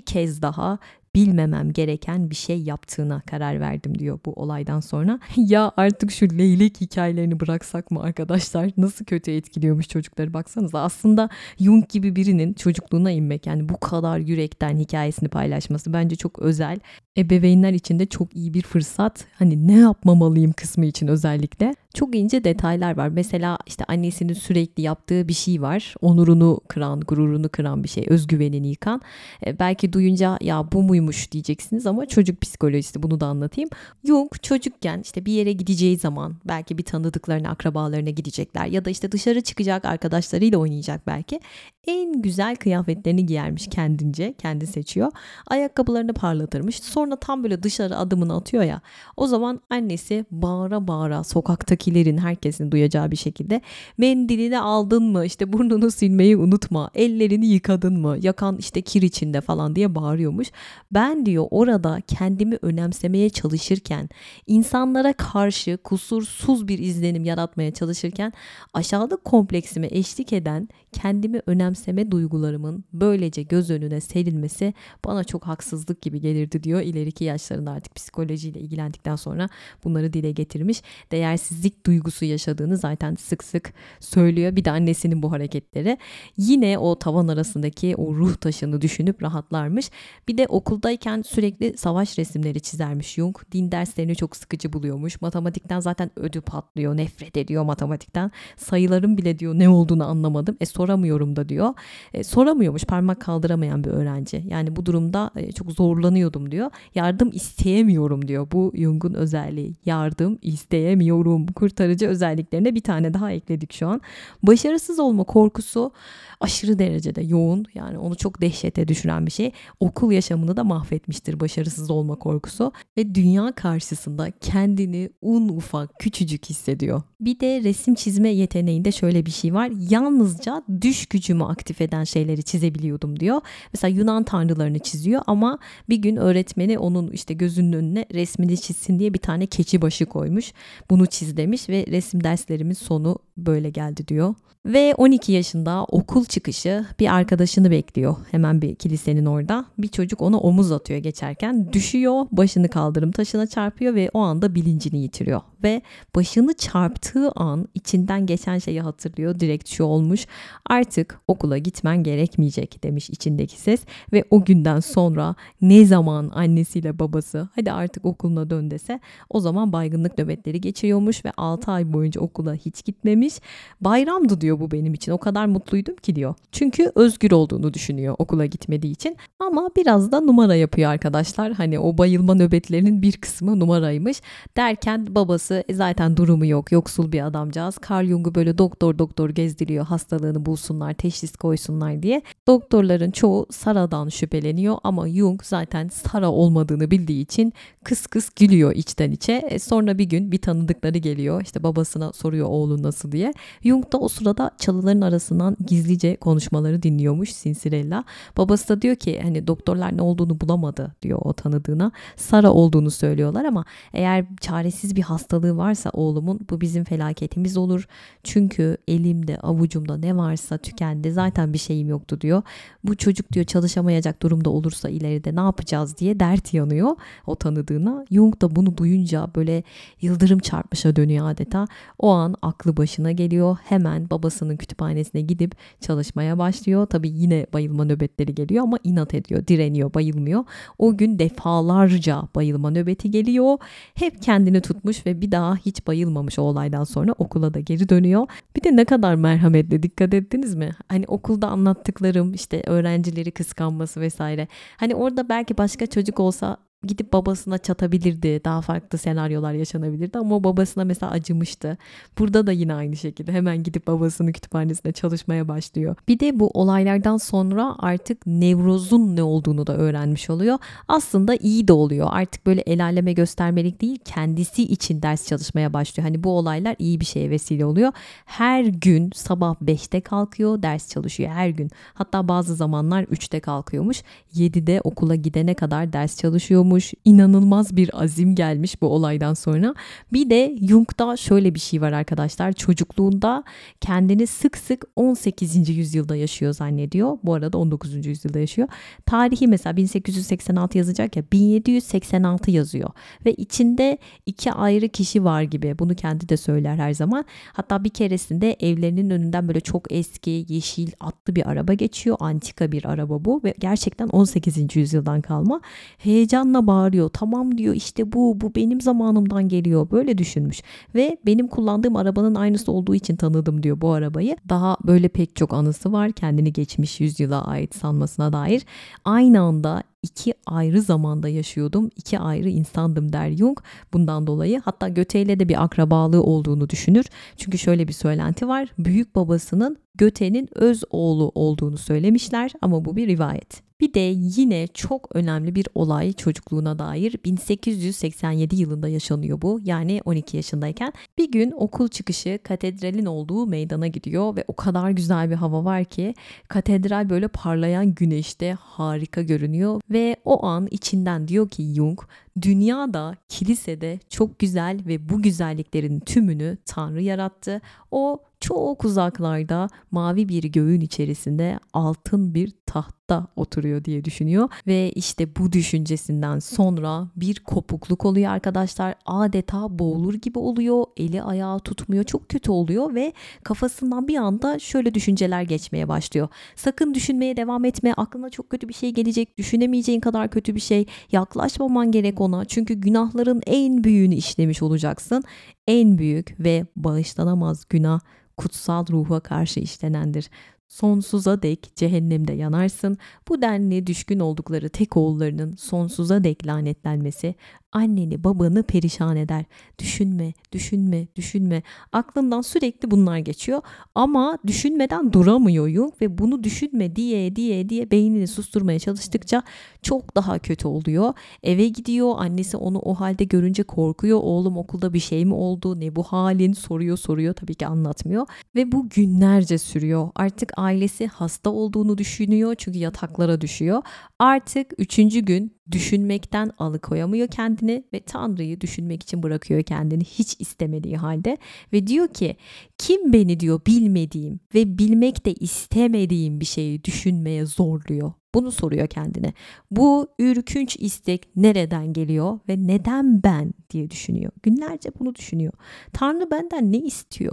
kez 0.00 0.42
daha 0.42 0.78
bilmemem 1.14 1.72
gereken 1.72 2.30
bir 2.30 2.34
şey 2.34 2.62
yaptığına 2.62 3.20
karar 3.20 3.60
verdim 3.60 3.98
diyor 3.98 4.18
bu 4.26 4.32
olaydan 4.32 4.80
sonra. 4.80 5.20
ya 5.36 5.72
artık 5.76 6.12
şu 6.12 6.26
leylek 6.38 6.80
hikayelerini 6.80 7.40
bıraksak 7.40 7.90
mı 7.90 8.02
arkadaşlar? 8.02 8.70
Nasıl 8.76 9.04
kötü 9.04 9.30
etkiliyormuş 9.30 9.88
çocukları 9.88 10.34
baksanıza. 10.34 10.82
Aslında 10.82 11.28
Jung 11.60 11.88
gibi 11.88 12.16
birinin 12.16 12.52
çocukluğuna 12.52 13.10
inmek 13.10 13.46
yani 13.46 13.68
bu 13.68 13.80
kadar 13.80 14.18
yürekten 14.18 14.76
hikayesini 14.76 15.28
paylaşması 15.28 15.92
bence 15.92 16.16
çok 16.16 16.38
özel. 16.38 16.78
Ebeveynler 17.18 17.72
için 17.72 17.98
de 17.98 18.06
çok 18.06 18.36
iyi 18.36 18.54
bir 18.54 18.62
fırsat. 18.62 19.24
Hani 19.34 19.68
ne 19.68 19.78
yapmamalıyım 19.78 20.52
kısmı 20.52 20.86
için 20.86 21.08
özellikle. 21.08 21.74
Çok 21.94 22.16
ince 22.16 22.44
detaylar 22.44 22.96
var. 22.96 23.08
Mesela 23.08 23.58
işte 23.66 23.84
annesinin 23.84 24.32
sürekli 24.32 24.82
yaptığı 24.82 25.28
bir 25.28 25.32
şey 25.32 25.62
var. 25.62 25.94
Onurunu 26.00 26.60
kıran, 26.68 27.00
gururunu 27.00 27.48
kıran 27.48 27.84
bir 27.84 27.88
şey. 27.88 28.04
Özgüvenini 28.08 28.68
yıkan. 28.68 29.00
E, 29.46 29.58
belki 29.58 29.92
duyunca 29.92 30.38
ya 30.40 30.72
bu 30.72 30.82
muymuş 30.82 31.32
diyeceksiniz 31.32 31.86
ama 31.86 32.06
çocuk 32.06 32.40
psikolojisi 32.40 33.02
bunu 33.02 33.20
da 33.20 33.26
anlatayım. 33.26 33.70
Jung 34.04 34.30
çocukken 34.42 35.00
işte 35.00 35.26
bir 35.26 35.32
yere 35.32 35.52
gideceği 35.52 35.98
zaman 35.98 36.36
belki 36.44 36.78
bir 36.78 36.84
tanıdıklarına, 36.84 37.50
akrabalarına 37.50 38.10
gidecekler 38.10 38.66
ya 38.66 38.84
da 38.84 38.90
işte 38.90 39.12
dışarı 39.12 39.40
çıkacak 39.40 39.84
arkadaşlarıyla 39.84 40.58
oynayacak 40.58 41.06
belki. 41.06 41.40
En 41.86 42.22
güzel 42.22 42.56
kıyafetlerini 42.56 43.26
giyermiş 43.26 43.66
kendince. 43.70 44.32
Kendi 44.32 44.66
seçiyor. 44.66 45.12
Ayakkabılarını 45.46 46.12
parlatırmış. 46.12 46.76
Sonra 46.76 47.07
Sonra 47.08 47.16
tam 47.20 47.42
böyle 47.42 47.62
dışarı 47.62 47.96
adımını 47.96 48.36
atıyor 48.36 48.62
ya. 48.62 48.80
O 49.16 49.26
zaman 49.26 49.60
annesi 49.70 50.24
bağıra 50.30 50.88
bağıra 50.88 51.24
sokaktakilerin 51.24 52.18
herkesin 52.18 52.70
duyacağı 52.70 53.10
bir 53.10 53.16
şekilde 53.16 53.60
mendilini 53.98 54.60
aldın 54.60 55.02
mı 55.02 55.24
işte 55.24 55.52
burnunu 55.52 55.90
silmeyi 55.90 56.36
unutma 56.36 56.90
ellerini 56.94 57.46
yıkadın 57.46 58.00
mı 58.00 58.16
yakan 58.20 58.56
işte 58.58 58.82
kir 58.82 59.02
içinde 59.02 59.40
falan 59.40 59.76
diye 59.76 59.94
bağırıyormuş. 59.94 60.48
Ben 60.92 61.26
diyor 61.26 61.46
orada 61.50 62.00
kendimi 62.06 62.58
önemsemeye 62.62 63.30
çalışırken 63.30 64.08
insanlara 64.46 65.12
karşı 65.12 65.78
kusursuz 65.84 66.68
bir 66.68 66.78
izlenim 66.78 67.24
yaratmaya 67.24 67.70
çalışırken 67.70 68.32
aşağılık 68.74 69.24
kompleksime 69.24 69.88
eşlik 69.90 70.32
eden 70.32 70.68
kendimi 70.92 71.40
önemseme 71.46 72.10
duygularımın 72.10 72.84
böylece 72.92 73.42
göz 73.42 73.70
önüne 73.70 74.00
serilmesi 74.00 74.74
bana 75.04 75.24
çok 75.24 75.46
haksızlık 75.46 76.02
gibi 76.02 76.20
gelirdi 76.20 76.62
diyor. 76.62 76.80
İleriki 76.98 77.24
yaşlarında 77.24 77.70
artık 77.70 77.94
psikolojiyle 77.94 78.60
ilgilendikten 78.60 79.16
sonra 79.16 79.48
bunları 79.84 80.12
dile 80.12 80.32
getirmiş. 80.32 80.82
Değersizlik 81.12 81.86
duygusu 81.86 82.24
yaşadığını 82.24 82.76
zaten 82.76 83.14
sık 83.14 83.44
sık 83.44 83.72
söylüyor. 84.00 84.56
Bir 84.56 84.64
de 84.64 84.70
annesinin 84.70 85.22
bu 85.22 85.32
hareketleri. 85.32 85.98
Yine 86.36 86.78
o 86.78 86.98
tavan 86.98 87.28
arasındaki 87.28 87.96
o 87.96 88.14
ruh 88.14 88.36
taşını 88.36 88.80
düşünüp 88.80 89.22
rahatlarmış. 89.22 89.90
Bir 90.28 90.38
de 90.38 90.46
okuldayken 90.46 91.22
sürekli 91.22 91.78
savaş 91.78 92.18
resimleri 92.18 92.60
çizermiş 92.60 93.14
Jung. 93.14 93.36
Din 93.52 93.72
derslerini 93.72 94.16
çok 94.16 94.36
sıkıcı 94.36 94.72
buluyormuş. 94.72 95.20
Matematikten 95.20 95.80
zaten 95.80 96.10
ödü 96.16 96.40
patlıyor. 96.40 96.96
Nefret 96.96 97.36
ediyor 97.36 97.64
matematikten. 97.64 98.30
Sayıların 98.56 99.18
bile 99.18 99.38
diyor 99.38 99.54
ne 99.54 99.68
olduğunu 99.68 100.04
anlamadım. 100.04 100.56
E 100.60 100.66
soramıyorum 100.66 101.36
da 101.36 101.48
diyor. 101.48 101.74
E, 102.14 102.24
soramıyormuş 102.24 102.84
parmak 102.84 103.20
kaldıramayan 103.20 103.84
bir 103.84 103.90
öğrenci. 103.90 104.44
Yani 104.48 104.76
bu 104.76 104.86
durumda 104.86 105.30
e, 105.36 105.52
çok 105.52 105.72
zorlanıyordum 105.72 106.50
diyor. 106.50 106.70
Yardım 106.94 107.30
isteyemiyorum 107.32 108.28
diyor. 108.28 108.48
Bu 108.52 108.72
Jung'un 108.74 109.14
özelliği. 109.14 109.74
Yardım 109.84 110.38
isteyemiyorum. 110.42 111.46
Kurtarıcı 111.46 112.08
özelliklerine 112.08 112.74
bir 112.74 112.80
tane 112.80 113.14
daha 113.14 113.32
ekledik 113.32 113.72
şu 113.72 113.88
an. 113.88 114.00
Başarısız 114.42 114.98
olma 114.98 115.24
korkusu 115.24 115.92
aşırı 116.40 116.78
derecede 116.78 117.22
yoğun. 117.22 117.64
Yani 117.74 117.98
onu 117.98 118.16
çok 118.16 118.40
dehşete 118.40 118.88
düşüren 118.88 119.26
bir 119.26 119.30
şey. 119.30 119.52
Okul 119.80 120.12
yaşamını 120.12 120.56
da 120.56 120.64
mahvetmiştir 120.64 121.40
başarısız 121.40 121.90
olma 121.90 122.16
korkusu 122.16 122.72
ve 122.96 123.14
dünya 123.14 123.52
karşısında 123.52 124.30
kendini 124.40 125.10
un 125.22 125.48
ufak 125.48 125.98
küçücük 125.98 126.46
hissediyor. 126.46 127.02
Bir 127.20 127.40
de 127.40 127.62
resim 127.64 127.94
çizme 127.94 128.28
yeteneğinde 128.28 128.92
şöyle 128.92 129.26
bir 129.26 129.30
şey 129.30 129.54
var. 129.54 129.70
Yalnızca 129.90 130.62
düş 130.80 131.06
gücümü 131.06 131.44
aktif 131.44 131.80
eden 131.80 132.04
şeyleri 132.04 132.42
çizebiliyordum 132.42 133.20
diyor. 133.20 133.40
Mesela 133.72 133.96
Yunan 133.96 134.24
tanrılarını 134.24 134.78
çiziyor 134.78 135.22
ama 135.26 135.58
bir 135.88 135.96
gün 135.96 136.16
öğretmeni 136.16 136.78
onun 136.78 137.10
işte 137.10 137.34
gözünün 137.34 137.72
önüne 137.72 138.06
resmini 138.14 138.60
çizsin 138.60 138.98
diye 138.98 139.14
bir 139.14 139.18
tane 139.18 139.46
keçi 139.46 139.82
başı 139.82 140.06
koymuş. 140.06 140.52
Bunu 140.90 141.06
çiz 141.06 141.36
demiş 141.36 141.68
ve 141.68 141.86
resim 141.86 142.24
derslerimin 142.24 142.74
sonu 142.74 143.18
böyle 143.36 143.70
geldi 143.70 144.08
diyor. 144.08 144.34
Ve 144.68 144.94
12 144.94 145.32
yaşında 145.32 145.84
okul 145.84 146.24
çıkışı 146.24 146.86
bir 147.00 147.14
arkadaşını 147.14 147.70
bekliyor. 147.70 148.16
Hemen 148.30 148.62
bir 148.62 148.74
kilisenin 148.74 149.26
orada. 149.26 149.64
Bir 149.78 149.88
çocuk 149.88 150.22
ona 150.22 150.38
omuz 150.38 150.72
atıyor 150.72 151.00
geçerken. 151.00 151.72
Düşüyor, 151.72 152.26
başını 152.32 152.68
kaldırım 152.68 153.12
taşına 153.12 153.46
çarpıyor 153.46 153.94
ve 153.94 154.10
o 154.12 154.18
anda 154.18 154.54
bilincini 154.54 154.98
yitiriyor. 154.98 155.40
Ve 155.62 155.82
başını 156.16 156.54
çarptığı 156.54 157.30
an 157.30 157.68
içinden 157.74 158.26
geçen 158.26 158.58
şeyi 158.58 158.80
hatırlıyor. 158.80 159.40
Direkt 159.40 159.68
şu 159.68 159.84
olmuş. 159.84 160.26
Artık 160.66 161.20
okula 161.28 161.58
gitmen 161.58 162.02
gerekmeyecek 162.02 162.82
demiş 162.82 163.10
içindeki 163.10 163.60
ses. 163.60 163.80
Ve 164.12 164.24
o 164.30 164.44
günden 164.44 164.80
sonra 164.80 165.34
ne 165.60 165.84
zaman 165.84 166.30
annesiyle 166.34 166.98
babası 166.98 167.48
hadi 167.54 167.72
artık 167.72 168.04
okuluna 168.04 168.50
dön 168.50 168.70
dese 168.70 169.00
o 169.30 169.40
zaman 169.40 169.72
baygınlık 169.72 170.18
nöbetleri 170.18 170.60
geçiriyormuş 170.60 171.24
ve 171.24 171.32
6 171.36 171.70
ay 171.70 171.92
boyunca 171.92 172.20
okula 172.20 172.54
hiç 172.54 172.84
gitmemiş. 172.84 173.34
Bayramdı 173.80 174.40
diyor 174.40 174.57
bu 174.60 174.70
benim 174.70 174.94
için. 174.94 175.12
O 175.12 175.18
kadar 175.18 175.46
mutluydum 175.46 175.96
ki 175.96 176.16
diyor. 176.16 176.34
Çünkü 176.52 176.92
özgür 176.94 177.30
olduğunu 177.30 177.74
düşünüyor 177.74 178.14
okula 178.18 178.46
gitmediği 178.46 178.92
için. 178.92 179.16
Ama 179.38 179.70
biraz 179.76 180.12
da 180.12 180.20
numara 180.20 180.54
yapıyor 180.54 180.90
arkadaşlar. 180.90 181.52
Hani 181.52 181.78
o 181.78 181.98
bayılma 181.98 182.34
nöbetlerinin 182.34 183.02
bir 183.02 183.12
kısmı 183.12 183.60
numaraymış. 183.60 184.22
Derken 184.56 185.14
babası 185.14 185.64
e, 185.68 185.74
zaten 185.74 186.16
durumu 186.16 186.46
yok. 186.46 186.72
Yoksul 186.72 187.12
bir 187.12 187.26
adamcağız. 187.26 187.78
Carl 187.90 188.06
Jung'u 188.06 188.34
böyle 188.34 188.58
doktor 188.58 188.98
doktor 188.98 189.30
gezdiriyor. 189.30 189.84
Hastalığını 189.84 190.46
bulsunlar, 190.46 190.94
teşhis 190.94 191.36
koysunlar 191.36 192.02
diye. 192.02 192.22
Doktorların 192.46 193.10
çoğu 193.10 193.46
Sara'dan 193.50 194.08
şüpheleniyor 194.08 194.76
ama 194.84 195.08
Jung 195.08 195.42
zaten 195.44 195.88
Sara 195.88 196.30
olmadığını 196.30 196.90
bildiği 196.90 197.22
için 197.22 197.52
kıs 197.84 198.06
kıs 198.06 198.30
gülüyor 198.30 198.72
içten 198.74 199.10
içe. 199.10 199.32
E 199.32 199.58
sonra 199.58 199.98
bir 199.98 200.04
gün 200.04 200.32
bir 200.32 200.38
tanıdıkları 200.38 200.98
geliyor. 200.98 201.42
İşte 201.42 201.62
babasına 201.62 202.12
soruyor 202.12 202.46
oğlun 202.46 202.82
nasıl 202.82 203.12
diye. 203.12 203.32
Jung 203.64 203.92
da 203.92 203.98
o 203.98 204.08
sırada 204.08 204.47
çalıların 204.58 205.00
arasından 205.00 205.56
gizlice 205.66 206.16
konuşmaları 206.16 206.82
dinliyormuş 206.82 207.32
Sinsirella. 207.32 208.04
Babası 208.36 208.68
da 208.68 208.82
diyor 208.82 208.96
ki 208.96 209.20
hani 209.22 209.46
doktorlar 209.46 209.96
ne 209.96 210.02
olduğunu 210.02 210.40
bulamadı 210.40 210.94
diyor 211.02 211.18
o 211.22 211.32
tanıdığına. 211.32 211.92
Sara 212.16 212.52
olduğunu 212.52 212.90
söylüyorlar 212.90 213.44
ama 213.44 213.64
eğer 213.92 214.24
çaresiz 214.40 214.96
bir 214.96 215.02
hastalığı 215.02 215.56
varsa 215.56 215.90
oğlumun 215.90 216.40
bu 216.50 216.60
bizim 216.60 216.84
felaketimiz 216.84 217.56
olur. 217.56 217.88
Çünkü 218.22 218.76
elimde 218.88 219.38
avucumda 219.38 219.96
ne 219.96 220.16
varsa 220.16 220.58
tükendi 220.58 221.12
zaten 221.12 221.52
bir 221.52 221.58
şeyim 221.58 221.88
yoktu 221.88 222.20
diyor. 222.20 222.42
Bu 222.84 222.96
çocuk 222.96 223.32
diyor 223.32 223.46
çalışamayacak 223.46 224.22
durumda 224.22 224.50
olursa 224.50 224.88
ileride 224.88 225.36
ne 225.36 225.40
yapacağız 225.40 225.98
diye 225.98 226.20
dert 226.20 226.54
yanıyor 226.54 226.96
o 227.26 227.34
tanıdığına. 227.34 228.04
Jung 228.10 228.40
da 228.40 228.56
bunu 228.56 228.76
duyunca 228.76 229.28
böyle 229.36 229.62
yıldırım 230.00 230.38
çarpmışa 230.38 230.96
dönüyor 230.96 231.30
adeta. 231.30 231.66
O 231.98 232.10
an 232.10 232.34
aklı 232.42 232.76
başına 232.76 233.12
geliyor. 233.12 233.56
Hemen 233.64 234.10
babasının 234.28 234.56
kütüphanesine 234.56 235.20
gidip 235.20 235.54
çalışmaya 235.80 236.38
başlıyor. 236.38 236.86
Tabii 236.86 237.08
yine 237.08 237.46
bayılma 237.52 237.84
nöbetleri 237.84 238.34
geliyor 238.34 238.64
ama 238.64 238.78
inat 238.84 239.14
ediyor, 239.14 239.46
direniyor, 239.46 239.94
bayılmıyor. 239.94 240.44
O 240.78 240.96
gün 240.96 241.18
defalarca 241.18 242.22
bayılma 242.34 242.70
nöbeti 242.70 243.10
geliyor. 243.10 243.58
Hep 243.94 244.22
kendini 244.22 244.60
tutmuş 244.60 245.06
ve 245.06 245.20
bir 245.20 245.32
daha 245.32 245.56
hiç 245.56 245.86
bayılmamış 245.86 246.38
o 246.38 246.42
olaydan 246.42 246.84
sonra 246.84 247.12
okula 247.18 247.54
da 247.54 247.60
geri 247.60 247.88
dönüyor. 247.88 248.26
Bir 248.56 248.64
de 248.64 248.76
ne 248.76 248.84
kadar 248.84 249.14
merhametli 249.14 249.82
dikkat 249.82 250.14
ettiniz 250.14 250.54
mi? 250.54 250.70
Hani 250.88 251.04
okulda 251.08 251.48
anlattıklarım 251.48 252.34
işte 252.34 252.62
öğrencileri 252.66 253.30
kıskanması 253.30 254.00
vesaire. 254.00 254.48
Hani 254.76 254.94
orada 254.94 255.28
belki 255.28 255.58
başka 255.58 255.86
çocuk 255.86 256.20
olsa 256.20 256.56
gidip 256.86 257.12
babasına 257.12 257.58
çatabilirdi. 257.58 258.40
Daha 258.44 258.60
farklı 258.60 258.98
senaryolar 258.98 259.52
yaşanabilirdi 259.52 260.18
ama 260.18 260.44
babasına 260.44 260.84
mesela 260.84 261.12
acımıştı. 261.12 261.78
Burada 262.18 262.46
da 262.46 262.52
yine 262.52 262.74
aynı 262.74 262.96
şekilde 262.96 263.32
hemen 263.32 263.62
gidip 263.62 263.86
babasının 263.86 264.32
kütüphanesine 264.32 264.92
çalışmaya 264.92 265.48
başlıyor. 265.48 265.96
Bir 266.08 266.20
de 266.20 266.40
bu 266.40 266.50
olaylardan 266.54 267.16
sonra 267.16 267.74
artık 267.78 268.26
nevrozun 268.26 269.16
ne 269.16 269.22
olduğunu 269.22 269.66
da 269.66 269.76
öğrenmiş 269.76 270.30
oluyor. 270.30 270.58
Aslında 270.88 271.34
iyi 271.34 271.68
de 271.68 271.72
oluyor. 271.72 272.08
Artık 272.10 272.46
böyle 272.46 272.60
el 272.60 272.84
aleme 272.84 273.12
göstermelik 273.12 273.80
değil 273.80 273.98
kendisi 274.04 274.62
için 274.62 275.02
ders 275.02 275.28
çalışmaya 275.28 275.72
başlıyor. 275.72 276.08
Hani 276.08 276.24
bu 276.24 276.30
olaylar 276.30 276.76
iyi 276.78 277.00
bir 277.00 277.04
şeye 277.04 277.30
vesile 277.30 277.64
oluyor. 277.64 277.92
Her 278.24 278.64
gün 278.64 279.10
sabah 279.14 279.54
5'te 279.54 280.00
kalkıyor 280.00 280.62
ders 280.62 280.88
çalışıyor 280.88 281.30
her 281.30 281.48
gün. 281.48 281.70
Hatta 281.94 282.28
bazı 282.28 282.54
zamanlar 282.54 283.02
3'te 283.02 283.40
kalkıyormuş. 283.40 284.02
7'de 284.34 284.80
okula 284.84 285.14
gidene 285.14 285.54
kadar 285.54 285.92
ders 285.92 286.16
çalışıyor 286.16 286.67
olmuş. 286.68 286.94
İnanılmaz 287.04 287.76
bir 287.76 288.02
azim 288.02 288.34
gelmiş 288.34 288.82
bu 288.82 288.86
olaydan 288.86 289.34
sonra. 289.34 289.74
Bir 290.12 290.30
de 290.30 290.56
Jung'da 290.60 291.16
şöyle 291.16 291.54
bir 291.54 291.60
şey 291.60 291.80
var 291.80 291.92
arkadaşlar. 291.92 292.52
Çocukluğunda 292.52 293.44
kendini 293.80 294.26
sık 294.26 294.56
sık 294.56 294.84
18. 294.96 295.68
yüzyılda 295.68 296.16
yaşıyor 296.16 296.52
zannediyor. 296.52 297.18
Bu 297.24 297.34
arada 297.34 297.58
19. 297.58 298.06
yüzyılda 298.06 298.38
yaşıyor. 298.38 298.68
Tarihi 299.06 299.46
mesela 299.46 299.76
1886 299.76 300.78
yazacak 300.78 301.16
ya 301.16 301.22
1786 301.32 302.50
yazıyor. 302.50 302.90
Ve 303.26 303.32
içinde 303.32 303.98
iki 304.26 304.52
ayrı 304.52 304.88
kişi 304.88 305.24
var 305.24 305.42
gibi. 305.42 305.78
Bunu 305.78 305.94
kendi 305.94 306.28
de 306.28 306.36
söyler 306.36 306.76
her 306.76 306.92
zaman. 306.92 307.24
Hatta 307.52 307.84
bir 307.84 307.90
keresinde 307.90 308.56
evlerinin 308.60 309.10
önünden 309.10 309.48
böyle 309.48 309.60
çok 309.60 309.92
eski 309.92 310.44
yeşil 310.48 310.90
atlı 311.00 311.36
bir 311.36 311.48
araba 311.48 311.74
geçiyor. 311.74 312.16
Antika 312.20 312.72
bir 312.72 312.84
araba 312.84 313.24
bu 313.24 313.40
ve 313.44 313.54
gerçekten 313.58 314.08
18. 314.08 314.76
yüzyıldan 314.76 315.20
kalma. 315.20 315.60
Heyecanla 315.98 316.57
bana 316.58 316.66
bağırıyor. 316.66 317.08
Tamam 317.12 317.58
diyor 317.58 317.74
işte 317.74 318.12
bu 318.12 318.40
bu 318.40 318.54
benim 318.54 318.80
zamanımdan 318.80 319.48
geliyor. 319.48 319.90
Böyle 319.90 320.18
düşünmüş. 320.18 320.62
Ve 320.94 321.16
benim 321.26 321.48
kullandığım 321.48 321.96
arabanın 321.96 322.34
aynısı 322.34 322.72
olduğu 322.72 322.94
için 322.94 323.16
tanıdım 323.16 323.62
diyor 323.62 323.80
bu 323.80 323.92
arabayı. 323.92 324.36
Daha 324.48 324.76
böyle 324.84 325.08
pek 325.08 325.36
çok 325.36 325.52
anısı 325.52 325.92
var. 325.92 326.12
Kendini 326.12 326.52
geçmiş 326.52 327.00
yüzyıla 327.00 327.46
ait 327.46 327.74
sanmasına 327.74 328.32
dair. 328.32 328.62
Aynı 329.04 329.40
anda 329.40 329.82
iki 330.02 330.34
ayrı 330.46 330.82
zamanda 330.82 331.28
yaşıyordum. 331.28 331.90
iki 331.96 332.18
ayrı 332.18 332.48
insandım 332.48 333.12
der 333.12 333.32
Jung. 333.32 333.58
Bundan 333.92 334.26
dolayı 334.26 334.60
hatta 334.64 334.88
Göte 334.88 335.22
ile 335.22 335.40
de 335.40 335.48
bir 335.48 335.62
akrabalığı 335.64 336.22
olduğunu 336.22 336.70
düşünür. 336.70 337.06
Çünkü 337.36 337.58
şöyle 337.58 337.88
bir 337.88 337.92
söylenti 337.92 338.48
var. 338.48 338.68
Büyük 338.78 339.14
babasının 339.14 339.76
Göte'nin 339.94 340.48
öz 340.54 340.84
oğlu 340.90 341.32
olduğunu 341.34 341.78
söylemişler 341.78 342.52
ama 342.62 342.84
bu 342.84 342.96
bir 342.96 343.08
rivayet. 343.08 343.68
Bir 343.80 343.94
de 343.94 344.00
yine 344.14 344.66
çok 344.66 345.16
önemli 345.16 345.54
bir 345.54 345.66
olay 345.74 346.12
çocukluğuna 346.12 346.78
dair 346.78 347.16
1887 347.24 348.56
yılında 348.56 348.88
yaşanıyor 348.88 349.42
bu. 349.42 349.60
Yani 349.64 350.00
12 350.04 350.36
yaşındayken 350.36 350.92
bir 351.18 351.30
gün 351.32 351.52
okul 351.56 351.88
çıkışı 351.88 352.38
katedralin 352.42 353.06
olduğu 353.06 353.46
meydana 353.46 353.86
gidiyor 353.86 354.36
ve 354.36 354.44
o 354.48 354.56
kadar 354.56 354.90
güzel 354.90 355.30
bir 355.30 355.34
hava 355.34 355.64
var 355.64 355.84
ki 355.84 356.14
katedral 356.48 357.10
böyle 357.10 357.28
parlayan 357.28 357.94
güneşte 357.94 358.56
harika 358.60 359.22
görünüyor 359.22 359.80
ve 359.90 360.16
o 360.24 360.46
an 360.46 360.68
içinden 360.70 361.28
diyor 361.28 361.48
ki 361.48 361.74
Jung 361.74 362.00
dünyada 362.42 363.14
kilisede 363.28 363.98
çok 364.08 364.38
güzel 364.38 364.80
ve 364.86 365.08
bu 365.08 365.22
güzelliklerin 365.22 366.00
tümünü 366.00 366.58
Tanrı 366.66 367.02
yarattı. 367.02 367.60
O 367.90 368.18
çok 368.40 368.84
uzaklarda 368.84 369.68
mavi 369.90 370.28
bir 370.28 370.44
göğün 370.44 370.80
içerisinde 370.80 371.58
altın 371.72 372.34
bir 372.34 372.52
tahtta 372.66 373.26
oturuyor 373.36 373.84
diye 373.84 374.04
düşünüyor 374.04 374.48
ve 374.66 374.92
işte 374.94 375.36
bu 375.36 375.52
düşüncesinden 375.52 376.38
sonra 376.38 377.08
bir 377.16 377.40
kopukluk 377.40 378.04
oluyor 378.04 378.30
arkadaşlar. 378.30 378.94
Adeta 379.06 379.78
boğulur 379.78 380.14
gibi 380.14 380.38
oluyor. 380.38 380.84
Eli 380.96 381.22
ayağı 381.22 381.60
tutmuyor. 381.60 382.04
Çok 382.04 382.28
kötü 382.28 382.50
oluyor 382.50 382.94
ve 382.94 383.12
kafasından 383.42 384.08
bir 384.08 384.16
anda 384.16 384.58
şöyle 384.58 384.94
düşünceler 384.94 385.42
geçmeye 385.42 385.88
başlıyor. 385.88 386.28
Sakın 386.56 386.94
düşünmeye 386.94 387.36
devam 387.36 387.64
etme. 387.64 387.94
Aklına 387.96 388.30
çok 388.30 388.50
kötü 388.50 388.68
bir 388.68 388.74
şey 388.74 388.90
gelecek. 388.90 389.38
Düşünemeyeceğin 389.38 390.00
kadar 390.00 390.30
kötü 390.30 390.54
bir 390.54 390.60
şey. 390.60 390.86
Yaklaşmaman 391.12 391.90
gerek. 391.90 392.20
Çünkü 392.48 392.74
günahların 392.74 393.40
en 393.46 393.84
büyüğünü 393.84 394.14
işlemiş 394.14 394.62
olacaksın. 394.62 395.22
En 395.66 395.98
büyük 395.98 396.40
ve 396.40 396.66
bağışlanamaz 396.76 397.64
günah 397.68 398.00
kutsal 398.36 398.86
ruha 398.90 399.20
karşı 399.20 399.60
işlenendir. 399.60 400.30
Sonsuza 400.68 401.42
dek 401.42 401.76
cehennemde 401.76 402.32
yanarsın. 402.32 402.98
Bu 403.28 403.42
denli 403.42 403.86
düşkün 403.86 404.20
oldukları 404.20 404.68
tek 404.68 404.96
oğullarının 404.96 405.56
sonsuza 405.56 406.24
dek 406.24 406.46
lanetlenmesi 406.46 407.34
anneni 407.72 408.24
babanı 408.24 408.62
perişan 408.62 409.16
eder. 409.16 409.44
Düşünme, 409.78 410.32
düşünme, 410.52 411.06
düşünme. 411.16 411.62
Aklından 411.92 412.40
sürekli 412.40 412.90
bunlar 412.90 413.18
geçiyor 413.18 413.62
ama 413.94 414.38
düşünmeden 414.46 415.12
duramıyor 415.12 415.68
Jung 415.68 415.92
ve 416.00 416.18
bunu 416.18 416.44
düşünme 416.44 416.96
diye 416.96 417.36
diye 417.36 417.68
diye 417.68 417.90
beynini 417.90 418.26
susturmaya 418.26 418.78
çalıştıkça 418.78 419.42
çok 419.82 420.16
daha 420.16 420.38
kötü 420.38 420.68
oluyor. 420.68 421.14
Eve 421.42 421.68
gidiyor 421.68 422.14
annesi 422.18 422.56
onu 422.56 422.78
o 422.78 422.94
halde 422.94 423.24
görünce 423.24 423.62
korkuyor. 423.62 424.18
Oğlum 424.22 424.56
okulda 424.56 424.92
bir 424.92 425.00
şey 425.00 425.24
mi 425.24 425.34
oldu 425.34 425.80
ne 425.80 425.96
bu 425.96 426.02
halin 426.02 426.52
soruyor 426.52 426.96
soruyor 426.96 427.34
tabii 427.34 427.54
ki 427.54 427.66
anlatmıyor. 427.66 428.26
Ve 428.54 428.72
bu 428.72 428.88
günlerce 428.88 429.58
sürüyor. 429.58 430.08
Artık 430.14 430.52
ailesi 430.56 431.06
hasta 431.06 431.50
olduğunu 431.50 431.98
düşünüyor 431.98 432.54
çünkü 432.58 432.78
yataklara 432.78 433.40
düşüyor. 433.40 433.82
Artık 434.18 434.72
üçüncü 434.78 435.20
gün 435.20 435.57
düşünmekten 435.72 436.50
alıkoyamıyor 436.58 437.28
kendini 437.28 437.84
ve 437.92 438.00
Tanrı'yı 438.00 438.60
düşünmek 438.60 439.02
için 439.02 439.22
bırakıyor 439.22 439.62
kendini 439.62 440.04
hiç 440.04 440.36
istemediği 440.38 440.96
halde 440.96 441.36
ve 441.72 441.86
diyor 441.86 442.08
ki 442.08 442.36
kim 442.78 443.12
beni 443.12 443.40
diyor 443.40 443.60
bilmediğim 443.66 444.40
ve 444.54 444.78
bilmek 444.78 445.26
de 445.26 445.34
istemediğim 445.34 446.40
bir 446.40 446.46
şeyi 446.46 446.84
düşünmeye 446.84 447.46
zorluyor. 447.46 448.12
Bunu 448.34 448.52
soruyor 448.52 448.86
kendine. 448.86 449.32
Bu 449.70 450.06
ürkünç 450.18 450.76
istek 450.80 451.28
nereden 451.36 451.92
geliyor 451.92 452.38
ve 452.48 452.66
neden 452.66 453.22
ben 453.22 453.54
diye 453.70 453.90
düşünüyor. 453.90 454.32
Günlerce 454.42 454.90
bunu 455.00 455.14
düşünüyor. 455.14 455.52
Tanrı 455.92 456.30
benden 456.30 456.72
ne 456.72 456.78
istiyor? 456.78 457.32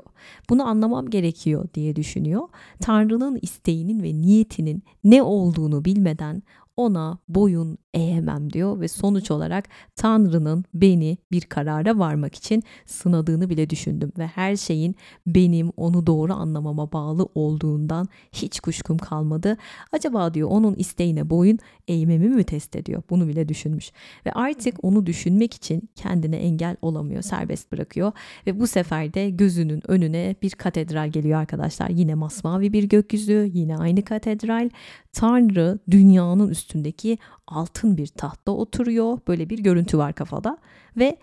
Bunu 0.50 0.68
anlamam 0.68 1.10
gerekiyor 1.10 1.68
diye 1.74 1.96
düşünüyor. 1.96 2.48
Tanrı'nın 2.82 3.40
isteğinin 3.42 4.04
ve 4.04 4.14
niyetinin 4.14 4.84
ne 5.04 5.24
olduğunu 5.24 5.86
bilmeden 5.86 6.44
ona 6.78 7.18
boyun 7.28 7.78
eğemem 7.96 8.54
diyor 8.54 8.80
ve 8.80 8.88
sonuç 8.88 9.32
olarak 9.32 9.66
Tanrı'nın 9.96 10.66
beni 10.74 11.18
bir 11.32 11.41
karara 11.41 12.00
varmak 12.00 12.36
için 12.36 12.64
sınadığını 12.86 13.50
bile 13.50 13.70
düşündüm 13.70 14.12
ve 14.18 14.28
her 14.28 14.56
şeyin 14.56 14.96
benim 15.28 15.72
onu 15.78 16.08
doğru 16.08 16.34
anlamama 16.34 16.91
bağlı 16.91 17.28
olduğundan 17.36 18.08
hiç 18.32 18.60
kuşkum 18.60 18.98
kalmadı. 18.98 19.58
Acaba 19.91 20.34
diyor 20.34 20.50
onun 20.52 20.76
isteğine 20.76 21.30
boyun 21.30 21.60
eğmemi 21.88 22.30
mi 22.30 22.43
test 22.43 22.76
ediyor? 22.76 23.04
Bunu 23.10 23.28
bile 23.28 23.50
düşünmüş 23.50 23.91
ve 24.26 24.32
artık 24.32 24.84
onu 24.84 25.06
düşünmek 25.06 25.54
için 25.54 25.89
kendine 25.96 26.38
engel 26.38 26.78
olamıyor, 26.82 27.22
serbest 27.22 27.72
bırakıyor 27.72 28.12
ve 28.48 28.60
bu 28.60 28.68
sefer 28.68 29.14
de 29.14 29.30
gözünün 29.30 29.82
önüne 29.88 30.36
bir 30.41 30.52
katedral 30.52 31.10
geliyor 31.10 31.39
arkadaşlar. 31.39 31.89
Yine 31.89 32.16
masmavi 32.16 32.74
bir 32.74 32.84
gökyüzü, 32.84 33.52
yine 33.54 33.78
aynı 33.78 34.02
katedral. 34.02 34.70
Tanrı 35.14 35.80
dünyanın 35.91 36.50
üstündeki 36.50 37.18
altın 37.48 37.85
bir 37.86 38.08
tahtta 38.08 38.52
oturuyor. 38.52 39.20
Böyle 39.28 39.50
bir 39.50 39.60
görüntü 39.60 39.98
var 39.98 40.14
kafada 40.14 40.58
ve 40.98 41.18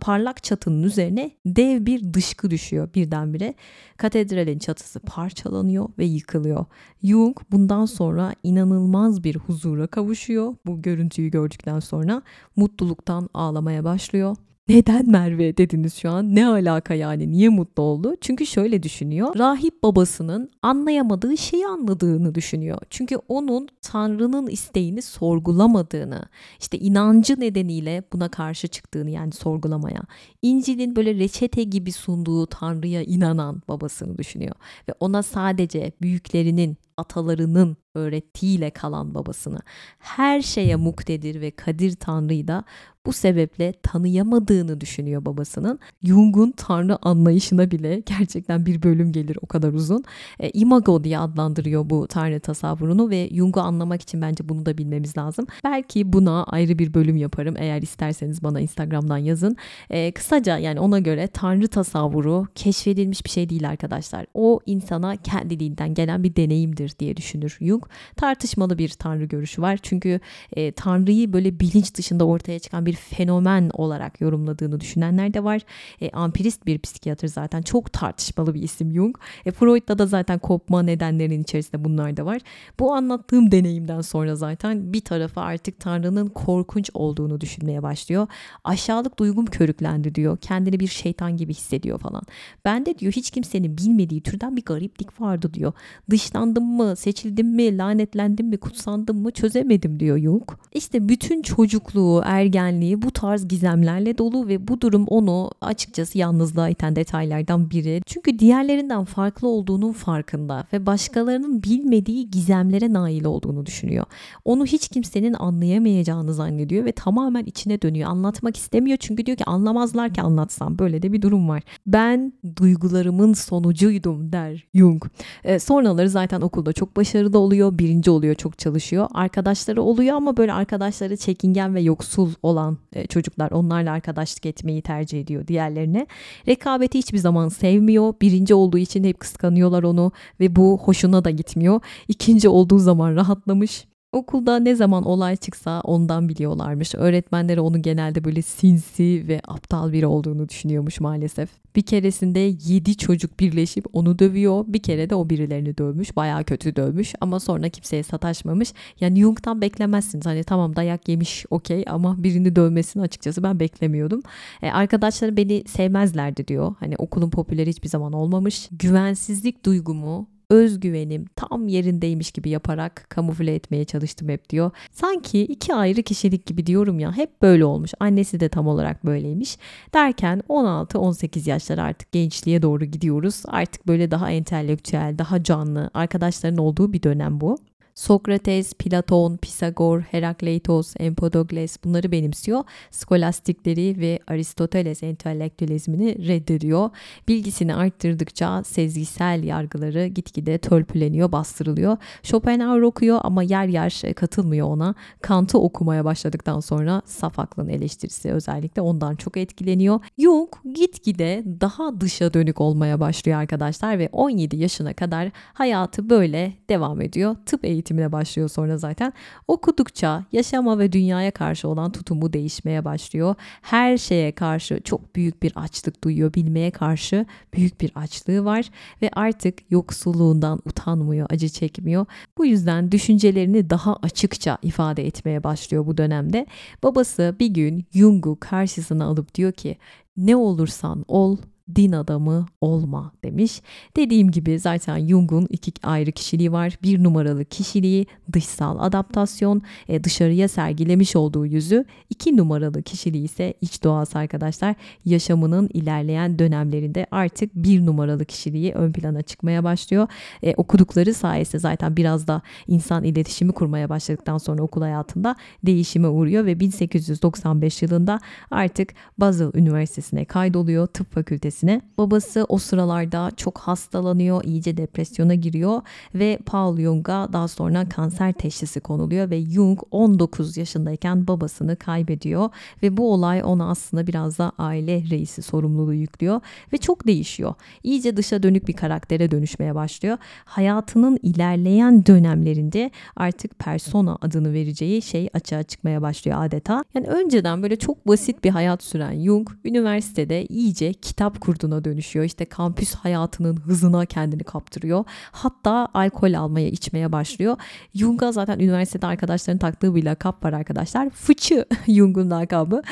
parlak 0.00 0.42
çatının 0.42 0.82
üzerine 0.82 1.30
dev 1.46 1.86
bir 1.86 2.14
dışkı 2.14 2.50
düşüyor 2.50 2.94
birdenbire. 2.94 3.54
Katedralin 3.96 4.58
çatısı 4.58 5.00
parçalanıyor 5.00 5.88
ve 5.98 6.04
yıkılıyor. 6.04 6.64
Jung 7.02 7.36
bundan 7.50 7.86
sonra 7.86 8.34
inanılmaz 8.42 9.24
bir 9.24 9.36
huzura 9.36 9.86
kavuşuyor. 9.86 10.54
Bu 10.66 10.82
görüntüyü 10.82 11.30
gördükten 11.30 11.80
sonra 11.80 12.22
mutluluktan 12.56 13.28
ağlamaya 13.34 13.84
başlıyor. 13.84 14.36
Neden 14.68 15.10
Merve 15.10 15.56
dediniz 15.56 15.94
şu 15.94 16.10
an? 16.10 16.34
Ne 16.34 16.46
alaka 16.46 16.94
yani? 16.94 17.32
Niye 17.32 17.48
mutlu 17.48 17.82
oldu? 17.82 18.14
Çünkü 18.20 18.46
şöyle 18.46 18.82
düşünüyor. 18.82 19.38
Rahip 19.38 19.82
babasının 19.82 20.50
anlayamadığı 20.62 21.36
şeyi 21.36 21.66
anladığını 21.66 22.34
düşünüyor. 22.34 22.78
Çünkü 22.90 23.16
onun 23.28 23.68
Tanrı'nın 23.82 24.46
isteğini 24.46 25.02
sorgulamadığını, 25.02 26.22
işte 26.60 26.78
inancı 26.78 27.40
nedeniyle 27.40 28.02
buna 28.12 28.28
karşı 28.28 28.68
çıktığını 28.68 29.10
yani 29.10 29.32
sorgulamaya. 29.32 30.00
İncil'in 30.42 30.96
böyle 30.96 31.14
reçete 31.14 31.62
gibi 31.62 31.92
sunduğu 31.92 32.46
Tanrı'ya 32.46 33.02
inanan 33.02 33.62
babasını 33.68 34.18
düşünüyor. 34.18 34.54
Ve 34.88 34.92
ona 35.00 35.22
sadece 35.22 35.92
büyüklerinin 36.02 36.76
atalarının 36.96 37.76
öğrettiğiyle 37.94 38.70
kalan 38.70 39.14
babasını 39.14 39.58
her 39.98 40.42
şeye 40.42 40.76
muktedir 40.76 41.40
ve 41.40 41.50
kadir 41.50 41.96
Tanrı'yı 41.96 42.48
da 42.48 42.64
bu 43.06 43.12
sebeple 43.12 43.72
tanıyamadığını 43.82 44.80
düşünüyor 44.80 45.24
babasının. 45.24 45.78
Jung'un 46.02 46.50
tanrı 46.56 46.98
anlayışına 47.02 47.70
bile 47.70 48.02
gerçekten 48.06 48.66
bir 48.66 48.82
bölüm 48.82 49.12
gelir 49.12 49.38
o 49.42 49.46
kadar 49.46 49.72
uzun. 49.72 50.04
E, 50.40 50.50
imago 50.50 51.04
diye 51.04 51.18
adlandırıyor 51.18 51.90
bu 51.90 52.06
tanrı 52.06 52.40
tasavvurunu 52.40 53.10
ve 53.10 53.28
Jung'u 53.32 53.60
anlamak 53.60 54.02
için 54.02 54.22
bence 54.22 54.48
bunu 54.48 54.66
da 54.66 54.78
bilmemiz 54.78 55.18
lazım. 55.18 55.46
Belki 55.64 56.12
buna 56.12 56.44
ayrı 56.44 56.78
bir 56.78 56.94
bölüm 56.94 57.16
yaparım. 57.16 57.54
Eğer 57.58 57.82
isterseniz 57.82 58.42
bana 58.42 58.60
Instagram'dan 58.60 59.18
yazın. 59.18 59.56
E, 59.90 60.12
kısaca 60.12 60.58
yani 60.58 60.80
ona 60.80 60.98
göre 60.98 61.26
tanrı 61.26 61.68
tasavvuru 61.68 62.46
keşfedilmiş 62.54 63.24
bir 63.24 63.30
şey 63.30 63.48
değil 63.48 63.68
arkadaşlar. 63.68 64.26
O 64.34 64.60
insana 64.66 65.16
kendiliğinden 65.16 65.94
gelen 65.94 66.22
bir 66.22 66.36
deneyimdir 66.36 66.85
diye 66.98 67.16
düşünür 67.16 67.58
Jung. 67.60 67.84
Tartışmalı 68.16 68.78
bir 68.78 68.88
tanrı 68.88 69.24
görüşü 69.24 69.62
var. 69.62 69.78
Çünkü 69.82 70.20
e, 70.52 70.72
tanrıyı 70.72 71.32
böyle 71.32 71.60
bilinç 71.60 71.94
dışında 71.94 72.26
ortaya 72.26 72.58
çıkan 72.58 72.86
bir 72.86 72.92
fenomen 72.92 73.70
olarak 73.72 74.20
yorumladığını 74.20 74.80
düşünenler 74.80 75.34
de 75.34 75.44
var. 75.44 75.60
E, 76.00 76.10
ampirist 76.10 76.66
bir 76.66 76.78
psikiyatr 76.78 77.26
zaten 77.26 77.62
çok 77.62 77.92
tartışmalı 77.92 78.54
bir 78.54 78.62
isim 78.62 78.92
Jung. 78.92 79.16
E, 79.46 79.50
Freud'da 79.50 79.98
da 79.98 80.06
zaten 80.06 80.38
kopma 80.38 80.82
nedenlerinin 80.82 81.42
içerisinde 81.42 81.84
bunlar 81.84 82.16
da 82.16 82.26
var. 82.26 82.40
Bu 82.80 82.94
anlattığım 82.94 83.52
deneyimden 83.52 84.00
sonra 84.00 84.36
zaten 84.36 84.92
bir 84.92 85.00
tarafı 85.00 85.40
artık 85.40 85.80
Tanrı'nın 85.80 86.26
korkunç 86.26 86.90
olduğunu 86.94 87.40
düşünmeye 87.40 87.82
başlıyor. 87.82 88.26
Aşağılık 88.64 89.18
duygum 89.18 89.46
körüklendi 89.46 90.14
diyor. 90.14 90.36
Kendini 90.36 90.80
bir 90.80 90.86
şeytan 90.86 91.36
gibi 91.36 91.54
hissediyor 91.54 91.98
falan. 91.98 92.22
Ben 92.64 92.86
de 92.86 92.98
diyor 92.98 93.12
hiç 93.12 93.30
kimsenin 93.30 93.78
bilmediği 93.78 94.20
türden 94.20 94.56
bir 94.56 94.64
gariplik 94.64 95.20
vardı 95.20 95.54
diyor. 95.54 95.72
Dışlandım 96.10 96.64
mı, 96.76 96.96
seçildim 96.96 97.48
mi, 97.48 97.78
lanetlendim 97.78 98.46
mi, 98.46 98.56
kutsandım 98.56 99.22
mı 99.22 99.30
çözemedim 99.30 100.00
diyor 100.00 100.18
Jung. 100.18 100.50
İşte 100.72 101.08
bütün 101.08 101.42
çocukluğu, 101.42 102.22
ergenliği, 102.24 103.02
bu 103.02 103.10
tarz 103.10 103.48
gizemlerle 103.48 104.18
dolu 104.18 104.48
ve 104.48 104.68
bu 104.68 104.80
durum 104.80 105.04
onu 105.06 105.50
açıkçası 105.60 106.18
yalnızlığa 106.18 106.68
iten 106.68 106.96
detaylardan 106.96 107.70
biri. 107.70 108.02
Çünkü 108.06 108.38
diğerlerinden 108.38 109.04
farklı 109.04 109.48
olduğunun 109.48 109.92
farkında 109.92 110.66
ve 110.72 110.86
başkalarının 110.86 111.62
bilmediği 111.62 112.30
gizemlere 112.30 112.92
nail 112.92 113.24
olduğunu 113.24 113.66
düşünüyor. 113.66 114.04
Onu 114.44 114.66
hiç 114.66 114.88
kimsenin 114.88 115.32
anlayamayacağını 115.32 116.34
zannediyor 116.34 116.84
ve 116.84 116.92
tamamen 116.92 117.44
içine 117.44 117.82
dönüyor. 117.82 118.10
Anlatmak 118.10 118.56
istemiyor 118.56 118.96
çünkü 119.00 119.26
diyor 119.26 119.38
ki 119.38 119.44
anlamazlar 119.44 120.14
ki 120.14 120.22
anlatsam. 120.22 120.78
Böyle 120.78 121.02
de 121.02 121.12
bir 121.12 121.22
durum 121.22 121.48
var. 121.48 121.62
Ben 121.86 122.32
duygularımın 122.56 123.32
sonucuydum 123.32 124.32
der 124.32 124.66
Jung. 124.74 125.04
E, 125.44 125.58
sonraları 125.58 126.10
zaten 126.10 126.40
okulda 126.40 126.65
okulda 126.66 126.72
çok 126.72 126.96
başarılı 126.96 127.38
oluyor, 127.38 127.78
birinci 127.78 128.10
oluyor, 128.10 128.34
çok 128.34 128.58
çalışıyor. 128.58 129.08
Arkadaşları 129.14 129.82
oluyor 129.82 130.16
ama 130.16 130.36
böyle 130.36 130.52
arkadaşları 130.52 131.16
çekingen 131.16 131.74
ve 131.74 131.80
yoksul 131.80 132.32
olan 132.42 132.78
e, 132.92 133.06
çocuklar 133.06 133.50
onlarla 133.50 133.92
arkadaşlık 133.92 134.46
etmeyi 134.46 134.82
tercih 134.82 135.20
ediyor 135.20 135.46
diğerlerine. 135.46 136.06
Rekabeti 136.46 136.98
hiçbir 136.98 137.18
zaman 137.18 137.48
sevmiyor. 137.48 138.14
Birinci 138.20 138.54
olduğu 138.54 138.78
için 138.78 139.04
hep 139.04 139.20
kıskanıyorlar 139.20 139.82
onu 139.82 140.12
ve 140.40 140.48
bu 140.48 140.78
hoşuna 140.78 141.24
da 141.24 141.30
gitmiyor. 141.30 141.80
İkinci 142.08 142.48
olduğu 142.48 142.78
zaman 142.78 143.16
rahatlamış. 143.16 143.86
Okulda 144.16 144.58
ne 144.58 144.74
zaman 144.74 145.04
olay 145.04 145.36
çıksa 145.36 145.80
ondan 145.80 146.28
biliyorlarmış. 146.28 146.94
Öğretmenleri 146.94 147.60
onun 147.60 147.82
genelde 147.82 148.24
böyle 148.24 148.42
sinsi 148.42 149.24
ve 149.28 149.40
aptal 149.48 149.92
biri 149.92 150.06
olduğunu 150.06 150.48
düşünüyormuş 150.48 151.00
maalesef. 151.00 151.48
Bir 151.76 151.82
keresinde 151.82 152.38
7 152.38 152.96
çocuk 152.96 153.40
birleşip 153.40 153.84
onu 153.92 154.18
dövüyor. 154.18 154.64
Bir 154.68 154.82
kere 154.82 155.10
de 155.10 155.14
o 155.14 155.30
birilerini 155.30 155.78
dövmüş. 155.78 156.16
Bayağı 156.16 156.44
kötü 156.44 156.76
dövmüş 156.76 157.14
ama 157.20 157.40
sonra 157.40 157.68
kimseye 157.68 158.02
sataşmamış. 158.02 158.72
Yani 159.00 159.20
Jung'tan 159.20 159.60
beklemezsiniz. 159.60 160.26
Hani 160.26 160.44
tamam 160.44 160.76
dayak 160.76 161.08
yemiş 161.08 161.46
okey 161.50 161.84
ama 161.86 162.22
birini 162.22 162.56
dövmesini 162.56 163.02
açıkçası 163.02 163.42
ben 163.42 163.60
beklemiyordum. 163.60 164.22
E, 164.62 164.70
arkadaşlarım 164.70 165.36
beni 165.36 165.64
sevmezlerdi 165.66 166.48
diyor. 166.48 166.74
Hani 166.80 166.94
okulun 166.98 167.30
popüleri 167.30 167.70
hiçbir 167.70 167.88
zaman 167.88 168.12
olmamış. 168.12 168.68
Güvensizlik 168.72 169.64
duygumu 169.64 170.35
özgüvenim 170.50 171.24
tam 171.36 171.68
yerindeymiş 171.68 172.30
gibi 172.30 172.50
yaparak 172.50 173.06
kamufle 173.08 173.54
etmeye 173.54 173.84
çalıştım 173.84 174.28
hep 174.28 174.50
diyor. 174.50 174.70
Sanki 174.92 175.40
iki 175.42 175.74
ayrı 175.74 176.02
kişilik 176.02 176.46
gibi 176.46 176.66
diyorum 176.66 176.98
ya 176.98 177.16
hep 177.16 177.42
böyle 177.42 177.64
olmuş. 177.64 177.90
Annesi 178.00 178.40
de 178.40 178.48
tam 178.48 178.66
olarak 178.66 179.06
böyleymiş. 179.06 179.58
Derken 179.94 180.42
16-18 180.48 181.48
yaşlar 181.48 181.78
artık 181.78 182.12
gençliğe 182.12 182.62
doğru 182.62 182.84
gidiyoruz. 182.84 183.42
Artık 183.46 183.86
böyle 183.86 184.10
daha 184.10 184.30
entelektüel, 184.30 185.18
daha 185.18 185.42
canlı 185.42 185.90
arkadaşların 185.94 186.58
olduğu 186.58 186.92
bir 186.92 187.02
dönem 187.02 187.40
bu. 187.40 187.58
Sokrates, 187.96 188.74
Platon, 188.74 189.36
Pisagor, 189.36 190.00
Herakleitos, 190.00 190.94
Empedokles 190.98 191.84
bunları 191.84 192.12
benimsiyor. 192.12 192.64
Skolastikleri 192.90 194.00
ve 194.00 194.18
Aristoteles 194.26 195.02
entelektüelizmini 195.02 196.28
reddediyor. 196.28 196.90
Bilgisini 197.28 197.74
arttırdıkça 197.74 198.64
sezgisel 198.64 199.44
yargıları 199.44 200.06
gitgide 200.06 200.58
törpüleniyor, 200.58 201.32
bastırılıyor. 201.32 201.96
Schopenhauer 202.22 202.80
okuyor 202.80 203.20
ama 203.22 203.42
yer 203.42 203.66
yer 203.66 204.02
katılmıyor 204.16 204.66
ona. 204.66 204.94
Kant'ı 205.20 205.58
okumaya 205.58 206.04
başladıktan 206.04 206.60
sonra 206.60 207.02
saf 207.04 207.38
eleştirisi 207.68 208.32
özellikle 208.32 208.82
ondan 208.82 209.16
çok 209.16 209.36
etkileniyor. 209.36 210.00
Jung 210.18 210.48
gitgide 210.74 211.44
daha 211.60 212.00
dışa 212.00 212.34
dönük 212.34 212.60
olmaya 212.60 213.00
başlıyor 213.00 213.38
arkadaşlar 213.38 213.98
ve 213.98 214.08
17 214.12 214.56
yaşına 214.56 214.94
kadar 214.94 215.30
hayatı 215.54 216.10
böyle 216.10 216.52
devam 216.68 217.00
ediyor. 217.00 217.36
Tıp 217.46 217.64
eğitimi 217.64 217.85
eğitimine 217.86 218.12
başlıyor 218.12 218.48
sonra 218.48 218.78
zaten. 218.78 219.12
Okudukça 219.48 220.24
yaşama 220.32 220.78
ve 220.78 220.92
dünyaya 220.92 221.30
karşı 221.30 221.68
olan 221.68 221.92
tutumu 221.92 222.32
değişmeye 222.32 222.84
başlıyor. 222.84 223.34
Her 223.62 223.98
şeye 223.98 224.32
karşı 224.32 224.80
çok 224.84 225.16
büyük 225.16 225.42
bir 225.42 225.52
açlık 225.56 226.04
duyuyor. 226.04 226.34
Bilmeye 226.34 226.70
karşı 226.70 227.26
büyük 227.54 227.80
bir 227.80 227.92
açlığı 227.94 228.44
var 228.44 228.70
ve 229.02 229.10
artık 229.12 229.58
yoksulluğundan 229.70 230.60
utanmıyor, 230.66 231.26
acı 231.30 231.48
çekmiyor. 231.48 232.06
Bu 232.38 232.46
yüzden 232.46 232.92
düşüncelerini 232.92 233.70
daha 233.70 233.96
açıkça 234.02 234.58
ifade 234.62 235.06
etmeye 235.06 235.44
başlıyor 235.44 235.86
bu 235.86 235.96
dönemde. 235.96 236.46
Babası 236.82 237.36
bir 237.40 237.46
gün 237.48 237.84
Jung'u 237.92 238.36
karşısına 238.40 239.04
alıp 239.04 239.34
diyor 239.34 239.52
ki 239.52 239.76
ne 240.16 240.36
olursan 240.36 241.04
ol 241.08 241.36
din 241.74 241.92
adamı 241.92 242.46
olma 242.60 243.12
demiş. 243.24 243.62
Dediğim 243.96 244.30
gibi 244.30 244.58
zaten 244.58 245.06
Jung'un 245.06 245.46
iki 245.50 245.72
ayrı 245.82 246.12
kişiliği 246.12 246.52
var. 246.52 246.78
Bir 246.82 247.04
numaralı 247.04 247.44
kişiliği 247.44 248.06
dışsal 248.32 248.78
adaptasyon, 248.78 249.62
e, 249.88 250.04
dışarıya 250.04 250.48
sergilemiş 250.48 251.16
olduğu 251.16 251.46
yüzü. 251.46 251.84
iki 252.10 252.36
numaralı 252.36 252.82
kişiliği 252.82 253.24
ise 253.24 253.54
iç 253.60 253.84
doğası 253.84 254.18
arkadaşlar. 254.18 254.74
Yaşamının 255.04 255.70
ilerleyen 255.74 256.38
dönemlerinde 256.38 257.06
artık 257.10 257.54
bir 257.54 257.86
numaralı 257.86 258.24
kişiliği 258.24 258.72
ön 258.72 258.92
plana 258.92 259.22
çıkmaya 259.22 259.64
başlıyor. 259.64 260.08
E, 260.42 260.54
okudukları 260.54 261.14
sayesinde 261.14 261.58
zaten 261.60 261.96
biraz 261.96 262.26
da 262.26 262.42
insan 262.66 263.04
iletişimi 263.04 263.52
kurmaya 263.52 263.88
başladıktan 263.88 264.38
sonra 264.38 264.62
okul 264.62 264.82
hayatında 264.82 265.36
değişime 265.66 266.08
uğruyor 266.08 266.46
ve 266.46 266.60
1895 266.60 267.82
yılında 267.82 268.20
artık 268.50 268.94
Basel 269.18 269.50
Üniversitesi'ne 269.54 270.24
kaydoluyor. 270.24 270.86
Tıp 270.86 271.12
fakültesi 271.12 271.55
ailesine. 271.56 271.80
Babası 271.98 272.46
o 272.48 272.58
sıralarda 272.58 273.30
çok 273.36 273.58
hastalanıyor, 273.58 274.44
iyice 274.44 274.76
depresyona 274.76 275.34
giriyor 275.34 275.82
ve 276.14 276.38
Paul 276.46 276.76
Jung'a 276.78 277.32
daha 277.32 277.48
sonra 277.48 277.88
kanser 277.88 278.32
teşhisi 278.32 278.80
konuluyor 278.80 279.30
ve 279.30 279.42
Jung 279.42 279.80
19 279.90 280.56
yaşındayken 280.56 281.26
babasını 281.26 281.76
kaybediyor 281.76 282.50
ve 282.82 282.96
bu 282.96 283.12
olay 283.12 283.42
ona 283.44 283.70
aslında 283.70 284.06
biraz 284.06 284.38
da 284.38 284.52
aile 284.58 285.02
reisi 285.10 285.42
sorumluluğu 285.42 285.94
yüklüyor 285.94 286.40
ve 286.72 286.78
çok 286.78 287.06
değişiyor. 287.06 287.54
İyice 287.82 288.16
dışa 288.16 288.42
dönük 288.42 288.68
bir 288.68 288.72
karaktere 288.72 289.30
dönüşmeye 289.30 289.74
başlıyor. 289.74 290.18
Hayatının 290.44 291.18
ilerleyen 291.22 292.06
dönemlerinde 292.06 292.90
artık 293.16 293.58
persona 293.58 294.18
adını 294.20 294.52
vereceği 294.52 295.02
şey 295.02 295.28
açığa 295.34 295.62
çıkmaya 295.62 296.02
başlıyor 296.02 296.44
adeta. 296.44 296.84
Yani 296.94 297.06
önceden 297.06 297.62
böyle 297.62 297.76
çok 297.76 298.08
basit 298.08 298.44
bir 298.44 298.50
hayat 298.50 298.82
süren 298.82 299.24
Jung 299.24 299.48
üniversitede 299.64 300.46
iyice 300.46 300.92
kitap 300.92 301.45
kurduğuna 301.46 301.84
dönüşüyor. 301.84 302.24
İşte 302.24 302.44
kampüs 302.44 302.94
hayatının 302.94 303.56
hızına 303.56 304.06
kendini 304.06 304.44
kaptırıyor. 304.44 305.04
Hatta 305.32 305.88
alkol 305.94 306.34
almaya, 306.34 306.68
içmeye 306.68 307.12
başlıyor. 307.12 307.56
Jung'a 307.94 308.32
zaten 308.32 308.58
üniversitede 308.58 309.06
arkadaşların 309.06 309.58
taktığı 309.58 309.94
bir 309.94 310.04
lakap 310.04 310.44
var 310.44 310.52
arkadaşlar. 310.52 311.10
Fıçı 311.10 311.64
Jung'un 311.86 312.30
lakabı. 312.30 312.82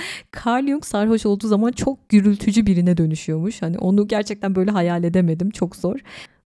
Carl 0.47 0.67
Jung 0.67 0.85
sarhoş 0.85 1.27
olduğu 1.27 1.49
zaman 1.49 1.73
çok 1.73 2.09
gürültücü 2.09 2.67
birine 2.67 2.97
dönüşüyormuş. 2.97 3.63
Hani 3.63 3.79
onu 3.79 4.09
gerçekten 4.09 4.55
böyle 4.55 4.71
hayal 4.71 5.05
edemedim. 5.05 5.51
Çok 5.51 5.77
zor 5.77 6.01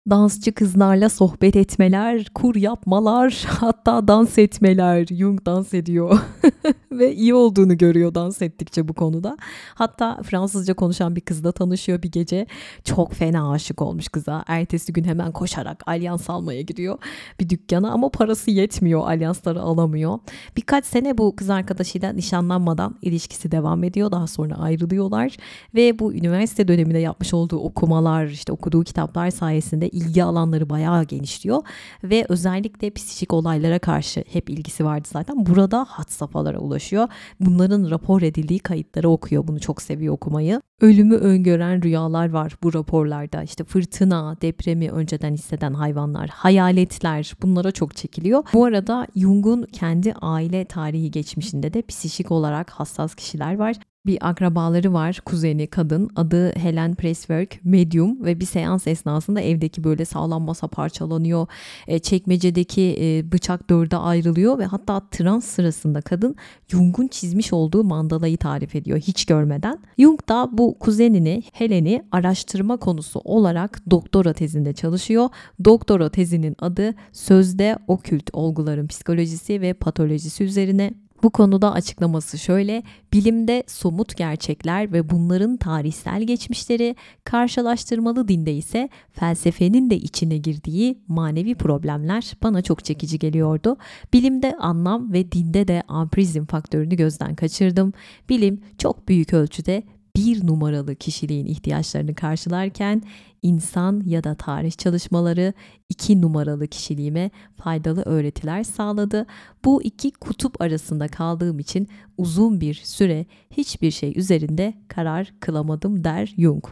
dansçı 0.09 0.51
kızlarla 0.51 1.09
sohbet 1.09 1.55
etmeler, 1.55 2.25
kur 2.33 2.55
yapmalar, 2.55 3.45
hatta 3.47 4.07
dans 4.07 4.37
etmeler. 4.37 5.05
Jung 5.05 5.45
dans 5.45 5.73
ediyor 5.73 6.19
ve 6.91 7.15
iyi 7.15 7.33
olduğunu 7.33 7.77
görüyor 7.77 8.15
dans 8.15 8.41
ettikçe 8.41 8.87
bu 8.87 8.93
konuda. 8.93 9.37
Hatta 9.75 10.21
Fransızca 10.23 10.73
konuşan 10.73 11.15
bir 11.15 11.21
kızla 11.21 11.51
tanışıyor 11.51 12.03
bir 12.03 12.11
gece. 12.11 12.47
Çok 12.83 13.13
fena 13.13 13.51
aşık 13.51 13.81
olmuş 13.81 14.07
kıza. 14.07 14.43
Ertesi 14.47 14.93
gün 14.93 15.03
hemen 15.03 15.31
koşarak 15.31 15.83
alyans 15.87 16.29
almaya 16.29 16.61
gidiyor 16.61 16.97
bir 17.39 17.49
dükkana 17.49 17.91
ama 17.91 18.09
parası 18.09 18.51
yetmiyor. 18.51 19.01
Alyansları 19.07 19.61
alamıyor. 19.61 20.19
Birkaç 20.57 20.85
sene 20.85 21.17
bu 21.17 21.35
kız 21.35 21.49
arkadaşıyla 21.49 22.13
nişanlanmadan 22.13 22.95
ilişkisi 23.01 23.51
devam 23.51 23.83
ediyor. 23.83 24.11
Daha 24.11 24.27
sonra 24.27 24.55
ayrılıyorlar 24.55 25.37
ve 25.75 25.99
bu 25.99 26.13
üniversite 26.13 26.67
döneminde 26.67 26.99
yapmış 26.99 27.33
olduğu 27.33 27.57
okumalar, 27.57 28.25
işte 28.25 28.51
okuduğu 28.51 28.83
kitaplar 28.83 29.29
sayesinde 29.29 29.89
ilgi 29.97 30.23
alanları 30.23 30.69
bayağı 30.69 31.03
genişliyor 31.03 31.61
ve 32.03 32.25
özellikle 32.29 32.89
psikik 32.89 33.33
olaylara 33.33 33.79
karşı 33.79 34.23
hep 34.31 34.49
ilgisi 34.49 34.85
vardı 34.85 35.07
zaten. 35.11 35.45
Burada 35.45 35.85
hat 35.89 36.11
safhalara 36.11 36.59
ulaşıyor. 36.59 37.07
Bunların 37.39 37.89
rapor 37.89 38.21
edildiği 38.21 38.59
kayıtları 38.59 39.09
okuyor. 39.09 39.47
Bunu 39.47 39.59
çok 39.59 39.81
seviyor 39.81 40.13
okumayı. 40.13 40.61
Ölümü 40.81 41.15
öngören 41.15 41.83
rüyalar 41.83 42.29
var 42.29 42.57
bu 42.63 42.73
raporlarda. 42.73 43.43
İşte 43.43 43.63
fırtına, 43.63 44.37
depremi 44.41 44.91
önceden 44.91 45.33
hisseden 45.33 45.73
hayvanlar, 45.73 46.29
hayaletler 46.29 47.33
bunlara 47.41 47.71
çok 47.71 47.95
çekiliyor. 47.95 48.43
Bu 48.53 48.65
arada 48.65 49.07
Jung'un 49.15 49.63
kendi 49.63 50.13
aile 50.13 50.65
tarihi 50.65 51.11
geçmişinde 51.11 51.73
de 51.73 51.81
psikik 51.81 52.31
olarak 52.31 52.69
hassas 52.69 53.15
kişiler 53.15 53.55
var 53.55 53.75
bir 54.07 54.29
akrabaları 54.29 54.93
var 54.93 55.21
kuzeni 55.25 55.67
kadın 55.67 56.09
adı 56.15 56.55
Helen 56.55 56.95
Presswork 56.95 57.65
medium 57.65 58.25
ve 58.25 58.39
bir 58.39 58.45
seans 58.45 58.87
esnasında 58.87 59.41
evdeki 59.41 59.83
böyle 59.83 60.05
sağlam 60.05 60.43
masa 60.43 60.67
parçalanıyor 60.67 61.47
e, 61.87 61.99
çekmecedeki 61.99 62.97
e, 63.01 63.31
bıçak 63.31 63.69
dörde 63.69 63.97
ayrılıyor 63.97 64.57
ve 64.57 64.65
hatta 64.65 65.01
trans 65.11 65.45
sırasında 65.45 66.01
kadın 66.01 66.35
Jung'un 66.67 67.07
çizmiş 67.07 67.53
olduğu 67.53 67.83
mandalayı 67.83 68.37
tarif 68.37 68.75
ediyor 68.75 68.99
hiç 68.99 69.25
görmeden. 69.25 69.79
Jung 69.99 70.19
da 70.29 70.49
bu 70.51 70.79
kuzenini 70.79 71.43
Helen'i 71.51 72.03
araştırma 72.11 72.77
konusu 72.77 73.19
olarak 73.19 73.81
doktora 73.91 74.33
tezinde 74.33 74.73
çalışıyor. 74.73 75.29
Doktora 75.65 76.09
tezinin 76.09 76.55
adı 76.59 76.93
sözde 77.11 77.77
okült 77.87 78.29
olguların 78.33 78.87
psikolojisi 78.87 79.61
ve 79.61 79.73
patolojisi 79.73 80.43
üzerine 80.43 80.93
bu 81.23 81.29
konuda 81.29 81.73
açıklaması 81.73 82.37
şöyle, 82.37 82.83
bilimde 83.13 83.63
somut 83.67 84.17
gerçekler 84.17 84.93
ve 84.93 85.09
bunların 85.09 85.57
tarihsel 85.57 86.23
geçmişleri, 86.23 86.95
karşılaştırmalı 87.23 88.27
dinde 88.27 88.53
ise 88.53 88.89
felsefenin 89.11 89.89
de 89.89 89.97
içine 89.97 90.37
girdiği 90.37 90.97
manevi 91.07 91.55
problemler 91.55 92.33
bana 92.43 92.61
çok 92.61 92.85
çekici 92.85 93.19
geliyordu. 93.19 93.77
Bilimde 94.13 94.55
anlam 94.59 95.13
ve 95.13 95.31
dinde 95.31 95.67
de 95.67 95.83
ampirizm 95.87 96.45
faktörünü 96.45 96.95
gözden 96.95 97.35
kaçırdım. 97.35 97.93
Bilim 98.29 98.61
çok 98.77 99.07
büyük 99.07 99.33
ölçüde 99.33 99.83
bir 100.17 100.47
numaralı 100.47 100.95
kişiliğin 100.95 101.45
ihtiyaçlarını 101.45 102.15
karşılarken 102.15 103.01
insan 103.41 104.03
ya 104.05 104.23
da 104.23 104.35
tarih 104.35 104.71
çalışmaları 104.71 105.53
iki 105.89 106.21
numaralı 106.21 106.67
kişiliğime 106.67 107.31
faydalı 107.57 108.01
öğretiler 108.01 108.63
sağladı. 108.63 109.25
Bu 109.65 109.83
iki 109.83 110.11
kutup 110.11 110.61
arasında 110.61 111.07
kaldığım 111.07 111.59
için 111.59 111.87
uzun 112.17 112.61
bir 112.61 112.73
süre 112.73 113.25
hiçbir 113.51 113.91
şey 113.91 114.13
üzerinde 114.15 114.73
karar 114.87 115.33
kılamadım 115.39 116.03
der 116.03 116.33
Jung 116.37 116.63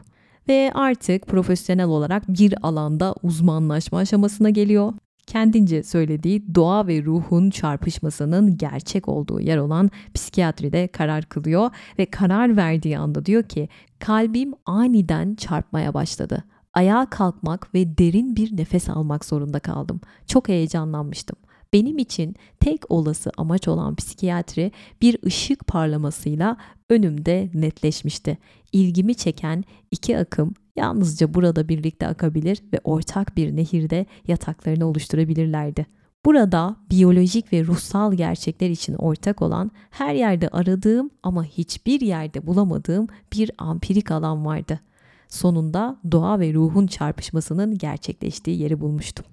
ve 0.47 0.71
artık 0.73 1.27
profesyonel 1.27 1.85
olarak 1.85 2.27
bir 2.27 2.67
alanda 2.67 3.15
uzmanlaşma 3.23 3.99
aşamasına 3.99 4.49
geliyor 4.49 4.93
kendince 5.27 5.83
söylediği 5.83 6.55
doğa 6.55 6.87
ve 6.87 7.03
ruhun 7.03 7.49
çarpışmasının 7.49 8.57
gerçek 8.57 9.07
olduğu 9.07 9.39
yer 9.39 9.57
olan 9.57 9.91
psikiyatride 10.13 10.87
karar 10.87 11.25
kılıyor 11.25 11.69
ve 11.99 12.05
karar 12.05 12.57
verdiği 12.57 12.97
anda 12.97 13.25
diyor 13.25 13.43
ki 13.43 13.69
kalbim 13.99 14.53
aniden 14.65 15.35
çarpmaya 15.35 15.93
başladı. 15.93 16.43
Ayağa 16.73 17.09
kalkmak 17.09 17.73
ve 17.73 17.97
derin 17.97 18.35
bir 18.35 18.57
nefes 18.57 18.89
almak 18.89 19.25
zorunda 19.25 19.59
kaldım. 19.59 20.01
Çok 20.27 20.49
heyecanlanmıştım. 20.49 21.37
Benim 21.73 21.97
için 21.97 22.35
tek 22.59 22.91
olası 22.91 23.31
amaç 23.37 23.67
olan 23.67 23.95
psikiyatri 23.95 24.71
bir 25.01 25.17
ışık 25.25 25.67
parlamasıyla 25.67 26.57
önümde 26.89 27.49
netleşmişti. 27.53 28.37
İlgimi 28.71 29.15
çeken 29.15 29.63
iki 29.91 30.17
akım 30.17 30.53
yalnızca 30.75 31.33
burada 31.33 31.69
birlikte 31.69 32.07
akabilir 32.07 32.63
ve 32.73 32.79
ortak 32.83 33.37
bir 33.37 33.55
nehirde 33.55 34.05
yataklarını 34.27 34.85
oluşturabilirlerdi. 34.85 35.85
Burada 36.25 36.75
biyolojik 36.91 37.53
ve 37.53 37.63
ruhsal 37.63 38.13
gerçekler 38.13 38.69
için 38.69 38.93
ortak 38.93 39.41
olan 39.41 39.71
her 39.89 40.15
yerde 40.15 40.47
aradığım 40.47 41.09
ama 41.23 41.43
hiçbir 41.43 42.01
yerde 42.01 42.47
bulamadığım 42.47 43.07
bir 43.33 43.51
ampirik 43.57 44.11
alan 44.11 44.45
vardı. 44.45 44.79
Sonunda 45.27 45.99
doğa 46.11 46.39
ve 46.39 46.53
ruhun 46.53 46.87
çarpışmasının 46.87 47.77
gerçekleştiği 47.77 48.61
yeri 48.61 48.79
bulmuştum. 48.79 49.25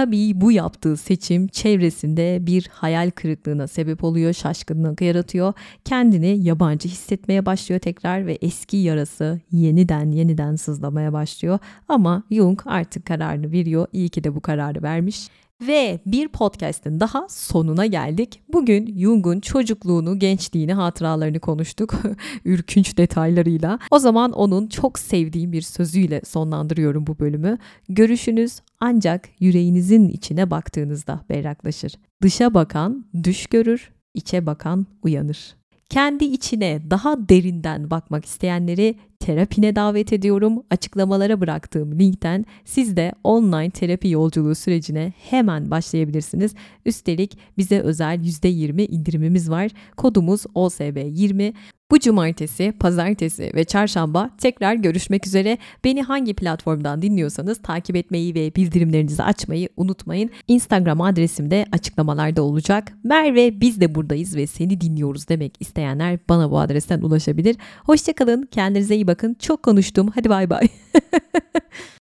Tabii 0.00 0.40
bu 0.40 0.52
yaptığı 0.52 0.96
seçim 0.96 1.48
çevresinde 1.48 2.38
bir 2.40 2.68
hayal 2.72 3.10
kırıklığına 3.10 3.66
sebep 3.66 4.04
oluyor, 4.04 4.32
şaşkınlık 4.32 5.00
yaratıyor. 5.00 5.52
Kendini 5.84 6.44
yabancı 6.44 6.88
hissetmeye 6.88 7.46
başlıyor 7.46 7.80
tekrar 7.80 8.26
ve 8.26 8.38
eski 8.42 8.76
yarası 8.76 9.40
yeniden 9.52 10.12
yeniden 10.12 10.56
sızlamaya 10.56 11.12
başlıyor. 11.12 11.58
Ama 11.88 12.22
Jung 12.30 12.60
artık 12.66 13.06
kararını 13.06 13.52
veriyor. 13.52 13.86
İyi 13.92 14.08
ki 14.08 14.24
de 14.24 14.34
bu 14.34 14.40
kararı 14.40 14.82
vermiş. 14.82 15.28
Ve 15.60 16.00
bir 16.06 16.28
podcast'in 16.28 17.00
daha 17.00 17.26
sonuna 17.28 17.86
geldik. 17.86 18.42
Bugün 18.52 18.98
Jung'un 18.98 19.40
çocukluğunu, 19.40 20.18
gençliğini, 20.18 20.72
hatıralarını 20.72 21.40
konuştuk. 21.40 21.94
Ürkünç 22.44 22.98
detaylarıyla. 22.98 23.78
O 23.90 23.98
zaman 23.98 24.32
onun 24.32 24.66
çok 24.66 24.98
sevdiğim 24.98 25.52
bir 25.52 25.62
sözüyle 25.62 26.20
sonlandırıyorum 26.24 27.06
bu 27.06 27.18
bölümü. 27.18 27.58
Görüşünüz 27.88 28.60
ancak 28.80 29.28
yüreğinizin 29.40 30.08
içine 30.08 30.50
baktığınızda 30.50 31.20
berraklaşır. 31.30 31.92
Dışa 32.22 32.54
bakan 32.54 33.06
düş 33.24 33.46
görür, 33.46 33.90
içe 34.14 34.46
bakan 34.46 34.86
uyanır. 35.02 35.56
Kendi 35.90 36.24
içine 36.24 36.80
daha 36.90 37.28
derinden 37.28 37.90
bakmak 37.90 38.24
isteyenleri 38.24 38.94
terapine 39.20 39.76
davet 39.76 40.12
ediyorum. 40.12 40.62
Açıklamalara 40.70 41.40
bıraktığım 41.40 41.98
linkten 41.98 42.44
siz 42.64 42.96
de 42.96 43.12
online 43.24 43.70
terapi 43.70 44.08
yolculuğu 44.08 44.54
sürecine 44.54 45.12
hemen 45.30 45.70
başlayabilirsiniz. 45.70 46.54
Üstelik 46.84 47.38
bize 47.58 47.80
özel 47.80 48.20
%20 48.24 48.86
indirimimiz 48.86 49.50
var. 49.50 49.70
Kodumuz 49.96 50.44
OSB20. 50.44 51.54
Bu 51.90 51.98
cumartesi, 51.98 52.72
pazartesi 52.80 53.50
ve 53.54 53.64
çarşamba 53.64 54.30
tekrar 54.38 54.74
görüşmek 54.74 55.26
üzere. 55.26 55.58
Beni 55.84 56.02
hangi 56.02 56.34
platformdan 56.34 57.02
dinliyorsanız 57.02 57.62
takip 57.62 57.96
etmeyi 57.96 58.34
ve 58.34 58.54
bildirimlerinizi 58.56 59.22
açmayı 59.22 59.68
unutmayın. 59.76 60.30
Instagram 60.48 61.00
adresim 61.00 61.50
de 61.50 61.66
açıklamalarda 61.72 62.42
olacak. 62.42 62.92
Merve 63.04 63.60
biz 63.60 63.80
de 63.80 63.94
buradayız 63.94 64.36
ve 64.36 64.46
seni 64.46 64.80
dinliyoruz 64.80 65.28
demek 65.28 65.54
isteyenler 65.60 66.18
bana 66.28 66.50
bu 66.50 66.58
adresten 66.58 67.00
ulaşabilir. 67.00 67.56
Hoşçakalın, 67.84 68.48
kendinize 68.50 68.94
iyi 68.94 69.06
bakın. 69.06 69.36
Çok 69.38 69.62
konuştum. 69.62 70.12
Hadi 70.14 70.28
bay 70.28 70.50
bay. 70.50 70.68